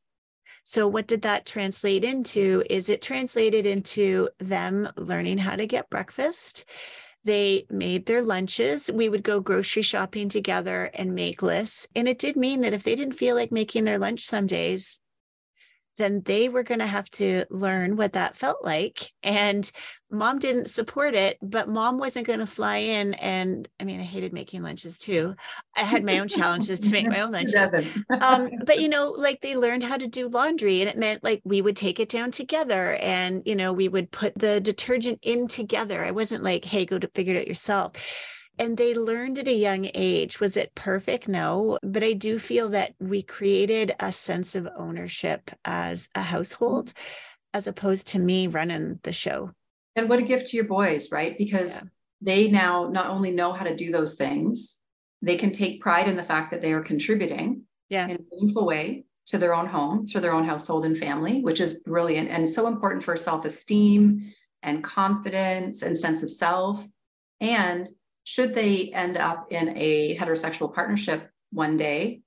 so 0.62 0.86
what 0.86 1.06
did 1.06 1.22
that 1.22 1.46
translate 1.46 2.04
into 2.04 2.62
is 2.68 2.88
it 2.88 3.02
translated 3.02 3.66
into 3.66 4.28
them 4.38 4.88
learning 4.96 5.38
how 5.38 5.56
to 5.56 5.66
get 5.66 5.90
breakfast 5.90 6.64
they 7.24 7.66
made 7.68 8.06
their 8.06 8.22
lunches. 8.22 8.90
We 8.92 9.08
would 9.08 9.22
go 9.22 9.40
grocery 9.40 9.82
shopping 9.82 10.28
together 10.28 10.90
and 10.94 11.14
make 11.14 11.42
lists. 11.42 11.86
And 11.94 12.08
it 12.08 12.18
did 12.18 12.36
mean 12.36 12.62
that 12.62 12.72
if 12.72 12.82
they 12.82 12.96
didn't 12.96 13.14
feel 13.14 13.34
like 13.34 13.52
making 13.52 13.84
their 13.84 13.98
lunch 13.98 14.24
some 14.24 14.46
days, 14.46 14.99
then 16.00 16.22
they 16.24 16.48
were 16.48 16.62
going 16.62 16.80
to 16.80 16.86
have 16.86 17.10
to 17.10 17.44
learn 17.50 17.96
what 17.96 18.14
that 18.14 18.36
felt 18.36 18.64
like. 18.64 19.12
And 19.22 19.70
mom 20.10 20.38
didn't 20.38 20.70
support 20.70 21.14
it, 21.14 21.38
but 21.42 21.68
mom 21.68 21.98
wasn't 21.98 22.26
going 22.26 22.38
to 22.38 22.46
fly 22.46 22.78
in. 22.78 23.14
And 23.14 23.68
I 23.78 23.84
mean, 23.84 24.00
I 24.00 24.04
hated 24.04 24.32
making 24.32 24.62
lunches 24.62 24.98
too. 24.98 25.34
I 25.76 25.82
had 25.82 26.04
my 26.04 26.18
own 26.18 26.28
challenges 26.28 26.80
to 26.80 26.92
make 26.92 27.06
my 27.06 27.20
own 27.20 27.30
lunches. 27.32 27.74
um, 28.20 28.50
but, 28.64 28.80
you 28.80 28.88
know, 28.88 29.14
like 29.16 29.40
they 29.40 29.56
learned 29.56 29.82
how 29.82 29.96
to 29.96 30.08
do 30.08 30.28
laundry 30.28 30.80
and 30.80 30.88
it 30.88 30.98
meant 30.98 31.22
like 31.22 31.42
we 31.44 31.60
would 31.60 31.76
take 31.76 32.00
it 32.00 32.08
down 32.08 32.30
together 32.30 32.94
and, 32.94 33.42
you 33.44 33.54
know, 33.54 33.72
we 33.72 33.88
would 33.88 34.10
put 34.10 34.34
the 34.36 34.60
detergent 34.60 35.18
in 35.22 35.46
together. 35.46 36.04
I 36.04 36.10
wasn't 36.10 36.42
like, 36.42 36.64
hey, 36.64 36.84
go 36.86 36.98
to 36.98 37.08
figure 37.14 37.34
it 37.34 37.40
out 37.40 37.48
yourself 37.48 37.92
and 38.60 38.76
they 38.76 38.94
learned 38.94 39.38
at 39.38 39.48
a 39.48 39.54
young 39.54 39.90
age. 39.94 40.38
Was 40.38 40.58
it 40.58 40.74
perfect? 40.74 41.26
No. 41.26 41.78
But 41.82 42.04
I 42.04 42.12
do 42.12 42.38
feel 42.38 42.68
that 42.68 42.94
we 43.00 43.22
created 43.22 43.92
a 43.98 44.12
sense 44.12 44.54
of 44.54 44.68
ownership 44.76 45.50
as 45.64 46.10
a 46.14 46.20
household, 46.20 46.88
mm-hmm. 46.88 47.56
as 47.56 47.66
opposed 47.66 48.08
to 48.08 48.18
me 48.18 48.48
running 48.48 49.00
the 49.02 49.14
show. 49.14 49.52
And 49.96 50.10
what 50.10 50.18
a 50.18 50.22
gift 50.22 50.48
to 50.48 50.56
your 50.58 50.66
boys, 50.66 51.10
right? 51.10 51.36
Because 51.38 51.74
yeah. 51.74 51.88
they 52.20 52.50
now 52.50 52.90
not 52.90 53.08
only 53.08 53.30
know 53.30 53.54
how 53.54 53.64
to 53.64 53.74
do 53.74 53.90
those 53.90 54.14
things, 54.16 54.78
they 55.22 55.36
can 55.36 55.52
take 55.52 55.80
pride 55.80 56.06
in 56.06 56.16
the 56.16 56.22
fact 56.22 56.50
that 56.50 56.60
they 56.60 56.74
are 56.74 56.82
contributing 56.82 57.62
yeah. 57.88 58.08
in 58.08 58.16
a 58.16 58.22
meaningful 58.30 58.66
way 58.66 59.06
to 59.26 59.38
their 59.38 59.54
own 59.54 59.66
home, 59.66 60.06
to 60.08 60.20
their 60.20 60.34
own 60.34 60.44
household 60.44 60.84
and 60.84 60.98
family, 60.98 61.40
which 61.40 61.60
is 61.60 61.82
brilliant 61.82 62.28
and 62.28 62.48
so 62.48 62.66
important 62.66 63.02
for 63.02 63.16
self 63.16 63.46
esteem 63.46 64.34
and 64.62 64.84
confidence 64.84 65.80
and 65.80 65.96
sense 65.96 66.22
of 66.22 66.30
self. 66.30 66.86
And 67.40 67.88
should 68.30 68.54
they 68.54 68.92
end 68.94 69.16
up 69.16 69.48
in 69.50 69.76
a 69.76 70.16
heterosexual 70.16 70.72
partnership 70.72 71.28
one 71.50 71.76
day, 71.76 72.20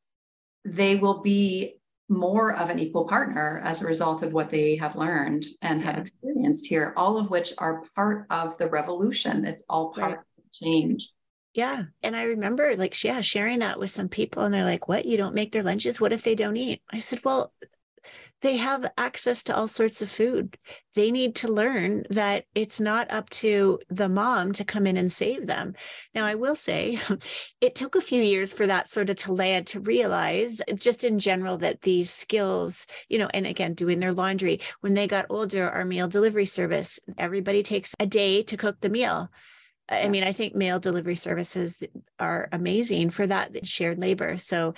they 0.65 0.97
will 0.97 1.21
be 1.21 1.79
more 2.09 2.53
of 2.53 2.69
an 2.69 2.77
equal 2.77 3.07
partner 3.07 3.61
as 3.63 3.81
a 3.81 3.85
result 3.85 4.21
of 4.21 4.33
what 4.33 4.49
they 4.49 4.75
have 4.75 4.97
learned 4.97 5.45
and 5.61 5.79
yeah. 5.79 5.85
have 5.85 5.97
experienced 5.99 6.67
here, 6.67 6.93
all 6.97 7.17
of 7.17 7.29
which 7.29 7.53
are 7.57 7.83
part 7.95 8.25
of 8.29 8.57
the 8.57 8.67
revolution. 8.67 9.45
It's 9.45 9.63
all 9.69 9.93
part 9.93 10.17
right. 10.17 10.19
of 10.19 10.51
change. 10.51 11.09
Yeah. 11.53 11.83
And 12.01 12.17
I 12.17 12.23
remember 12.23 12.75
like, 12.75 13.01
yeah, 13.01 13.21
sharing 13.21 13.59
that 13.59 13.79
with 13.79 13.89
some 13.89 14.09
people 14.09 14.43
and 14.43 14.53
they're 14.53 14.65
like, 14.65 14.89
what? 14.89 15.05
You 15.05 15.15
don't 15.15 15.35
make 15.35 15.53
their 15.53 15.63
lunches? 15.63 16.01
What 16.01 16.11
if 16.11 16.23
they 16.23 16.35
don't 16.35 16.57
eat? 16.57 16.81
I 16.91 16.99
said, 16.99 17.21
well, 17.23 17.53
they 18.43 18.57
have 18.57 18.91
access 18.97 19.41
to 19.43 19.55
all 19.55 19.69
sorts 19.69 20.01
of 20.01 20.11
food. 20.11 20.57
They 20.95 21.11
need 21.11 21.33
to 21.37 21.47
learn 21.47 22.03
that 22.09 22.43
it's 22.53 22.81
not 22.81 23.09
up 23.09 23.29
to 23.31 23.79
the 23.89 24.09
mom 24.09 24.51
to 24.53 24.65
come 24.65 24.85
in 24.85 24.97
and 24.97 25.11
save 25.11 25.47
them. 25.47 25.75
Now, 26.13 26.25
I 26.25 26.35
will 26.35 26.57
say 26.57 26.99
it 27.61 27.73
took 27.73 27.95
a 27.95 28.01
few 28.01 28.21
years 28.21 28.51
for 28.51 28.67
that 28.67 28.89
sort 28.89 29.09
of 29.09 29.15
to 29.17 29.31
land 29.31 29.67
to 29.67 29.79
realize, 29.79 30.61
just 30.75 31.05
in 31.05 31.19
general, 31.19 31.57
that 31.59 31.81
these 31.83 32.11
skills, 32.11 32.85
you 33.07 33.17
know, 33.17 33.29
and 33.33 33.47
again, 33.47 33.75
doing 33.75 34.01
their 34.01 34.13
laundry, 34.13 34.59
when 34.81 34.93
they 34.93 35.07
got 35.07 35.25
older, 35.29 35.69
our 35.69 35.85
meal 35.85 36.09
delivery 36.09 36.45
service, 36.45 36.99
everybody 37.17 37.63
takes 37.63 37.95
a 37.97 38.05
day 38.05 38.43
to 38.43 38.57
cook 38.57 38.81
the 38.81 38.89
meal. 38.89 39.31
I 39.87 40.09
mean, 40.09 40.23
I 40.23 40.33
think 40.33 40.53
mail 40.53 40.79
delivery 40.79 41.15
services 41.15 41.81
are 42.19 42.49
amazing 42.51 43.09
for 43.09 43.25
that 43.25 43.65
shared 43.65 43.99
labor. 43.99 44.37
So, 44.37 44.73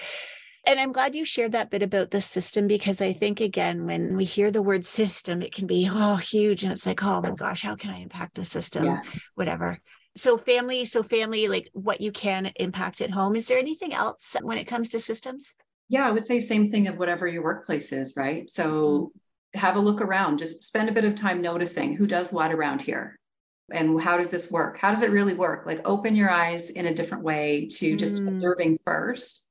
and 0.68 0.80
I'm 0.80 0.92
glad 0.92 1.16
you 1.16 1.26
shared 1.26 1.52
that 1.52 1.70
bit 1.70 1.84
about 1.84 2.12
the 2.12 2.22
system 2.22 2.68
because 2.68 3.02
I 3.02 3.14
think, 3.14 3.40
again, 3.40 3.86
when 3.86 4.16
we 4.16 4.26
hear 4.26 4.52
the 4.52 4.62
word 4.62 4.86
system, 4.86 5.42
it 5.42 5.54
can 5.54 5.68
be, 5.68 5.88
oh, 5.92 6.16
huge. 6.16 6.64
And 6.64 6.72
it's 6.72 6.86
like, 6.86 7.04
oh 7.04 7.22
my 7.22 7.32
gosh, 7.32 7.62
how 7.62 7.76
can 7.76 7.92
I 7.92 8.00
impact 8.00 8.36
the 8.36 8.46
system? 8.46 8.86
Yeah. 8.86 9.02
Whatever. 9.36 9.80
So, 10.16 10.38
family, 10.38 10.86
so 10.86 11.04
family, 11.04 11.48
like 11.48 11.70
what 11.74 12.02
you 12.02 12.12
can 12.12 12.52
impact 12.56 13.02
at 13.02 13.12
home. 13.12 13.36
Is 13.36 13.48
there 13.48 13.60
anything 13.60 13.94
else 13.94 14.36
when 14.42 14.58
it 14.58 14.66
comes 14.68 14.90
to 14.90 15.00
systems? 15.00 15.56
Yeah, 15.90 16.08
I 16.08 16.12
would 16.12 16.26
say 16.26 16.40
same 16.40 16.66
thing 16.66 16.88
of 16.88 16.98
whatever 16.98 17.28
your 17.28 17.44
workplace 17.44 17.92
is, 17.92 18.14
right? 18.16 18.50
So, 18.50 19.12
mm-hmm. 19.54 19.60
have 19.60 19.76
a 19.76 19.80
look 19.80 20.02
around, 20.02 20.40
just 20.40 20.64
spend 20.64 20.90
a 20.90 20.94
bit 20.94 21.06
of 21.06 21.16
time 21.16 21.42
noticing 21.42 21.96
who 21.96 22.08
does 22.08 22.32
what 22.32 22.52
around 22.52 22.82
here 22.82 23.20
and 23.72 24.00
how 24.02 24.18
does 24.18 24.30
this 24.30 24.50
work? 24.52 24.80
How 24.80 24.92
does 24.92 25.02
it 25.02 25.12
really 25.12 25.34
work? 25.34 25.66
Like, 25.66 25.82
open 25.86 26.16
your 26.16 26.30
eyes 26.30 26.70
in 26.70 26.86
a 26.86 26.94
different 26.94 27.24
way 27.24 27.68
to 27.78 27.96
just 27.96 28.16
mm. 28.16 28.28
observing 28.28 28.78
first 28.84 29.45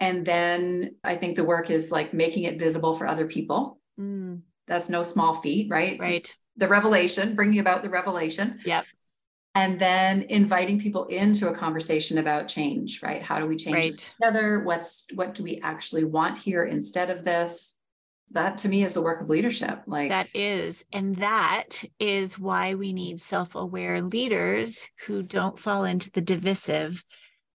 and 0.00 0.24
then 0.24 0.96
I 1.04 1.16
think 1.16 1.36
the 1.36 1.44
work 1.44 1.70
is 1.70 1.92
like 1.92 2.14
making 2.14 2.44
it 2.44 2.58
visible 2.58 2.94
for 2.94 3.06
other 3.06 3.26
people. 3.26 3.78
Mm. 4.00 4.40
That's 4.66 4.88
no 4.88 5.02
small 5.02 5.40
feat, 5.42 5.68
right? 5.70 6.00
Right. 6.00 6.14
It's 6.16 6.36
the 6.56 6.68
revelation, 6.68 7.34
bringing 7.34 7.58
about 7.58 7.82
the 7.82 7.90
revelation. 7.90 8.60
Yep. 8.64 8.86
And 9.54 9.78
then 9.80 10.22
inviting 10.22 10.80
people 10.80 11.06
into 11.06 11.48
a 11.48 11.54
conversation 11.54 12.18
about 12.18 12.48
change, 12.48 13.02
right? 13.02 13.20
How 13.22 13.40
do 13.40 13.46
we 13.46 13.56
change 13.56 13.74
right. 13.74 14.14
together? 14.18 14.62
What's 14.64 15.06
what 15.14 15.34
do 15.34 15.42
we 15.42 15.60
actually 15.62 16.04
want 16.04 16.38
here 16.38 16.64
instead 16.64 17.10
of 17.10 17.24
this? 17.24 17.76
That 18.30 18.58
to 18.58 18.68
me 18.68 18.84
is 18.84 18.94
the 18.94 19.02
work 19.02 19.20
of 19.20 19.28
leadership. 19.28 19.82
Like 19.88 20.10
that 20.10 20.28
is, 20.34 20.84
and 20.92 21.16
that 21.16 21.82
is 21.98 22.38
why 22.38 22.76
we 22.76 22.92
need 22.92 23.20
self-aware 23.20 24.02
leaders 24.02 24.88
who 25.04 25.24
don't 25.24 25.58
fall 25.58 25.84
into 25.84 26.12
the 26.12 26.20
divisive 26.20 27.04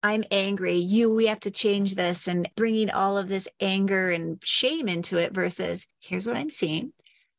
I'm 0.03 0.25
angry. 0.31 0.77
You, 0.77 1.13
we 1.13 1.27
have 1.27 1.41
to 1.41 1.51
change 1.51 1.95
this 1.95 2.27
and 2.27 2.49
bringing 2.57 2.91
all 2.91 3.17
of 3.17 3.29
this 3.29 3.49
anger 3.61 4.11
and 4.11 4.43
shame 4.45 4.89
into 4.89 5.19
it 5.19 5.33
versus 5.33 5.87
here's 6.01 6.27
what 6.27 6.37
I'm 6.37 6.51
seeing. 6.51 6.93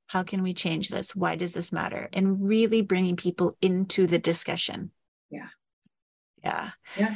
How 0.07 0.23
can 0.23 0.43
we 0.43 0.53
change 0.53 0.89
this? 0.89 1.15
Why 1.15 1.35
does 1.35 1.53
this 1.53 1.73
matter? 1.73 2.07
And 2.13 2.47
really 2.47 2.81
bringing 2.81 3.15
people 3.15 3.57
into 3.61 4.07
the 4.07 4.19
discussion. 4.19 4.91
Yeah. 5.29 5.47
Yeah. 6.43 6.71
Yeah. 6.97 7.15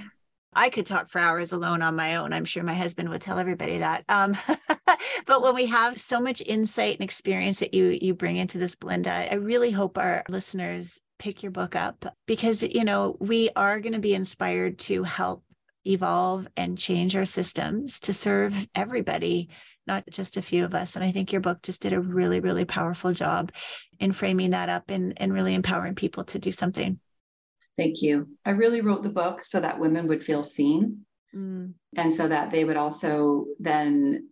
I 0.54 0.70
could 0.70 0.88
talk 0.88 1.08
for 1.08 1.20
hours 1.20 1.52
alone 1.52 1.84
on 1.84 1.96
my 1.96 2.16
own. 2.16 2.34
I'm 2.34 2.46
sure 2.46 2.64
my 2.64 2.74
husband 2.74 3.10
would 3.10 3.22
tell 3.22 3.38
everybody 3.38 3.78
that. 3.78 4.04
Um, 4.10 4.36
but 5.28 5.44
when 5.44 5.54
we 5.54 5.68
have 5.68 6.00
so 6.00 6.20
much 6.20 6.42
insight 6.42 6.96
and 6.96 7.04
experience 7.04 7.60
that 7.60 7.76
you 7.76 7.98
you 8.02 8.16
bring 8.16 8.38
into 8.38 8.58
this, 8.58 8.74
Belinda, 8.74 9.32
I 9.32 9.36
really 9.36 9.70
hope 9.70 10.00
our 10.00 10.24
listeners 10.28 11.00
pick 11.20 11.44
your 11.44 11.52
book 11.52 11.76
up 11.76 12.06
because 12.26 12.64
you 12.64 12.84
know 12.84 13.18
we 13.20 13.50
are 13.56 13.80
going 13.80 13.94
to 13.94 14.00
be 14.00 14.14
inspired 14.14 14.78
to 14.80 15.04
help 15.04 15.44
evolve 15.86 16.48
and 16.58 16.78
change 16.78 17.16
our 17.16 17.26
systems 17.26 18.00
to 18.02 18.14
serve 18.14 18.68
everybody 18.76 19.50
not 19.86 20.04
just 20.12 20.36
a 20.36 20.42
few 20.42 20.66
of 20.66 20.76
us. 20.76 20.96
And 20.96 21.06
i 21.06 21.12
think 21.12 21.32
your 21.32 21.42
book 21.42 21.62
just 21.62 21.82
did 21.82 21.94
a 21.94 22.02
really 22.02 22.40
really 22.40 22.66
powerful 22.66 23.14
job 23.14 23.52
in 24.00 24.12
framing 24.12 24.52
that 24.52 24.70
up 24.70 24.90
and, 24.90 25.14
and 25.18 25.34
really 25.34 25.54
empowering 25.54 25.96
people 25.96 26.24
to 26.26 26.40
do 26.40 26.52
something. 26.52 27.00
Thank 27.78 28.02
you. 28.02 28.30
I 28.46 28.52
really 28.52 28.82
wrote 28.82 29.04
the 29.04 29.10
book 29.10 29.44
so 29.44 29.60
that 29.60 29.80
women 29.80 30.08
would 30.08 30.24
feel 30.24 30.44
seen 30.44 31.06
mm. 31.34 31.74
and 31.96 32.14
so 32.14 32.28
that 32.28 32.52
they 32.52 32.64
would 32.64 32.78
also 32.78 33.46
then 33.60 34.30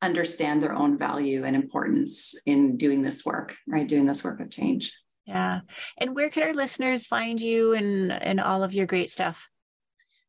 understand 0.00 0.62
their 0.62 0.74
own 0.74 0.96
value 0.96 1.44
and 1.44 1.56
importance 1.56 2.34
in 2.46 2.76
doing 2.76 3.02
this 3.02 3.24
work 3.24 3.56
right? 3.66 3.86
Doing 3.86 4.06
this 4.06 4.24
work 4.24 4.40
of 4.40 4.50
change 4.50 4.92
yeah. 5.28 5.60
And 5.98 6.14
where 6.14 6.30
can 6.30 6.42
our 6.42 6.54
listeners 6.54 7.06
find 7.06 7.40
you 7.40 7.74
and 7.74 8.10
and 8.10 8.40
all 8.40 8.62
of 8.62 8.72
your 8.72 8.86
great 8.86 9.10
stuff? 9.10 9.48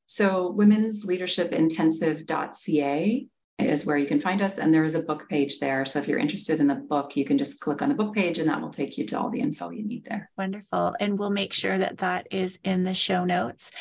So 0.06 0.52
women's 0.52 1.06
leadership 1.06 1.54
intensive.ca 1.54 3.28
is 3.60 3.86
where 3.86 3.98
you 3.98 4.08
can 4.08 4.20
find 4.20 4.42
us. 4.42 4.58
And 4.58 4.74
there 4.74 4.84
is 4.84 4.96
a 4.96 5.04
book 5.04 5.30
page 5.30 5.60
there. 5.60 5.86
So 5.86 6.00
if 6.00 6.08
you're 6.08 6.20
interested 6.20 6.60
in 6.60 6.68
the 6.68 6.76
book, 6.76 7.16
you 7.16 7.26
can 7.26 7.38
just 7.38 7.60
click 7.60 7.82
on 7.82 7.90
the 7.90 7.96
book 7.96 8.16
page 8.16 8.40
and 8.40 8.50
that 8.50 8.62
will 8.62 8.70
take 8.70 8.98
you 8.98 9.06
to 9.08 9.20
all 9.20 9.30
the 9.30 9.42
info 9.42 9.70
you 9.70 9.86
need 9.86 10.06
there. 10.06 10.30
Wonderful. 10.38 10.96
And 11.00 11.18
we'll 11.20 11.30
make 11.30 11.54
sure 11.54 11.78
that 11.78 12.00
that 12.00 12.28
is 12.32 12.60
in 12.64 12.84
the 12.84 12.94
show 12.94 13.26
notes. 13.26 13.72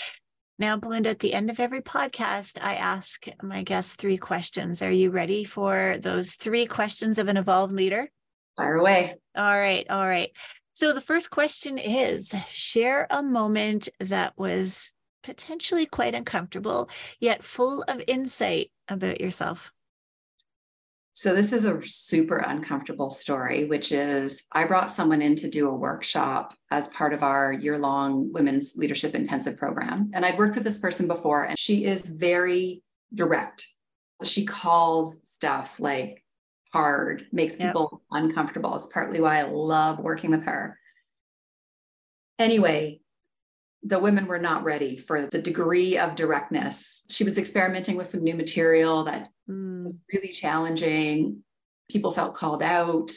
Now, 0.59 0.77
Belinda, 0.77 1.11
at 1.11 1.21
the 1.21 1.35
end 1.35 1.51
of 1.51 1.61
every 1.61 1.81
podcast, 1.81 2.59
I 2.61 2.75
ask 2.75 3.27
my 3.43 3.63
guests 3.63 3.95
three 3.95 4.19
questions. 4.19 4.83
Are 4.83 4.91
you 4.91 5.11
ready 5.11 5.45
for 5.45 5.97
those 6.01 6.35
three 6.35 6.67
questions 6.67 7.19
of 7.19 7.29
an 7.29 7.37
evolved 7.37 7.73
leader? 7.73 8.11
Fire 8.57 8.75
away. 8.75 9.15
All 9.37 9.57
right. 9.57 9.87
All 9.89 10.07
right. 10.07 10.33
So 10.79 10.93
the 10.93 11.01
first 11.01 11.31
question 11.31 11.77
is 11.77 12.33
share 12.53 13.09
a 13.11 13.21
moment 13.21 13.89
that 13.99 14.39
was 14.39 14.93
potentially 15.25 15.87
quite 15.87 16.15
uncomfortable, 16.15 16.89
yet 17.19 17.43
full 17.43 17.83
of 17.89 18.01
insight 18.07 18.71
about 18.87 19.21
yourself. 19.21 19.73
So, 21.15 21.35
this 21.35 21.53
is 21.53 21.65
a 21.65 21.83
super 21.83 22.37
uncomfortable 22.37 23.11
story, 23.11 23.65
which 23.65 23.91
is 23.91 24.45
I 24.53 24.67
brought 24.67 24.93
someone 24.93 25.21
in 25.21 25.35
to 25.35 25.51
do 25.51 25.69
a 25.69 25.75
workshop 25.75 26.55
as 26.71 26.87
part 26.87 27.13
of 27.13 27.25
our 27.25 27.53
year 27.53 27.77
long 27.77 28.33
women's 28.33 28.77
leadership 28.77 29.17
intensive 29.17 29.57
program. 29.57 30.13
And 30.15 30.25
I'd 30.25 30.39
worked 30.39 30.55
with 30.55 30.63
this 30.63 30.79
person 30.79 31.09
before, 31.09 31.43
and 31.43 31.59
she 31.59 31.87
is 31.87 32.03
very 32.03 32.85
direct. 33.13 33.67
She 34.23 34.45
calls 34.47 35.19
stuff 35.25 35.75
like 35.81 36.23
hard, 36.73 37.27
makes 37.33 37.57
people 37.57 38.03
yep. 38.13 38.23
uncomfortable. 38.23 38.75
It's 38.77 38.87
partly 38.87 39.21
why 39.21 39.39
I 39.39 39.43
love 39.43 39.99
working 39.99 40.31
with 40.31 40.45
her. 40.45 40.79
Anyway, 42.39 43.01
the 43.83 43.99
women 43.99 44.27
were 44.27 44.39
not 44.39 44.65
ready 44.65 44.97
for 44.97 45.27
the 45.27 45.41
degree 45.41 45.99
of 45.99 46.15
directness. 46.15 47.05
She 47.09 47.25
was 47.25 47.39
experimenting 47.39 47.97
with 47.97 48.07
some 48.07 48.23
new 48.23 48.35
material 48.35 49.05
that 49.05 49.31
mm. 49.49 49.85
was 49.85 49.97
really 50.13 50.29
challenging. 50.29 51.43
People 51.91 52.11
felt 52.11 52.35
called 52.35 52.63
out. 52.63 53.11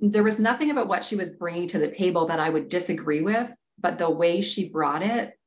There 0.00 0.22
was 0.22 0.40
nothing 0.40 0.70
about 0.70 0.88
what 0.88 1.04
she 1.04 1.16
was 1.16 1.30
bringing 1.30 1.68
to 1.68 1.78
the 1.78 1.90
table 1.90 2.26
that 2.26 2.40
I 2.40 2.48
would 2.48 2.68
disagree 2.68 3.20
with, 3.20 3.50
but 3.78 3.98
the 3.98 4.10
way 4.10 4.40
she 4.40 4.68
brought 4.68 5.02
it 5.02 5.38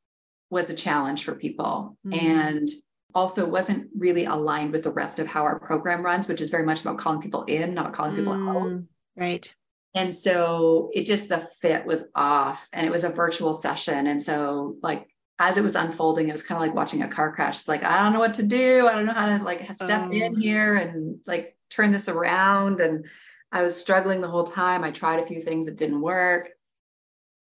was 0.50 0.70
a 0.70 0.76
challenge 0.76 1.24
for 1.24 1.36
people. 1.36 1.98
Mm. 2.06 2.22
And 2.22 2.70
also 3.18 3.50
wasn't 3.50 3.90
really 3.98 4.26
aligned 4.26 4.72
with 4.72 4.84
the 4.84 4.92
rest 4.92 5.18
of 5.18 5.26
how 5.26 5.42
our 5.42 5.58
program 5.58 6.06
runs, 6.06 6.28
which 6.28 6.40
is 6.40 6.52
very 6.52 6.64
much 6.64 6.82
about 6.82 7.00
calling 7.00 7.20
people 7.20 7.44
in, 7.46 7.74
not 7.74 7.92
calling 7.92 8.16
people 8.16 8.36
mm. 8.36 8.78
out. 8.78 8.84
Right. 9.16 9.56
And 9.96 10.14
so 10.14 10.92
it 10.94 11.08
just, 11.08 11.28
the 11.30 11.40
fit 11.60 11.84
was 11.84 12.04
off 12.14 12.70
and 12.72 12.86
it 12.86 12.92
was 12.92 13.04
a 13.04 13.10
virtual 13.10 13.56
session. 13.56 14.06
And 14.06 14.22
so, 14.22 14.76
like, 14.84 15.08
as 15.40 15.58
it 15.58 15.64
was 15.64 15.76
unfolding, 15.76 16.30
it 16.30 16.32
was 16.32 16.44
kind 16.44 16.62
of 16.62 16.68
like 16.68 16.76
watching 16.76 17.02
a 17.02 17.08
car 17.08 17.34
crash. 17.34 17.56
It's 17.56 17.68
like, 17.68 17.84
I 17.84 18.04
don't 18.04 18.14
know 18.14 18.20
what 18.20 18.36
to 18.36 18.44
do. 18.44 18.88
I 18.88 18.94
don't 18.94 19.08
know 19.08 19.14
how 19.14 19.36
to 19.36 19.44
like 19.44 19.74
step 19.74 20.04
oh. 20.06 20.12
in 20.12 20.40
here 20.40 20.76
and 20.76 21.20
like 21.26 21.58
turn 21.72 21.92
this 21.92 22.08
around. 22.08 22.82
And 22.82 23.06
I 23.52 23.64
was 23.64 23.76
struggling 23.76 24.22
the 24.22 24.30
whole 24.30 24.44
time. 24.44 24.84
I 24.84 24.92
tried 24.92 25.24
a 25.24 25.26
few 25.26 25.42
things 25.42 25.66
that 25.66 25.78
didn't 25.78 26.02
work. 26.02 26.52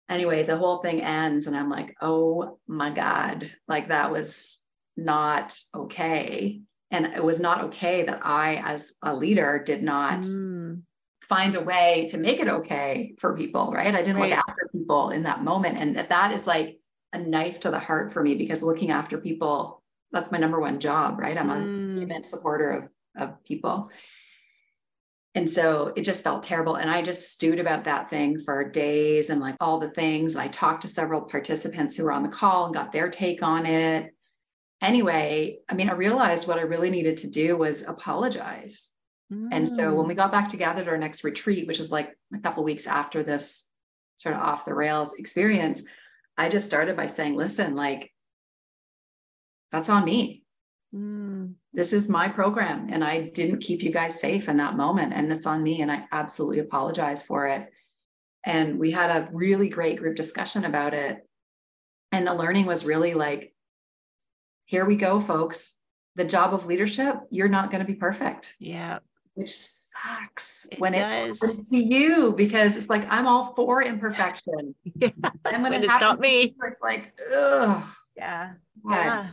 Anyway, 0.09 0.45
the 0.45 0.57
whole 0.57 0.79
thing 0.79 1.01
ends, 1.03 1.49
and 1.49 1.57
I'm 1.57 1.71
like, 1.71 1.97
oh 2.01 2.59
my 2.69 2.91
God, 2.91 3.51
like 3.67 3.89
that 3.89 4.13
was 4.13 4.61
not 4.97 5.57
okay. 5.75 6.61
And 6.91 7.07
it 7.07 7.25
was 7.25 7.41
not 7.41 7.65
okay 7.65 8.05
that 8.05 8.25
I, 8.25 8.57
as 8.65 8.93
a 9.03 9.15
leader, 9.15 9.63
did 9.65 9.83
not 9.83 10.21
mm 10.21 10.83
find 11.29 11.55
a 11.55 11.61
way 11.61 12.07
to 12.11 12.19
make 12.19 12.41
it 12.41 12.49
okay 12.49 13.15
for 13.19 13.37
people, 13.37 13.73
right? 13.73 13.95
I 13.95 14.03
didn't 14.03 14.17
right. 14.17 14.31
look 14.31 14.39
after 14.39 14.69
people 14.73 15.11
in 15.11 15.23
that 15.25 15.43
moment. 15.43 15.79
And 15.79 15.97
that 15.97 16.33
is 16.33 16.47
like 16.47 16.79
a 17.13 17.19
knife 17.19 17.61
to 17.61 17.71
the 17.71 17.79
heart 17.79 18.13
for 18.13 18.23
me 18.23 18.35
because 18.35 18.63
looking 18.63 18.91
after 18.91 19.19
people, 19.19 19.83
that's 20.13 20.31
my 20.31 20.39
number 20.39 20.61
one 20.61 20.81
job, 20.81 21.19
right? 21.19 21.37
I'm 21.37 21.49
mm. 21.49 21.99
a 21.99 22.03
immense 22.03 22.31
supporter 22.31 22.71
of, 22.71 22.89
of 23.17 23.45
people. 23.45 23.91
And 25.37 25.51
so 25.51 25.93
it 25.97 26.03
just 26.03 26.23
felt 26.23 26.45
terrible. 26.45 26.77
And 26.77 26.89
I 26.89 27.03
just 27.03 27.33
stewed 27.33 27.59
about 27.59 27.85
that 27.85 28.09
thing 28.09 28.39
for 28.39 28.63
days 28.71 29.31
and 29.31 29.41
like 29.41 29.57
all 29.61 29.79
the 29.79 29.91
things. 29.91 30.35
And 30.35 30.43
I 30.43 30.49
talked 30.49 30.83
to 30.83 30.89
several 30.89 31.23
participants 31.23 31.97
who 31.97 32.05
were 32.05 32.13
on 32.13 32.23
the 32.23 32.29
call 32.29 32.67
and 32.67 32.75
got 32.75 32.93
their 32.93 33.09
take 33.09 33.43
on 33.43 33.67
it. 33.67 34.15
Anyway, 34.85 35.59
I 35.69 35.75
mean, 35.75 35.89
I 35.89 35.95
realized 35.95 36.47
what 36.47 36.59
I 36.59 36.63
really 36.63 36.91
needed 36.91 37.17
to 37.19 37.27
do 37.27 37.57
was 37.57 37.83
apologize 37.83 38.95
and 39.31 39.69
so 39.69 39.95
when 39.95 40.07
we 40.07 40.15
mm. 40.15 40.19
got 40.19 40.33
back 40.33 40.49
together 40.49 40.83
at 40.83 40.89
our 40.89 40.99
next 40.99 41.25
retreat, 41.25 41.67
which 41.67 41.81
is 41.81 41.91
like 41.91 42.17
a 42.35 42.39
couple 42.39 42.63
weeks 42.63 42.87
after 42.87 43.23
this 43.23 43.71
sort 44.17 44.35
of 44.35 44.43
off 44.43 44.65
the 44.65 44.75
rails 44.75 45.15
experience, 45.15 45.83
I 46.37 46.49
just 46.49 46.67
started 46.67 46.97
by 46.97 47.07
saying, 47.07 47.35
listen, 47.35 47.75
like, 47.75 48.13
that's 49.73 49.89
on 49.89 50.05
me. 50.05 50.43
Mm. 50.95 51.55
This 51.73 51.93
is 51.93 52.09
my 52.09 52.29
program. 52.29 52.89
And 52.91 53.03
I 53.03 53.23
didn't 53.23 53.61
keep 53.61 53.83
you 53.83 53.91
guys 53.91 54.21
safe 54.21 54.49
in 54.49 54.59
that 54.59 54.77
moment. 54.77 55.15
And 55.15 55.33
it's 55.33 55.47
on 55.47 55.63
me. 55.63 55.81
And 55.81 55.91
I 55.91 56.05
absolutely 56.13 56.61
apologize 56.61 57.23
for 57.23 57.47
it. 57.47 57.69
And 58.45 58.79
we 58.79 58.91
had 58.91 59.11
a 59.11 59.29
really 59.33 59.69
great 59.69 59.99
group 59.99 60.17
discussion 60.17 60.65
about 60.65 60.95
it. 60.95 61.27
And 62.13 62.27
the 62.27 62.35
learning 62.35 62.67
was 62.67 62.85
really 62.85 63.15
like, 63.15 63.54
here 64.65 64.85
we 64.85 64.97
go, 64.97 65.21
folks. 65.21 65.79
The 66.17 66.25
job 66.25 66.55
of 66.55 66.67
leadership, 66.67 67.17
you're 67.31 67.49
not 67.49 67.71
going 67.71 67.85
to 67.85 67.87
be 67.87 67.97
perfect. 67.97 68.55
Yeah 68.59 68.99
which 69.35 69.55
sucks 69.57 70.67
it 70.71 70.81
when 70.81 70.93
does. 70.93 71.43
it 71.43 71.47
happens 71.47 71.69
to 71.69 71.77
you 71.77 72.33
because 72.37 72.77
it's 72.77 72.89
like 72.89 73.05
I'm 73.11 73.27
all 73.27 73.53
for 73.55 73.83
imperfection. 73.83 74.75
Yeah. 74.97 75.11
And 75.45 75.63
when, 75.63 75.73
it 75.73 75.85
it's 75.85 76.01
not 76.01 76.21
me, 76.21 76.55
it's 76.63 76.81
like, 76.81 77.13
ugh. 77.35 77.83
Yeah. 78.17 78.53
yeah. 78.89 79.31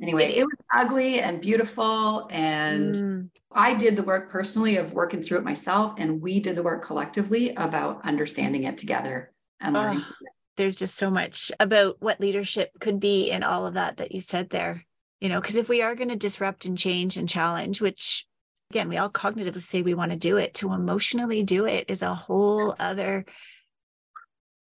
Anyway, 0.00 0.24
it, 0.26 0.38
it, 0.38 0.44
was 0.44 0.58
ugly 0.72 1.20
and 1.20 1.40
beautiful. 1.40 2.28
And 2.30 2.94
mm. 2.94 3.28
I 3.50 3.74
did 3.74 3.96
the 3.96 4.02
work 4.02 4.30
personally 4.30 4.76
of 4.76 4.92
working 4.92 5.22
through 5.22 5.38
it 5.38 5.44
myself. 5.44 5.94
And 5.98 6.22
we 6.22 6.38
did 6.40 6.56
the 6.56 6.62
work 6.62 6.84
collectively 6.84 7.52
about 7.56 8.04
understanding 8.04 8.62
it 8.64 8.78
together 8.78 9.32
and 9.60 9.74
learning. 9.74 10.04
Oh, 10.06 10.26
there's 10.56 10.76
just 10.76 10.96
so 10.96 11.10
much 11.10 11.50
about 11.58 11.96
what 12.00 12.20
leadership 12.20 12.70
could 12.80 13.00
be 13.00 13.30
in 13.30 13.42
all 13.42 13.66
of 13.66 13.74
that 13.74 13.98
that 13.98 14.12
you 14.12 14.20
said 14.20 14.50
there. 14.50 14.84
You 15.20 15.28
know, 15.28 15.40
because 15.40 15.56
if 15.56 15.68
we 15.68 15.82
are 15.82 15.94
going 15.94 16.08
to 16.08 16.16
disrupt 16.16 16.64
and 16.64 16.76
change 16.76 17.16
and 17.16 17.28
challenge, 17.28 17.80
which 17.80 18.26
again, 18.70 18.88
we 18.88 18.96
all 18.96 19.10
cognitively 19.10 19.60
say 19.60 19.82
we 19.82 19.94
want 19.94 20.12
to 20.12 20.18
do 20.18 20.38
it. 20.38 20.54
To 20.54 20.72
emotionally 20.72 21.42
do 21.42 21.66
it 21.66 21.84
is 21.88 22.02
a 22.02 22.14
whole 22.14 22.74
other 22.78 23.24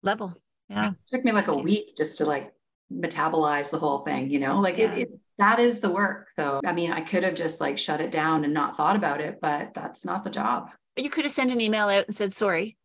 level. 0.01 0.35
Yeah. 0.69 0.91
It 0.91 0.95
took 1.11 1.25
me 1.25 1.31
like 1.33 1.49
a 1.49 1.57
week 1.57 1.95
just 1.97 2.19
to 2.19 2.25
like 2.25 2.53
metabolize 2.91 3.69
the 3.69 3.79
whole 3.79 3.99
thing, 3.99 4.29
you 4.29 4.39
know, 4.39 4.59
like 4.59 4.77
yeah. 4.77 4.93
it, 4.93 4.99
it, 4.99 5.19
that 5.37 5.59
is 5.59 5.79
the 5.79 5.91
work 5.91 6.29
though. 6.37 6.61
I 6.65 6.73
mean, 6.73 6.91
I 6.91 7.01
could 7.01 7.23
have 7.23 7.35
just 7.35 7.59
like 7.59 7.77
shut 7.77 8.01
it 8.01 8.11
down 8.11 8.43
and 8.45 8.53
not 8.53 8.77
thought 8.77 8.95
about 8.95 9.21
it, 9.21 9.39
but 9.41 9.73
that's 9.73 10.05
not 10.05 10.23
the 10.23 10.29
job. 10.29 10.71
You 10.95 11.09
could 11.09 11.25
have 11.25 11.33
sent 11.33 11.51
an 11.51 11.61
email 11.61 11.87
out 11.87 12.05
and 12.05 12.15
said, 12.15 12.33
sorry. 12.33 12.77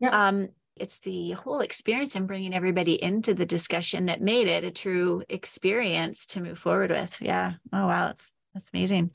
Yeah. 0.00 0.28
Um, 0.28 0.48
it's 0.80 1.00
the 1.00 1.32
whole 1.32 1.60
experience 1.60 2.16
and 2.16 2.26
bringing 2.26 2.54
everybody 2.54 3.02
into 3.02 3.34
the 3.34 3.46
discussion 3.46 4.06
that 4.06 4.20
made 4.20 4.48
it 4.48 4.64
a 4.64 4.70
true 4.70 5.22
experience 5.28 6.26
to 6.26 6.40
move 6.40 6.58
forward 6.58 6.90
with. 6.90 7.20
Yeah. 7.20 7.54
Oh, 7.72 7.86
wow. 7.86 8.06
That's, 8.06 8.32
that's 8.54 8.70
amazing. 8.72 9.10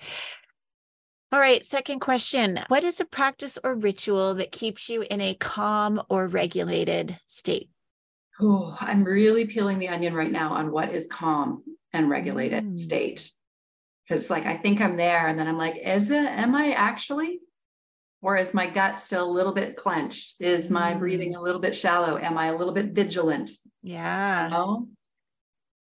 All 1.31 1.39
right, 1.39 1.65
second 1.65 1.99
question. 1.99 2.59
What 2.67 2.83
is 2.83 2.99
a 2.99 3.05
practice 3.05 3.57
or 3.63 3.73
ritual 3.73 4.35
that 4.35 4.51
keeps 4.51 4.87
you 4.87 5.01
in 5.01 5.19
a 5.19 5.33
calm 5.33 5.99
or 6.07 6.27
regulated 6.27 7.19
state? 7.25 7.71
Oh, 8.39 8.75
I'm 8.79 9.03
really 9.03 9.45
peeling 9.45 9.79
the 9.79 9.89
onion 9.89 10.13
right 10.13 10.31
now 10.31 10.53
on 10.53 10.71
what 10.71 10.93
is 10.93 11.07
calm 11.07 11.63
and 11.91 12.09
regulated 12.09 12.63
mm. 12.63 12.77
state. 12.77 13.31
Because 14.07 14.29
like 14.29 14.45
I 14.45 14.57
think 14.57 14.79
I'm 14.79 14.95
there 14.95 15.25
and 15.27 15.39
then 15.39 15.47
I'm 15.47 15.57
like, 15.57 15.77
is 15.77 16.11
it 16.11 16.23
am 16.23 16.53
I 16.53 16.73
actually? 16.73 17.39
Or 18.23 18.37
is 18.37 18.53
my 18.53 18.67
gut 18.67 19.01
still 19.01 19.29
a 19.29 19.29
little 19.29 19.51
bit 19.51 19.75
clenched? 19.75 20.35
Is 20.39 20.69
my 20.69 20.93
mm. 20.93 20.99
breathing 20.99 21.35
a 21.35 21.41
little 21.41 21.59
bit 21.59 21.75
shallow? 21.75 22.17
Am 22.17 22.37
I 22.37 22.47
a 22.47 22.55
little 22.55 22.73
bit 22.73 22.93
vigilant? 22.93 23.51
Yeah. 23.83 24.45
You 24.45 24.51
know? 24.51 24.87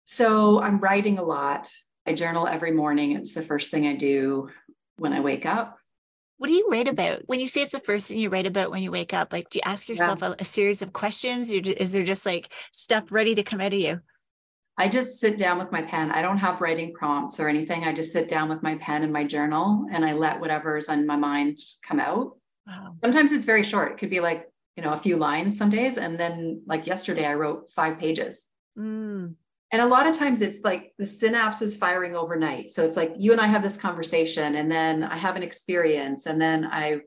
So 0.05 0.61
I'm 0.61 0.77
writing 0.79 1.17
a 1.17 1.23
lot. 1.23 1.67
I 2.05 2.13
journal 2.13 2.47
every 2.47 2.71
morning. 2.71 3.13
It's 3.13 3.33
the 3.33 3.41
first 3.41 3.71
thing 3.71 3.87
I 3.87 3.95
do 3.95 4.49
when 4.97 5.13
I 5.13 5.19
wake 5.19 5.47
up. 5.47 5.79
What 6.37 6.47
do 6.47 6.53
you 6.53 6.67
write 6.69 6.87
about 6.87 7.23
when 7.25 7.39
you 7.39 7.47
say 7.47 7.63
it's 7.63 7.71
the 7.71 7.79
first 7.79 8.07
thing 8.07 8.19
you 8.19 8.29
write 8.29 8.45
about 8.45 8.69
when 8.69 8.83
you 8.83 8.91
wake 8.91 9.15
up? 9.15 9.33
Like, 9.33 9.49
do 9.49 9.57
you 9.57 9.63
ask 9.65 9.89
yourself 9.89 10.19
yeah. 10.21 10.29
a, 10.29 10.35
a, 10.37 10.45
series 10.45 10.83
of 10.83 10.93
questions? 10.93 11.51
Is 11.51 11.91
there 11.91 12.03
just 12.03 12.23
like 12.23 12.53
stuff 12.71 13.11
ready 13.11 13.33
to 13.33 13.41
come 13.41 13.59
out 13.59 13.73
of 13.73 13.79
you? 13.79 13.99
I 14.77 14.87
just 14.87 15.19
sit 15.19 15.37
down 15.37 15.57
with 15.57 15.71
my 15.71 15.81
pen. 15.81 16.11
I 16.11 16.21
don't 16.21 16.37
have 16.37 16.61
writing 16.61 16.93
prompts 16.93 17.39
or 17.39 17.47
anything. 17.47 17.83
I 17.83 17.93
just 17.93 18.11
sit 18.11 18.27
down 18.27 18.47
with 18.49 18.61
my 18.61 18.75
pen 18.75 19.03
and 19.03 19.11
my 19.11 19.23
journal 19.23 19.87
and 19.91 20.05
I 20.05 20.13
let 20.13 20.39
whatever's 20.39 20.87
on 20.89 21.07
my 21.07 21.15
mind 21.15 21.59
come 21.83 21.99
out. 21.99 22.37
Wow. 22.67 22.95
Sometimes 23.03 23.31
it's 23.31 23.45
very 23.45 23.63
short. 23.63 23.93
It 23.93 23.97
could 23.97 24.09
be 24.09 24.19
like, 24.19 24.47
you 24.75 24.83
know, 24.83 24.93
a 24.93 24.97
few 24.97 25.17
lines 25.17 25.57
some 25.57 25.71
days. 25.71 25.97
And 25.97 26.19
then 26.19 26.61
like 26.67 26.85
yesterday, 26.85 27.25
I 27.25 27.33
wrote 27.33 27.71
five 27.71 27.97
pages. 27.97 28.47
Mm 28.77 29.33
and 29.71 29.81
a 29.81 29.87
lot 29.87 30.07
of 30.07 30.15
times 30.15 30.41
it's 30.41 30.63
like 30.63 30.93
the 30.97 31.05
synapse 31.05 31.61
is 31.61 31.75
firing 31.75 32.15
overnight 32.15 32.71
so 32.71 32.85
it's 32.85 32.95
like 32.95 33.13
you 33.17 33.31
and 33.31 33.41
i 33.41 33.47
have 33.47 33.63
this 33.63 33.77
conversation 33.77 34.55
and 34.55 34.71
then 34.71 35.03
i 35.03 35.17
have 35.17 35.35
an 35.35 35.43
experience 35.43 36.25
and 36.25 36.39
then 36.41 36.67
i 36.71 36.99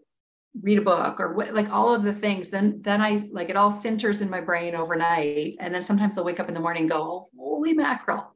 read 0.63 0.79
a 0.79 0.83
book 0.83 1.21
or 1.21 1.35
what 1.35 1.55
like 1.55 1.71
all 1.71 1.95
of 1.95 2.03
the 2.03 2.13
things 2.13 2.51
then 2.51 2.81
then 2.83 3.01
i 3.01 3.21
like 3.31 3.51
it 3.51 3.57
all 3.57 3.71
centers 3.71 4.21
in 4.21 4.29
my 4.29 4.41
brain 4.41 4.75
overnight 4.75 5.55
and 5.61 5.73
then 5.73 5.83
sometimes 5.83 6.19
i'll 6.19 6.25
wake 6.25 6.41
up 6.41 6.49
in 6.49 6.55
the 6.55 6.61
morning 6.61 6.83
and 6.83 6.91
go 6.91 7.29
holy 7.61 7.75
mackerel 7.75 8.35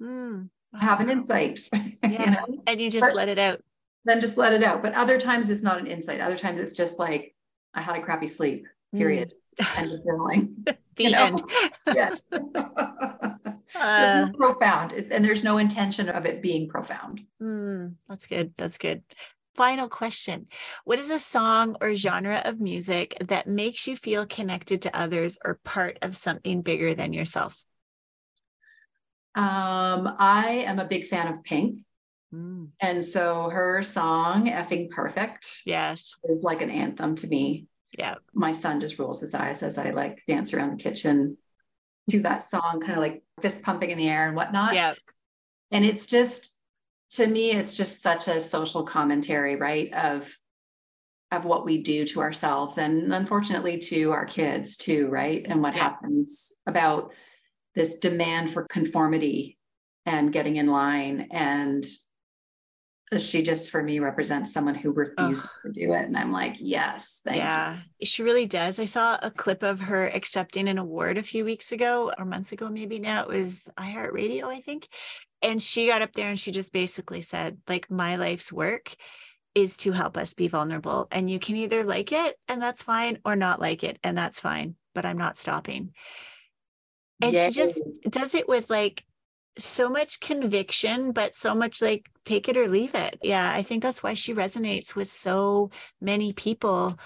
mm, 0.00 0.48
wow. 0.72 0.78
have 0.78 1.00
an 1.00 1.10
insight 1.10 1.60
yeah. 1.72 1.90
you 2.02 2.30
know? 2.30 2.62
and 2.66 2.80
you 2.80 2.90
just 2.90 3.06
but, 3.06 3.14
let 3.14 3.28
it 3.28 3.38
out 3.38 3.60
then 4.06 4.20
just 4.20 4.38
let 4.38 4.54
it 4.54 4.62
out. 4.62 4.82
But 4.82 4.94
other 4.94 5.18
times 5.18 5.50
it's 5.50 5.62
not 5.62 5.78
an 5.78 5.86
insight. 5.86 6.20
Other 6.20 6.36
times 6.36 6.60
it's 6.60 6.72
just 6.72 6.98
like, 6.98 7.34
I 7.74 7.82
had 7.82 7.96
a 7.96 8.00
crappy 8.00 8.28
sleep, 8.28 8.66
period. 8.94 9.32
Mm. 9.60 9.78
End 9.78 9.92
of 9.92 10.00
journaling. 10.00 10.64
the 10.96 11.04
you 11.04 11.14
end. 11.14 11.42
yeah. 11.94 12.14
so 12.30 12.38
uh, 13.74 14.26
it's 14.28 14.36
profound. 14.36 14.92
It's, 14.92 15.10
and 15.10 15.24
there's 15.24 15.42
no 15.42 15.58
intention 15.58 16.08
of 16.08 16.24
it 16.24 16.40
being 16.40 16.68
profound. 16.68 17.22
Mm, 17.42 17.94
that's 18.08 18.26
good. 18.26 18.54
That's 18.56 18.78
good. 18.78 19.02
Final 19.56 19.88
question 19.88 20.46
What 20.84 20.98
is 20.98 21.10
a 21.10 21.18
song 21.18 21.76
or 21.80 21.94
genre 21.94 22.42
of 22.44 22.60
music 22.60 23.16
that 23.28 23.48
makes 23.48 23.88
you 23.88 23.96
feel 23.96 24.26
connected 24.26 24.82
to 24.82 24.96
others 24.96 25.38
or 25.42 25.58
part 25.64 25.98
of 26.02 26.14
something 26.14 26.60
bigger 26.60 26.94
than 26.94 27.14
yourself? 27.14 27.65
Um, 29.36 30.16
I 30.18 30.64
am 30.66 30.78
a 30.78 30.86
big 30.86 31.06
fan 31.06 31.28
of 31.28 31.44
Pink. 31.44 31.80
Mm. 32.34 32.70
And 32.80 33.04
so 33.04 33.50
her 33.50 33.82
song, 33.82 34.46
Effing 34.46 34.90
Perfect, 34.90 35.62
yes, 35.64 36.16
is 36.24 36.42
like 36.42 36.62
an 36.62 36.70
anthem 36.70 37.14
to 37.16 37.26
me. 37.28 37.66
Yeah. 37.96 38.16
My 38.34 38.52
son 38.52 38.80
just 38.80 38.98
rolls 38.98 39.20
his 39.20 39.34
eyes 39.34 39.62
as 39.62 39.78
I 39.78 39.90
like 39.90 40.22
dance 40.26 40.52
around 40.52 40.70
the 40.70 40.82
kitchen 40.82 41.36
to 42.10 42.20
that 42.20 42.38
song, 42.38 42.80
kind 42.80 42.94
of 42.94 42.98
like 42.98 43.22
fist 43.40 43.62
pumping 43.62 43.90
in 43.90 43.98
the 43.98 44.08
air 44.08 44.26
and 44.26 44.34
whatnot. 44.34 44.74
Yeah. 44.74 44.94
And 45.70 45.84
it's 45.84 46.06
just, 46.06 46.58
to 47.10 47.26
me, 47.26 47.52
it's 47.52 47.76
just 47.76 48.02
such 48.02 48.28
a 48.28 48.40
social 48.40 48.82
commentary, 48.82 49.56
right? 49.56 49.92
Of 49.94 50.34
of 51.32 51.44
what 51.44 51.64
we 51.64 51.82
do 51.82 52.04
to 52.06 52.20
ourselves 52.20 52.78
and 52.78 53.12
unfortunately 53.12 53.78
to 53.78 54.12
our 54.12 54.24
kids 54.24 54.76
too, 54.76 55.08
right? 55.08 55.44
And 55.48 55.60
what 55.60 55.74
yeah. 55.74 55.82
happens 55.82 56.52
about 56.66 57.12
this 57.76 57.98
demand 57.98 58.50
for 58.50 58.64
conformity 58.64 59.58
and 60.06 60.32
getting 60.32 60.56
in 60.56 60.66
line. 60.66 61.28
And 61.30 61.86
she 63.18 63.42
just 63.42 63.70
for 63.70 63.82
me 63.82 64.00
represents 64.00 64.52
someone 64.52 64.74
who 64.74 64.90
refuses 64.90 65.46
oh. 65.46 65.62
to 65.62 65.72
do 65.72 65.92
it. 65.92 66.06
And 66.06 66.16
i'm 66.16 66.32
like 66.32 66.56
yes 66.58 67.20
yeah 67.24 67.78
you. 68.00 68.06
she 68.06 68.24
really 68.24 68.46
does. 68.46 68.80
I 68.80 68.84
saw 68.84 69.16
a 69.22 69.30
clip 69.30 69.62
of 69.62 69.78
her 69.78 70.08
accepting 70.08 70.66
an 70.66 70.78
award 70.78 71.16
a 71.16 71.22
few 71.22 71.44
weeks 71.44 71.70
ago 71.70 72.12
or 72.18 72.24
months 72.24 72.50
ago 72.50 72.68
maybe 72.68 72.98
now. 72.98 73.22
It 73.22 73.28
was 73.28 73.62
iHeartRadio 73.78 74.44
i 74.44 74.60
think. 74.60 74.88
And 75.40 75.62
she 75.62 75.86
got 75.86 76.02
up 76.02 76.14
there 76.14 76.30
and 76.30 76.40
she 76.40 76.50
just 76.50 76.72
basically 76.72 77.22
said 77.22 77.58
like 77.68 77.88
my 77.90 78.16
life's 78.16 78.52
work 78.52 78.92
is 79.54 79.76
to 79.78 79.92
help 79.92 80.16
us 80.16 80.34
be 80.34 80.48
vulnerable 80.48 81.06
and 81.12 81.30
you 81.30 81.38
can 81.38 81.56
either 81.56 81.84
like 81.84 82.10
it 82.10 82.36
and 82.48 82.60
that's 82.60 82.82
fine 82.82 83.18
or 83.24 83.36
not 83.36 83.60
like 83.60 83.84
it 83.84 83.98
and 84.04 84.18
that's 84.18 84.38
fine 84.38 84.74
but 84.94 85.06
i'm 85.06 85.16
not 85.16 85.38
stopping 85.38 85.94
and 87.20 87.34
Yay. 87.34 87.46
she 87.46 87.52
just 87.52 87.82
does 88.08 88.34
it 88.34 88.48
with 88.48 88.70
like 88.70 89.04
so 89.58 89.88
much 89.88 90.20
conviction, 90.20 91.12
but 91.12 91.34
so 91.34 91.54
much 91.54 91.80
like 91.80 92.10
take 92.24 92.48
it 92.48 92.56
or 92.56 92.68
leave 92.68 92.94
it. 92.94 93.18
Yeah, 93.22 93.50
I 93.50 93.62
think 93.62 93.82
that's 93.82 94.02
why 94.02 94.14
she 94.14 94.34
resonates 94.34 94.94
with 94.94 95.08
so 95.08 95.70
many 96.00 96.32
people, 96.32 96.98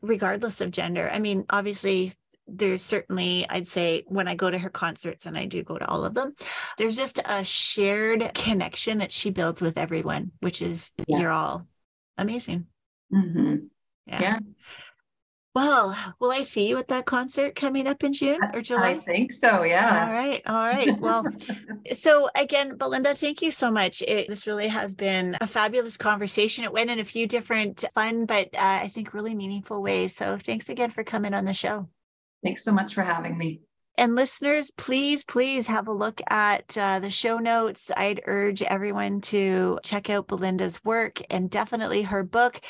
regardless 0.00 0.60
of 0.60 0.70
gender. 0.70 1.08
I 1.12 1.18
mean, 1.20 1.44
obviously, 1.48 2.14
there's 2.48 2.82
certainly, 2.82 3.46
I'd 3.48 3.68
say, 3.68 4.02
when 4.08 4.26
I 4.26 4.34
go 4.34 4.50
to 4.50 4.58
her 4.58 4.70
concerts, 4.70 5.26
and 5.26 5.38
I 5.38 5.46
do 5.46 5.62
go 5.62 5.78
to 5.78 5.88
all 5.88 6.04
of 6.04 6.14
them, 6.14 6.34
there's 6.76 6.96
just 6.96 7.20
a 7.24 7.44
shared 7.44 8.32
connection 8.34 8.98
that 8.98 9.12
she 9.12 9.30
builds 9.30 9.62
with 9.62 9.78
everyone, 9.78 10.32
which 10.40 10.60
is 10.60 10.90
yeah. 11.06 11.18
you're 11.18 11.30
all 11.30 11.66
amazing. 12.18 12.66
Mm-hmm. 13.14 13.56
Yeah. 14.06 14.20
yeah. 14.20 14.38
Well, 15.54 15.94
will 16.18 16.32
I 16.32 16.42
see 16.42 16.66
you 16.66 16.78
at 16.78 16.88
that 16.88 17.04
concert 17.04 17.54
coming 17.54 17.86
up 17.86 18.02
in 18.02 18.14
June 18.14 18.38
or 18.54 18.62
July? 18.62 18.90
I 18.90 18.98
think 19.00 19.32
so. 19.32 19.64
Yeah. 19.64 20.06
All 20.06 20.12
right. 20.12 20.42
All 20.46 20.54
right. 20.54 20.98
Well, 20.98 21.26
so 21.92 22.30
again, 22.34 22.78
Belinda, 22.78 23.14
thank 23.14 23.42
you 23.42 23.50
so 23.50 23.70
much. 23.70 24.00
It, 24.00 24.28
this 24.28 24.46
really 24.46 24.68
has 24.68 24.94
been 24.94 25.36
a 25.42 25.46
fabulous 25.46 25.98
conversation. 25.98 26.64
It 26.64 26.72
went 26.72 26.90
in 26.90 27.00
a 27.00 27.04
few 27.04 27.26
different 27.26 27.84
fun, 27.94 28.24
but 28.24 28.46
uh, 28.54 28.80
I 28.82 28.88
think 28.88 29.12
really 29.12 29.34
meaningful 29.34 29.82
ways. 29.82 30.16
So 30.16 30.38
thanks 30.38 30.70
again 30.70 30.90
for 30.90 31.04
coming 31.04 31.34
on 31.34 31.44
the 31.44 31.54
show. 31.54 31.88
Thanks 32.42 32.64
so 32.64 32.72
much 32.72 32.94
for 32.94 33.02
having 33.02 33.36
me. 33.36 33.60
And 33.98 34.14
listeners, 34.14 34.70
please, 34.70 35.22
please 35.22 35.66
have 35.66 35.86
a 35.86 35.92
look 35.92 36.22
at 36.28 36.76
uh, 36.78 36.98
the 37.00 37.10
show 37.10 37.36
notes. 37.36 37.90
I'd 37.94 38.22
urge 38.24 38.62
everyone 38.62 39.20
to 39.22 39.80
check 39.82 40.08
out 40.08 40.28
Belinda's 40.28 40.82
work 40.82 41.20
and 41.28 41.50
definitely 41.50 42.02
her 42.02 42.24
book. 42.24 42.60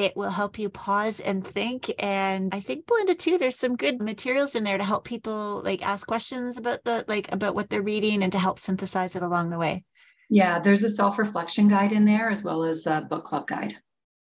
It 0.00 0.16
will 0.16 0.30
help 0.30 0.58
you 0.58 0.70
pause 0.70 1.20
and 1.20 1.46
think. 1.46 1.92
And 1.98 2.54
I 2.54 2.60
think 2.60 2.86
Belinda 2.86 3.14
too, 3.14 3.36
there's 3.36 3.58
some 3.58 3.76
good 3.76 4.00
materials 4.00 4.54
in 4.54 4.64
there 4.64 4.78
to 4.78 4.84
help 4.84 5.04
people 5.04 5.60
like 5.62 5.86
ask 5.86 6.06
questions 6.06 6.56
about 6.56 6.84
the 6.84 7.04
like 7.06 7.30
about 7.34 7.54
what 7.54 7.68
they're 7.68 7.82
reading 7.82 8.22
and 8.22 8.32
to 8.32 8.38
help 8.38 8.58
synthesize 8.58 9.14
it 9.14 9.22
along 9.22 9.50
the 9.50 9.58
way. 9.58 9.84
Yeah, 10.30 10.58
there's 10.58 10.84
a 10.84 10.88
self-reflection 10.88 11.68
guide 11.68 11.92
in 11.92 12.06
there 12.06 12.30
as 12.30 12.42
well 12.42 12.64
as 12.64 12.86
a 12.86 13.02
book 13.02 13.26
club 13.26 13.46
guide. 13.46 13.76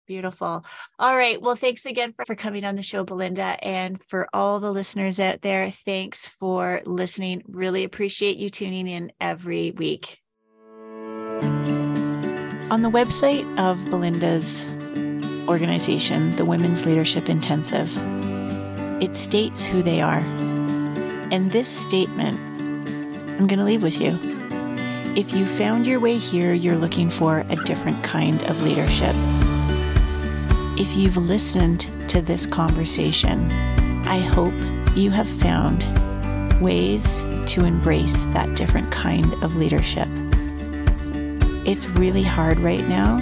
Beautiful. 0.09 0.65
All 0.99 1.15
right. 1.15 1.41
Well, 1.41 1.55
thanks 1.55 1.87
again 1.87 2.13
for, 2.13 2.25
for 2.25 2.35
coming 2.35 2.65
on 2.65 2.75
the 2.75 2.83
show, 2.83 3.05
Belinda. 3.05 3.57
And 3.65 4.03
for 4.09 4.27
all 4.33 4.59
the 4.59 4.73
listeners 4.73 5.21
out 5.21 5.43
there, 5.43 5.71
thanks 5.71 6.27
for 6.27 6.83
listening. 6.87 7.45
Really 7.47 7.85
appreciate 7.85 8.37
you 8.37 8.49
tuning 8.49 8.89
in 8.89 9.13
every 9.21 9.71
week. 9.71 10.19
On 12.71 12.83
the 12.83 12.91
website 12.91 13.47
of 13.59 13.85
Belinda's 13.91 14.67
organization, 15.49 16.31
the 16.33 16.45
Women's 16.45 16.85
Leadership 16.85 17.29
Intensive. 17.31 17.91
It 19.03 19.17
states 19.17 19.65
who 19.65 19.83
they 19.83 20.03
are. 20.03 20.21
And 21.31 21.51
this 21.51 21.69
statement, 21.69 22.39
I'm 23.39 23.47
going 23.47 23.59
to 23.59 23.65
leave 23.65 23.83
with 23.83 24.01
you. 24.01 24.19
If 25.17 25.33
you 25.33 25.47
found 25.47 25.87
your 25.87 26.01
way 26.01 26.15
here, 26.15 26.53
you're 26.53 26.77
looking 26.77 27.11
for 27.11 27.41
a 27.49 27.57
different 27.65 28.03
kind 28.05 28.41
of 28.45 28.63
leadership. 28.63 29.15
If 30.79 30.95
you've 30.97 31.17
listened 31.17 31.89
to 32.11 32.21
this 32.21 32.47
conversation, 32.47 33.51
I 34.07 34.19
hope 34.19 34.55
you 34.95 35.11
have 35.11 35.29
found 35.29 35.83
ways 36.61 37.23
to 37.53 37.65
embrace 37.65 38.25
that 38.27 38.55
different 38.55 38.93
kind 38.93 39.27
of 39.43 39.57
leadership. 39.57 40.09
It's 41.67 41.87
really 41.89 42.23
hard 42.23 42.59
right 42.59 42.87
now 42.87 43.19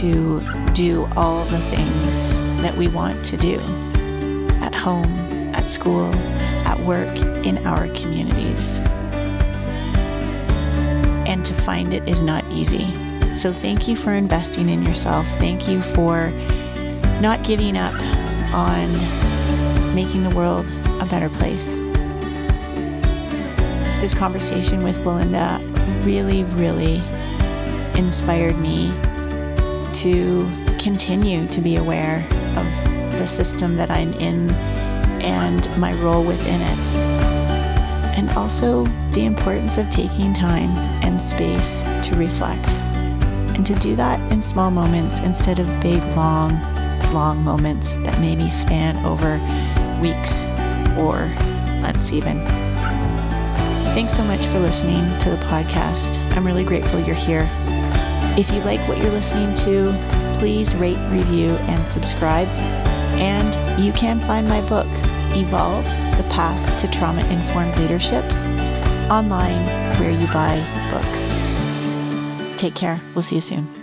to 0.00 0.40
do 0.72 1.06
all 1.16 1.44
the 1.44 1.58
things 1.58 2.32
that 2.62 2.74
we 2.74 2.88
want 2.88 3.22
to 3.26 3.36
do 3.36 3.60
at 4.62 4.74
home, 4.74 5.04
at 5.54 5.64
school, 5.64 6.10
at 6.64 6.78
work, 6.86 7.14
in 7.44 7.58
our 7.66 7.86
communities. 7.88 8.78
And 11.28 11.44
to 11.44 11.52
find 11.52 11.92
it 11.92 12.08
is 12.08 12.22
not 12.22 12.42
easy. 12.50 12.94
So, 13.36 13.52
thank 13.52 13.86
you 13.86 13.96
for 13.96 14.12
investing 14.12 14.70
in 14.70 14.82
yourself. 14.82 15.26
Thank 15.38 15.68
you 15.68 15.82
for 15.82 16.30
not 17.20 17.44
giving 17.44 17.76
up 17.76 17.94
on 18.54 18.92
making 19.94 20.22
the 20.22 20.34
world 20.34 20.66
a 21.02 21.06
better 21.06 21.28
place. 21.28 21.76
This 24.00 24.14
conversation 24.14 24.82
with 24.82 25.02
Belinda 25.04 25.60
really, 26.02 26.44
really 26.54 27.02
inspired 27.94 28.58
me 28.58 28.92
to 29.94 30.50
continue 30.78 31.46
to 31.48 31.60
be 31.60 31.76
aware 31.76 32.18
of 32.56 33.12
the 33.18 33.26
system 33.26 33.76
that 33.76 33.90
I'm 33.90 34.12
in 34.14 34.50
and 35.22 35.68
my 35.78 35.92
role 35.94 36.24
within 36.24 36.60
it. 36.60 36.78
And 38.16 38.30
also 38.30 38.84
the 39.12 39.24
importance 39.24 39.78
of 39.78 39.88
taking 39.90 40.34
time 40.34 40.70
and 41.02 41.20
space 41.20 41.82
to 42.02 42.16
reflect. 42.16 42.68
And 43.56 43.66
to 43.66 43.74
do 43.74 43.94
that 43.96 44.20
in 44.32 44.42
small 44.42 44.70
moments 44.70 45.20
instead 45.20 45.58
of 45.58 45.66
big, 45.80 46.02
long, 46.16 46.60
long 47.12 47.42
moments 47.44 47.96
that 47.96 48.18
maybe 48.20 48.48
span 48.48 48.96
over 49.04 49.38
weeks 50.02 50.44
or 50.98 51.26
months, 51.80 52.12
even. 52.12 52.40
Thanks 53.94 54.14
so 54.16 54.24
much 54.24 54.46
for 54.46 54.58
listening 54.58 55.18
to 55.18 55.30
the 55.30 55.36
podcast. 55.46 56.18
I'm 56.34 56.46
really 56.46 56.64
grateful 56.64 57.00
you're 57.00 57.14
here. 57.14 57.48
If 58.38 58.50
you 58.50 58.60
like 58.62 58.80
what 58.88 58.98
you're 58.98 59.12
listening 59.12 59.54
to, 59.56 59.94
please 60.38 60.74
rate, 60.76 60.98
review, 61.10 61.50
and 61.50 61.86
subscribe. 61.86 62.48
And 63.18 63.82
you 63.82 63.92
can 63.92 64.20
find 64.20 64.48
my 64.48 64.66
book, 64.68 64.86
Evolve 65.36 65.84
The 66.16 66.26
Path 66.30 66.80
to 66.80 66.88
Trauma 66.90 67.24
Informed 67.26 67.76
Leaderships, 67.78 68.44
online 69.10 69.66
where 70.00 70.10
you 70.10 70.26
buy 70.28 70.56
books. 70.90 71.28
Take 72.58 72.74
care. 72.74 73.02
We'll 73.14 73.22
see 73.22 73.34
you 73.34 73.42
soon. 73.42 73.81